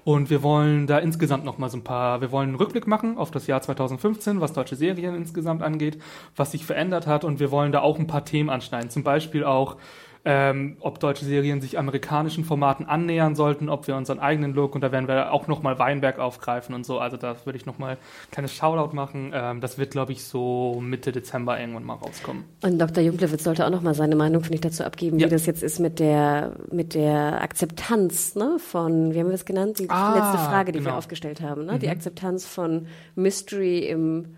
Und 0.03 0.29
wir 0.29 0.43
wollen 0.43 0.87
da 0.87 0.99
insgesamt 0.99 1.45
nochmal 1.45 1.69
so 1.69 1.77
ein 1.77 1.83
paar, 1.83 2.19
wir 2.21 2.31
wollen 2.31 2.49
einen 2.49 2.57
Rückblick 2.57 2.87
machen 2.87 3.17
auf 3.17 3.31
das 3.31 3.47
Jahr 3.47 3.61
2015, 3.61 4.41
was 4.41 4.53
deutsche 4.53 4.75
Serien 4.75 5.15
insgesamt 5.15 5.61
angeht, 5.61 6.01
was 6.35 6.51
sich 6.51 6.65
verändert 6.65 7.07
hat. 7.07 7.23
Und 7.23 7.39
wir 7.39 7.51
wollen 7.51 7.71
da 7.71 7.79
auch 7.79 7.97
ein 7.97 8.07
paar 8.07 8.25
Themen 8.25 8.49
anschneiden. 8.49 8.89
Zum 8.89 9.03
Beispiel 9.03 9.45
auch 9.45 9.77
ähm, 10.25 10.77
ob 10.79 10.99
deutsche 10.99 11.25
Serien 11.25 11.61
sich 11.61 11.77
amerikanischen 11.77 12.43
Formaten 12.43 12.85
annähern 12.85 13.35
sollten, 13.35 13.69
ob 13.69 13.87
wir 13.87 13.95
unseren 13.95 14.19
eigenen 14.19 14.53
Look 14.53 14.75
und 14.75 14.81
da 14.81 14.91
werden 14.91 15.07
wir 15.07 15.31
auch 15.31 15.47
nochmal 15.47 15.79
Weinberg 15.79 16.19
aufgreifen 16.19 16.75
und 16.75 16.85
so. 16.85 16.99
Also 16.99 17.17
da 17.17 17.35
würde 17.45 17.57
ich 17.57 17.65
nochmal 17.65 17.93
ein 17.93 18.31
kleines 18.31 18.53
Shoutout 18.53 18.95
machen. 18.95 19.31
Ähm, 19.33 19.61
das 19.61 19.77
wird, 19.77 19.91
glaube 19.91 20.11
ich, 20.11 20.23
so 20.23 20.79
Mitte 20.81 21.11
Dezember 21.11 21.59
irgendwann 21.59 21.83
mal 21.83 21.95
rauskommen. 21.95 22.43
Und 22.61 22.79
Dr. 22.79 23.03
Junglewitz 23.03 23.43
sollte 23.43 23.65
auch 23.65 23.69
nochmal 23.69 23.93
seine 23.93 24.15
Meinung, 24.15 24.41
finde 24.41 24.55
ich, 24.55 24.61
dazu 24.61 24.83
abgeben, 24.83 25.19
ja. 25.19 25.27
wie 25.27 25.31
das 25.31 25.45
jetzt 25.45 25.63
ist 25.63 25.79
mit 25.79 25.99
der, 25.99 26.53
mit 26.71 26.93
der 26.93 27.41
Akzeptanz 27.41 28.35
ne, 28.35 28.57
von, 28.59 29.13
wie 29.13 29.19
haben 29.19 29.27
wir 29.27 29.33
das 29.33 29.45
genannt? 29.45 29.79
Die 29.79 29.89
ah, 29.89 30.15
letzte 30.15 30.37
Frage, 30.37 30.71
die 30.71 30.79
genau. 30.79 30.91
wir 30.91 30.97
aufgestellt 30.97 31.41
haben. 31.41 31.65
Ne? 31.65 31.73
Mhm. 31.73 31.79
Die 31.79 31.89
Akzeptanz 31.89 32.45
von 32.45 32.87
Mystery 33.15 33.79
im 33.79 34.37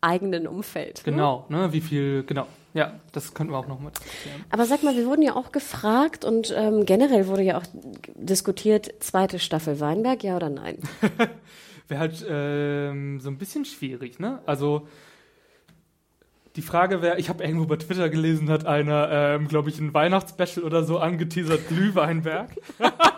eigenen 0.00 0.46
Umfeld. 0.46 0.98
Ne? 0.98 1.12
Genau, 1.12 1.46
ne? 1.48 1.72
wie 1.72 1.80
viel, 1.80 2.24
genau. 2.24 2.46
Ja, 2.76 3.00
das 3.12 3.32
könnten 3.32 3.54
wir 3.54 3.58
auch 3.58 3.68
noch 3.68 3.80
mit 3.80 3.96
diskutieren. 3.96 4.44
Aber 4.50 4.66
sag 4.66 4.82
mal, 4.82 4.94
wir 4.94 5.06
wurden 5.06 5.22
ja 5.22 5.34
auch 5.34 5.50
gefragt 5.50 6.26
und 6.26 6.54
ähm, 6.54 6.84
generell 6.84 7.26
wurde 7.26 7.40
ja 7.40 7.56
auch 7.56 7.64
diskutiert, 8.14 8.92
zweite 9.00 9.38
Staffel 9.38 9.80
Weinberg, 9.80 10.22
ja 10.22 10.36
oder 10.36 10.50
nein? 10.50 10.76
Wäre 11.88 12.00
halt 12.00 12.26
ähm, 12.28 13.18
so 13.20 13.30
ein 13.30 13.38
bisschen 13.38 13.64
schwierig, 13.64 14.18
ne? 14.18 14.40
Also 14.44 14.86
die 16.56 16.62
Frage 16.62 17.00
wäre, 17.00 17.18
ich 17.18 17.30
habe 17.30 17.44
irgendwo 17.44 17.64
bei 17.64 17.76
Twitter 17.76 18.10
gelesen, 18.10 18.50
hat 18.50 18.66
einer, 18.66 19.08
ähm, 19.10 19.48
glaube 19.48 19.70
ich, 19.70 19.78
ein 19.78 19.94
Weihnachtsspecial 19.94 20.64
oder 20.64 20.84
so 20.84 20.98
angeteasert, 20.98 21.68
Glühweinberg. 21.68 22.50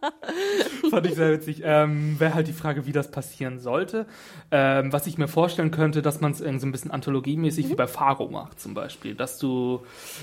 Fand 0.90 1.06
ich 1.06 1.14
sehr 1.14 1.32
witzig. 1.32 1.62
Ähm, 1.64 2.18
Wäre 2.18 2.34
halt 2.34 2.48
die 2.48 2.52
Frage, 2.52 2.86
wie 2.86 2.92
das 2.92 3.10
passieren 3.10 3.58
sollte. 3.58 4.06
Ähm, 4.50 4.92
was 4.92 5.06
ich 5.06 5.18
mir 5.18 5.28
vorstellen 5.28 5.70
könnte, 5.70 6.02
dass 6.02 6.20
man 6.20 6.32
es 6.32 6.40
irgendwie 6.40 6.60
so 6.60 6.66
ein 6.66 6.72
bisschen 6.72 6.90
anthologiemäßig 6.90 7.66
mhm. 7.66 7.70
wie 7.70 7.74
bei 7.74 7.86
Faro 7.86 8.28
macht 8.28 8.60
zum 8.60 8.74
Beispiel. 8.74 9.14
Dass 9.14 9.38
du 9.38 9.82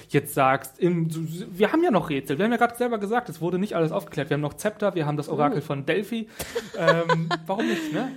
jetzt 0.09 0.33
sagst, 0.33 0.79
im, 0.79 1.09
wir 1.51 1.71
haben 1.71 1.83
ja 1.83 1.91
noch 1.91 2.09
Rätsel. 2.09 2.37
Wir 2.37 2.45
haben 2.45 2.51
ja 2.51 2.57
gerade 2.57 2.75
selber 2.75 2.97
gesagt, 2.97 3.29
es 3.29 3.41
wurde 3.41 3.59
nicht 3.59 3.75
alles 3.75 3.91
aufgeklärt. 3.91 4.29
Wir 4.29 4.35
haben 4.35 4.41
noch 4.41 4.55
Zepter, 4.55 4.95
wir 4.95 5.05
haben 5.05 5.17
das 5.17 5.29
Orakel 5.29 5.59
mhm. 5.59 5.65
von 5.65 5.85
Delphi. 5.85 6.27
Ähm, 6.77 7.29
warum 7.45 7.67
nicht, 7.67 7.93
ne? 7.93 8.11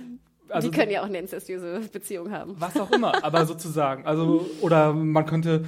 also 0.49 0.69
die 0.69 0.77
können 0.77 0.91
ja 0.91 1.01
auch 1.01 1.05
eine 1.05 1.19
incestuöse 1.19 1.81
Beziehung 1.91 2.31
haben. 2.31 2.55
was 2.57 2.77
auch 2.77 2.91
immer, 2.91 3.23
aber 3.23 3.45
sozusagen. 3.45 4.05
Also, 4.05 4.49
oder 4.61 4.93
man 4.93 5.25
könnte, 5.25 5.65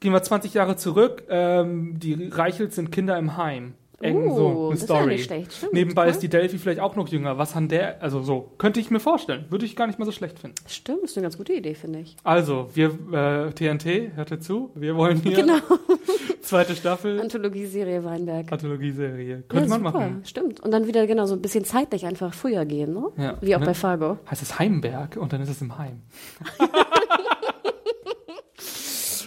gehen 0.00 0.12
wir 0.12 0.22
20 0.22 0.54
Jahre 0.54 0.76
zurück, 0.76 1.24
ähm, 1.28 1.98
die 1.98 2.28
Reichels 2.28 2.76
sind 2.76 2.92
Kinder 2.92 3.18
im 3.18 3.36
Heim. 3.36 3.74
Eng, 4.04 4.30
Uh, 4.30 4.36
so 4.36 4.46
eine 4.48 4.70
das 4.70 4.82
ist 4.82 4.88
ja 4.88 4.96
Story. 4.96 5.12
nicht 5.14 5.24
schlecht, 5.24 5.52
stimmt, 5.52 5.72
Nebenbei 5.72 6.04
cool. 6.04 6.10
ist 6.10 6.18
die 6.20 6.28
Delphi 6.28 6.58
vielleicht 6.58 6.80
auch 6.80 6.96
noch 6.96 7.08
jünger. 7.08 7.38
Was 7.38 7.54
hat 7.54 7.70
der, 7.70 8.02
also 8.02 8.22
so, 8.22 8.52
könnte 8.58 8.80
ich 8.80 8.90
mir 8.90 9.00
vorstellen. 9.00 9.46
Würde 9.50 9.64
ich 9.64 9.76
gar 9.76 9.86
nicht 9.86 9.98
mal 9.98 10.04
so 10.04 10.12
schlecht 10.12 10.38
finden. 10.38 10.56
Stimmt, 10.68 11.04
ist 11.04 11.16
eine 11.16 11.22
ganz 11.24 11.38
gute 11.38 11.52
Idee, 11.54 11.74
finde 11.74 12.00
ich. 12.00 12.16
Also, 12.24 12.68
wir, 12.74 12.88
äh, 13.12 13.52
TNT, 13.52 14.14
hört 14.16 14.30
ihr 14.30 14.40
zu? 14.40 14.70
Wir 14.74 14.96
wollen 14.96 15.20
hier 15.22 15.36
Genau. 15.36 15.56
zweite 16.42 16.74
Staffel, 16.76 17.20
Anthologieserie 17.20 18.04
Weinberg. 18.04 18.52
Anthologieserie. 18.52 19.44
Könnte 19.48 19.68
ja, 19.68 19.78
man 19.78 19.84
super, 19.84 19.98
machen. 19.98 20.20
stimmt. 20.24 20.60
Und 20.60 20.70
dann 20.70 20.86
wieder 20.86 21.06
genau 21.06 21.24
so 21.26 21.34
ein 21.34 21.40
bisschen 21.40 21.64
zeitlich 21.64 22.04
einfach 22.04 22.34
früher 22.34 22.64
gehen, 22.66 22.92
ne? 22.92 23.06
Ja, 23.16 23.38
Wie 23.40 23.56
auch 23.56 23.60
ne? 23.60 23.66
bei 23.66 23.74
Fargo. 23.74 24.18
Heißt 24.30 24.42
es 24.42 24.58
Heimberg 24.58 25.16
und 25.16 25.32
dann 25.32 25.40
ist 25.40 25.48
es 25.48 25.62
im 25.62 25.78
Heim. 25.78 26.02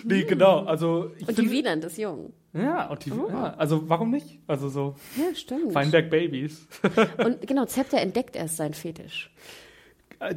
nee, 0.03 0.23
genau. 0.23 0.59
Also, 0.65 1.11
ich 1.17 1.27
Und 1.27 1.37
die 1.37 1.51
Wieland 1.51 1.83
ist 1.85 1.97
jung. 1.97 2.33
Ja, 2.63 2.87
und 2.87 3.05
die, 3.05 3.11
Oh. 3.11 3.29
ja, 3.29 3.53
also 3.57 3.89
warum 3.89 4.11
nicht? 4.11 4.39
Also 4.47 4.69
so 4.69 4.95
Ja, 5.15 5.33
stimmt. 5.35 5.73
Weinberg 5.75 6.09
Babies. 6.09 6.67
Und 7.23 7.41
genau, 7.47 7.65
Zepter 7.65 7.99
entdeckt 7.99 8.35
erst 8.35 8.57
seinen 8.57 8.73
Fetisch. 8.73 9.31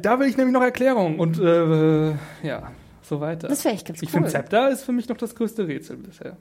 da 0.01 0.19
will 0.19 0.27
ich 0.27 0.37
nämlich 0.37 0.53
noch 0.53 0.61
Erklärung 0.61 1.19
und 1.19 1.39
äh, 1.39 2.11
ja, 2.43 2.71
so 3.01 3.19
weiter. 3.19 3.47
Das 3.47 3.63
wäre 3.65 3.73
echt 3.75 3.87
ganz 3.87 4.01
ich 4.01 4.09
cool. 4.09 4.13
finde 4.13 4.29
Zepter 4.29 4.69
ist 4.69 4.83
für 4.83 4.91
mich 4.91 5.09
noch 5.09 5.17
das 5.17 5.35
größte 5.35 5.67
Rätsel 5.67 5.97
bisher. 5.97 6.37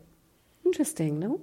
Interesting, 0.64 1.18
ne? 1.18 1.34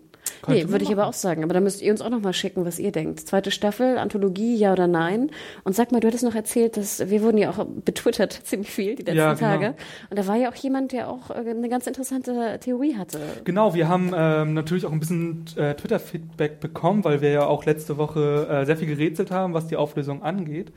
Könnte 0.41 0.65
nee, 0.65 0.71
würde 0.71 0.83
ich 0.83 0.91
aber 0.91 1.07
auch 1.07 1.13
sagen. 1.13 1.43
Aber 1.43 1.53
da 1.53 1.59
müsst 1.59 1.81
ihr 1.81 1.91
uns 1.91 2.01
auch 2.01 2.09
noch 2.09 2.21
mal 2.21 2.33
schicken, 2.33 2.65
was 2.65 2.79
ihr 2.79 2.91
denkt. 2.91 3.21
Zweite 3.21 3.51
Staffel, 3.51 3.97
Anthologie, 3.97 4.55
ja 4.55 4.73
oder 4.73 4.87
nein? 4.87 5.31
Und 5.63 5.75
sag 5.75 5.91
mal, 5.91 5.99
du 5.99 6.07
hattest 6.07 6.23
noch 6.23 6.35
erzählt, 6.35 6.77
dass 6.77 7.09
wir 7.09 7.21
wurden 7.21 7.37
ja 7.37 7.49
auch 7.49 7.65
betwittert 7.65 8.33
ziemlich 8.43 8.71
viel 8.71 8.95
die 8.95 9.03
letzten 9.03 9.17
Ja, 9.17 9.33
genau. 9.33 9.51
Tage. 9.51 9.75
Und 10.09 10.19
da 10.19 10.27
war 10.27 10.35
ja 10.35 10.49
auch 10.49 10.55
jemand, 10.55 10.91
der 10.91 11.09
auch 11.09 11.29
äh, 11.29 11.33
eine 11.33 11.69
ganz 11.69 11.87
interessante 11.87 12.59
Theorie 12.59 12.95
hatte. 12.95 13.19
Genau, 13.43 13.73
wir 13.73 13.87
haben 13.87 14.11
ähm, 14.15 14.53
natürlich 14.53 14.85
auch 14.85 14.91
ein 14.91 14.99
bisschen 14.99 15.45
äh, 15.55 15.75
Twitter-Feedback 15.75 16.59
bekommen, 16.59 17.03
weil 17.03 17.21
wir 17.21 17.31
ja 17.31 17.45
auch 17.45 17.65
letzte 17.65 17.97
Woche 17.97 18.47
äh, 18.49 18.65
sehr 18.65 18.77
viel 18.77 18.87
gerätselt 18.87 19.31
haben, 19.31 19.53
was 19.53 19.67
die 19.67 19.75
Auflösung 19.75 20.23
angeht. 20.23 20.71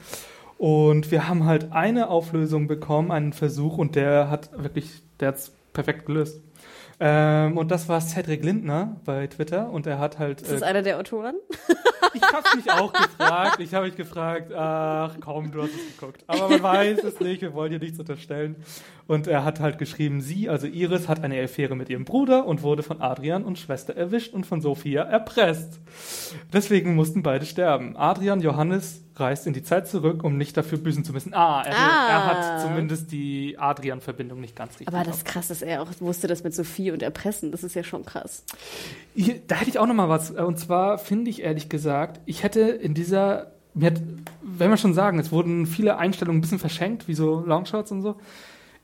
Und 0.61 1.11
wir 1.11 1.27
haben 1.27 1.47
halt 1.47 1.73
eine 1.73 2.11
Auflösung 2.11 2.67
bekommen, 2.67 3.11
einen 3.11 3.33
Versuch, 3.33 3.79
und 3.79 3.97
der 3.97 4.29
hat 4.31 4.51
wirklich, 4.63 4.91
der 5.19 5.29
hat's 5.29 5.53
perfekt 5.73 6.05
gelöst. 6.05 6.43
Ähm, 7.03 7.57
und 7.57 7.71
das 7.71 7.89
war 7.89 8.01
Cedric 8.03 8.45
Lindner 8.45 9.01
bei 9.07 9.27
Twitter 9.27 9.71
und 9.71 9.87
er 9.87 9.99
hat 9.99 10.19
halt. 10.19 10.43
Ist 10.43 10.53
das 10.53 10.61
äh, 10.63 10.67
einer 10.67 10.83
der 10.83 10.99
Autoren? 10.99 11.37
Ich 12.13 12.23
hab's 12.23 12.57
mich 12.57 12.69
auch 12.71 12.93
gefragt. 12.93 13.61
Ich 13.61 13.73
habe 13.75 13.87
mich 13.87 13.95
gefragt, 13.95 14.53
ach 14.53 15.15
komm, 15.21 15.53
du 15.53 15.63
hast 15.63 15.71
es 15.71 15.97
geguckt. 15.97 16.25
Aber 16.27 16.49
man 16.49 16.63
weiß 16.63 17.05
es 17.05 17.21
nicht, 17.21 17.43
wir 17.43 17.55
wollen 17.55 17.71
dir 17.71 17.79
nichts 17.79 18.01
unterstellen. 18.01 18.57
Und 19.07 19.27
er 19.29 19.45
hat 19.45 19.61
halt 19.61 19.79
geschrieben, 19.79 20.21
sie, 20.21 20.49
also 20.49 20.67
Iris, 20.67 21.09
hat 21.09 21.23
eine 21.23 21.41
Affäre 21.41 21.77
mit 21.77 21.89
ihrem 21.89 22.05
Bruder 22.05 22.47
und 22.47 22.63
wurde 22.63 22.83
von 22.83 23.01
Adrian 23.01 23.45
und 23.45 23.59
Schwester 23.59 23.97
erwischt 23.97 24.33
und 24.33 24.45
von 24.45 24.61
Sophia 24.61 25.03
erpresst. 25.03 25.79
Deswegen 26.53 26.95
mussten 26.95 27.23
beide 27.23 27.47
sterben. 27.47 27.97
Adrian 27.97 28.41
Johannes 28.41 29.05
reist 29.21 29.47
in 29.47 29.53
die 29.53 29.63
Zeit 29.63 29.87
zurück, 29.87 30.25
um 30.25 30.37
nicht 30.37 30.57
dafür 30.57 30.79
büßen 30.79 31.05
zu 31.05 31.13
müssen. 31.13 31.35
Ah, 31.35 31.63
er, 31.63 31.75
Ah. 31.77 32.09
er 32.09 32.27
hat 32.27 32.61
zumindest 32.63 33.13
die 33.13 33.57
Adrian-Verbindung 33.59 34.41
nicht 34.41 34.57
ganz 34.57 34.73
richtig. 34.73 34.89
Aber 34.89 34.99
das 35.05 35.19
gemacht. 35.21 35.25
krass, 35.27 35.49
dass 35.49 35.63
er 35.63 35.83
auch 35.83 35.89
wusste, 36.01 36.27
das 36.27 36.43
mit 36.43 36.55
Sophie 36.55 36.91
und 36.91 37.03
Erpressen, 37.03 37.53
das 37.53 37.63
ist 37.63 37.75
ja 37.75 37.85
schon 37.85 38.05
krass. 38.05 38.45
Hier, 39.15 39.41
da 39.47 39.57
hätte 39.57 39.71
ich 39.71 39.79
auch 39.79 39.87
noch 39.87 39.95
mal 39.95 40.09
was. 40.09 40.31
Und 40.31 40.59
zwar 40.59 40.99
finde 40.99 41.31
ich 41.31 41.43
ehrlich 41.43 41.69
gesagt, 41.69 42.21
ich 42.27 42.43
hätte 42.43 42.61
in 42.61 42.95
dieser, 42.95 43.53
mir 43.75 43.91
hat, 43.93 44.01
wenn 44.43 44.71
wir 44.71 44.77
schon 44.77 44.95
sagen, 44.95 45.19
es 45.19 45.31
wurden 45.31 45.67
viele 45.67 45.99
Einstellungen 45.99 46.39
ein 46.39 46.43
bisschen 46.43 46.59
verschenkt, 46.59 47.07
wie 47.09 47.15
so 47.15 47.41
Longshots 47.47 47.93
und 47.93 48.03
so. 48.03 48.17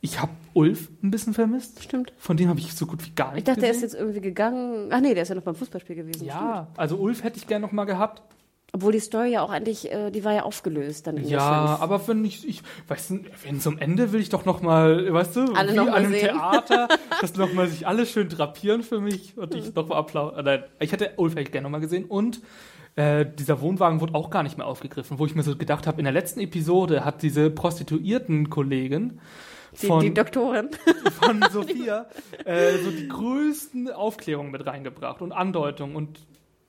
Ich 0.03 0.21
habe 0.21 0.31
Ulf 0.53 0.91
ein 1.03 1.11
bisschen 1.11 1.33
vermisst. 1.35 1.83
Stimmt. 1.83 2.13
Von 2.19 2.37
dem 2.37 2.49
habe 2.51 2.61
ich 2.61 2.75
so 2.75 2.87
gut 2.87 3.05
wie 3.07 3.11
gar 3.11 3.29
Ich 3.31 3.35
nichts 3.37 3.49
dachte, 3.51 3.63
er 3.65 3.71
ist 3.71 3.77
gesehen. 3.81 3.89
jetzt 3.89 3.99
irgendwie 4.01 4.21
gegangen. 4.21 4.89
Ach 4.93 5.01
nee, 5.01 5.15
der 5.15 5.23
ist 5.23 5.31
ja 5.31 5.35
noch 5.35 5.43
beim 5.43 5.55
Fußballspiel 5.55 5.97
gewesen. 5.97 6.17
Stimmt. 6.27 6.31
Ja, 6.31 6.69
also 6.77 6.97
Ulf 6.97 7.25
hätte 7.25 7.39
ich 7.39 7.47
gerne 7.47 7.65
noch 7.65 7.73
mal 7.73 7.87
gehabt. 7.87 8.23
Obwohl 8.73 8.93
die 8.93 9.01
Story 9.01 9.33
ja 9.33 9.43
auch 9.43 9.51
eigentlich, 9.51 9.91
äh, 9.91 10.11
die 10.11 10.25
war 10.25 10.35
ja 10.35 10.43
aufgelöst 10.43 11.07
dann 11.07 11.17
in 11.17 11.29
Ja, 11.29 11.79
aber 11.81 12.07
wenn 12.09 12.25
ich, 12.25 12.47
ich 12.47 12.63
weiß 12.89 13.15
wenn 13.45 13.61
zum 13.61 13.79
Ende 13.79 14.13
will 14.13 14.21
ich 14.21 14.29
doch 14.29 14.45
noch 14.45 14.61
mal, 14.61 15.13
weißt 15.13 15.37
du, 15.37 15.53
Alle 15.55 15.73
wie 15.73 15.79
an 15.79 15.89
einem 15.89 16.13
sehen. 16.13 16.21
Theater, 16.21 16.89
dass 17.21 17.37
noch 17.37 17.53
mal 17.53 17.69
sich 17.69 17.87
alle 17.87 18.05
schön 18.05 18.29
drapieren 18.29 18.83
für 18.83 19.01
mich 19.01 19.39
und 19.39 19.55
ich 19.55 19.75
noch 19.75 19.89
mal 19.89 19.97
applaus. 19.97 20.35
Nein, 20.43 20.65
ich 20.81 20.93
hätte 20.93 21.13
Ulf 21.17 21.33
hätte 21.33 21.43
ich 21.43 21.53
gerne 21.53 21.65
noch 21.65 21.71
mal 21.71 21.81
gesehen 21.81 22.05
und 22.05 22.41
äh, 22.97 23.27
dieser 23.27 23.61
Wohnwagen 23.61 24.01
wurde 24.01 24.15
auch 24.15 24.31
gar 24.31 24.43
nicht 24.43 24.57
mehr 24.59 24.67
aufgegriffen, 24.67 25.19
wo 25.19 25.27
ich 25.27 25.35
mir 25.35 25.43
so 25.43 25.55
gedacht 25.57 25.87
habe, 25.87 25.99
in 25.99 26.05
der 26.05 26.13
letzten 26.13 26.41
Episode 26.41 27.05
hat 27.05 27.23
diese 27.23 27.51
Prostituierten-Kollegin 27.51 29.21
die, 29.81 29.87
von, 29.87 30.01
die 30.01 30.15
Doktorin. 30.15 30.71
von 31.21 31.45
Sophia 31.53 32.07
äh, 32.45 32.79
so 32.79 32.91
die 32.91 33.09
größten 33.09 33.91
Aufklärungen 33.91 34.51
mit 34.51 34.67
reingebracht 34.67 35.21
und 35.21 35.33
Andeutungen 35.33 35.95
und 35.95 36.19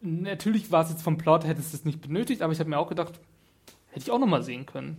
natürlich 0.01 0.71
war 0.71 0.83
es 0.83 0.89
jetzt 0.89 1.01
vom 1.01 1.17
Plot, 1.17 1.45
hätte 1.45 1.59
es 1.59 1.71
das 1.71 1.85
nicht 1.85 2.01
benötigt, 2.01 2.41
aber 2.41 2.53
ich 2.53 2.59
habe 2.59 2.69
mir 2.69 2.77
auch 2.79 2.89
gedacht, 2.89 3.13
hätte 3.91 4.03
ich 4.05 4.11
auch 4.11 4.19
noch 4.19 4.27
mal 4.27 4.43
sehen 4.43 4.65
können. 4.65 4.97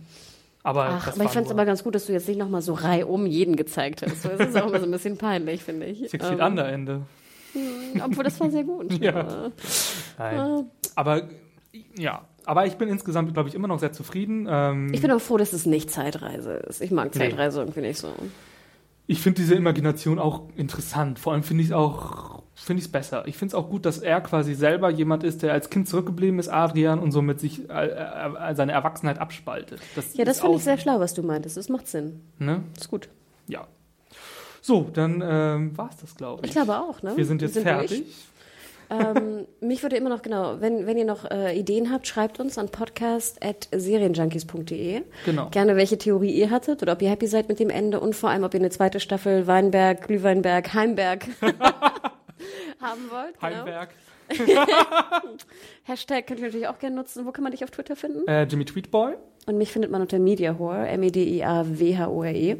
Aber, 0.61 0.85
Ach, 0.89 1.07
aber 1.13 1.23
ich 1.23 1.29
fand 1.31 1.45
es 1.45 1.51
aber 1.53 1.65
ganz 1.65 1.83
gut, 1.83 1.95
dass 1.95 2.05
du 2.07 2.11
jetzt 2.13 2.27
nicht 2.27 2.37
nochmal 2.37 2.61
so 2.61 2.73
reihum 2.73 3.25
jeden 3.25 3.55
gezeigt 3.55 4.01
hast. 4.01 4.23
So, 4.23 4.29
Das 4.29 4.49
ist 4.49 4.57
auch 4.61 4.67
immer 4.67 4.79
so 4.79 4.85
ein 4.85 4.91
bisschen 4.91 5.17
peinlich, 5.17 5.63
finde 5.63 5.85
ich. 5.85 6.09
Six 6.09 6.23
Ähm, 6.25 6.31
Feet 6.31 6.41
Under 6.41 6.67
Ende. 6.67 7.01
Obwohl, 8.03 8.23
das 8.25 8.39
war 8.39 8.51
sehr 8.51 8.63
gut. 8.65 8.91
Ja. 9.01 9.51
Nein. 10.17 10.65
Aber 10.95 11.21
ja, 11.97 12.21
aber 12.45 12.65
ich 12.65 12.75
bin 12.75 12.89
insgesamt, 12.89 13.33
glaube 13.33 13.47
ich, 13.47 13.55
immer 13.55 13.67
noch 13.67 13.79
sehr 13.79 13.93
zufrieden. 13.93 14.47
Ähm, 14.49 14.93
Ich 14.93 15.01
bin 15.01 15.11
auch 15.11 15.21
froh, 15.21 15.37
dass 15.37 15.53
es 15.53 15.65
nicht 15.65 15.89
Zeitreise 15.89 16.53
ist. 16.53 16.81
Ich 16.81 16.91
mag 16.91 17.13
Nee. 17.13 17.19
Zeitreise 17.19 17.61
irgendwie 17.61 17.81
nicht 17.81 17.97
so. 17.99 18.13
Ich 19.09 19.21
finde 19.21 19.41
diese 19.41 19.55
Imagination 19.55 20.19
auch 20.19 20.43
interessant. 20.55 21.17
Vor 21.17 21.33
allem 21.33 21.41
finde 21.41 21.63
ich 21.63 21.69
es 21.69 21.75
auch 21.75 22.43
finde 22.53 22.81
ich 22.81 22.85
es 22.85 22.91
besser. 22.91 23.25
Ich 23.25 23.37
finde 23.37 23.55
es 23.55 23.55
auch 23.55 23.67
gut, 23.67 23.85
dass 23.85 23.97
er 23.97 24.21
quasi 24.21 24.53
selber 24.53 24.91
jemand 24.91 25.23
ist, 25.23 25.41
der 25.41 25.53
als 25.53 25.71
Kind 25.71 25.89
zurückgeblieben 25.89 26.37
ist, 26.37 26.49
Adrian, 26.49 26.99
und 26.99 27.11
somit 27.11 27.39
sich 27.39 27.67
äh, 27.69 27.87
äh, 27.87 28.53
seine 28.53 28.73
Erwachsenheit 28.73 29.17
abspaltet. 29.17 29.79
Ja, 30.13 30.25
das 30.25 30.41
finde 30.41 30.57
ich 30.57 30.63
sehr 30.63 30.77
schlau, 30.77 30.99
was 30.99 31.15
du 31.15 31.23
meintest. 31.23 31.57
Das 31.57 31.69
macht 31.69 31.87
Sinn. 31.87 32.21
Ne? 32.37 32.61
Ist 32.77 32.91
gut. 32.91 33.09
Ja. 33.47 33.65
So, 34.61 34.91
dann 34.93 35.23
ähm, 35.25 35.75
war 35.75 35.89
es 35.89 35.97
das, 35.97 36.15
glaube 36.15 36.41
ich. 36.43 36.49
Ich 36.49 36.55
glaube 36.55 36.77
auch, 36.77 37.01
ne? 37.01 37.17
Wir 37.17 37.25
sind 37.25 37.41
jetzt 37.41 37.55
durch. 37.55 37.63
fertig. 37.63 38.03
Ähm, 38.89 39.45
mich 39.59 39.83
würde 39.83 39.97
immer 39.97 40.07
noch, 40.09 40.21
genau, 40.21 40.61
wenn, 40.61 40.87
wenn 40.87 40.97
ihr 40.97 41.03
noch 41.05 41.29
äh, 41.29 41.57
Ideen 41.57 41.91
habt, 41.91 42.07
schreibt 42.07 42.39
uns 42.39 42.57
an 42.57 42.69
podcast.serienjunkies.de. 42.69 45.01
Genau. 45.25 45.49
Gerne, 45.49 45.75
welche 45.75 45.97
Theorie 45.97 46.31
ihr 46.31 46.49
hattet 46.49 46.81
oder 46.81 46.93
ob 46.93 47.01
ihr 47.01 47.09
happy 47.09 47.27
seid 47.27 47.49
mit 47.49 47.59
dem 47.59 47.69
Ende 47.69 47.99
und 47.99 48.15
vor 48.15 48.29
allem, 48.29 48.43
ob 48.43 48.53
ihr 48.53 48.59
eine 48.59 48.71
zweite 48.71 48.99
Staffel 48.99 49.47
Weinberg, 49.47 50.07
Glühweinberg, 50.07 50.73
Heimberg 50.73 51.27
haben 52.81 53.09
wollt. 53.11 53.39
Genau. 53.39 53.55
Heimberg. 53.57 53.89
Hashtag 55.83 56.27
könnt 56.27 56.39
ihr 56.39 56.47
natürlich 56.47 56.67
auch 56.67 56.79
gerne 56.79 56.95
nutzen. 56.95 57.25
Wo 57.25 57.31
kann 57.31 57.43
man 57.43 57.51
dich 57.51 57.63
auf 57.63 57.71
Twitter 57.71 57.95
finden? 57.95 58.27
Äh, 58.27 58.43
Jimmy 58.43 58.65
Tweetboy. 58.65 59.15
Und 59.45 59.57
mich 59.57 59.71
findet 59.71 59.91
man 59.91 60.01
unter 60.01 60.19
Mediahore, 60.19 60.87
M-E-D-I-A-W-H-O-R-E. 60.87 62.57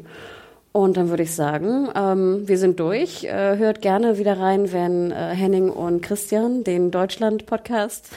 Und 0.72 0.96
dann 0.96 1.08
würde 1.08 1.24
ich 1.24 1.34
sagen, 1.34 1.88
ähm, 1.96 2.46
wir 2.46 2.56
sind 2.56 2.78
durch. 2.78 3.24
Äh, 3.24 3.56
hört 3.56 3.82
gerne 3.82 4.18
wieder 4.18 4.38
rein, 4.38 4.72
wenn 4.72 5.10
äh, 5.10 5.34
Henning 5.34 5.68
und 5.68 6.00
Christian 6.00 6.62
den 6.62 6.92
Deutschland-Podcast 6.92 8.08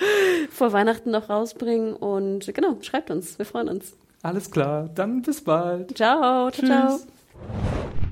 vor 0.50 0.72
Weihnachten 0.72 1.10
noch 1.10 1.28
rausbringen. 1.28 1.92
Und 1.92 2.54
genau, 2.54 2.78
schreibt 2.80 3.10
uns. 3.10 3.38
Wir 3.38 3.44
freuen 3.44 3.68
uns. 3.68 3.94
Alles 4.22 4.50
klar. 4.50 4.88
Dann 4.94 5.20
bis 5.20 5.42
bald. 5.44 5.96
Ciao, 5.96 6.50
ciao, 6.50 6.66
ciao. 6.66 8.11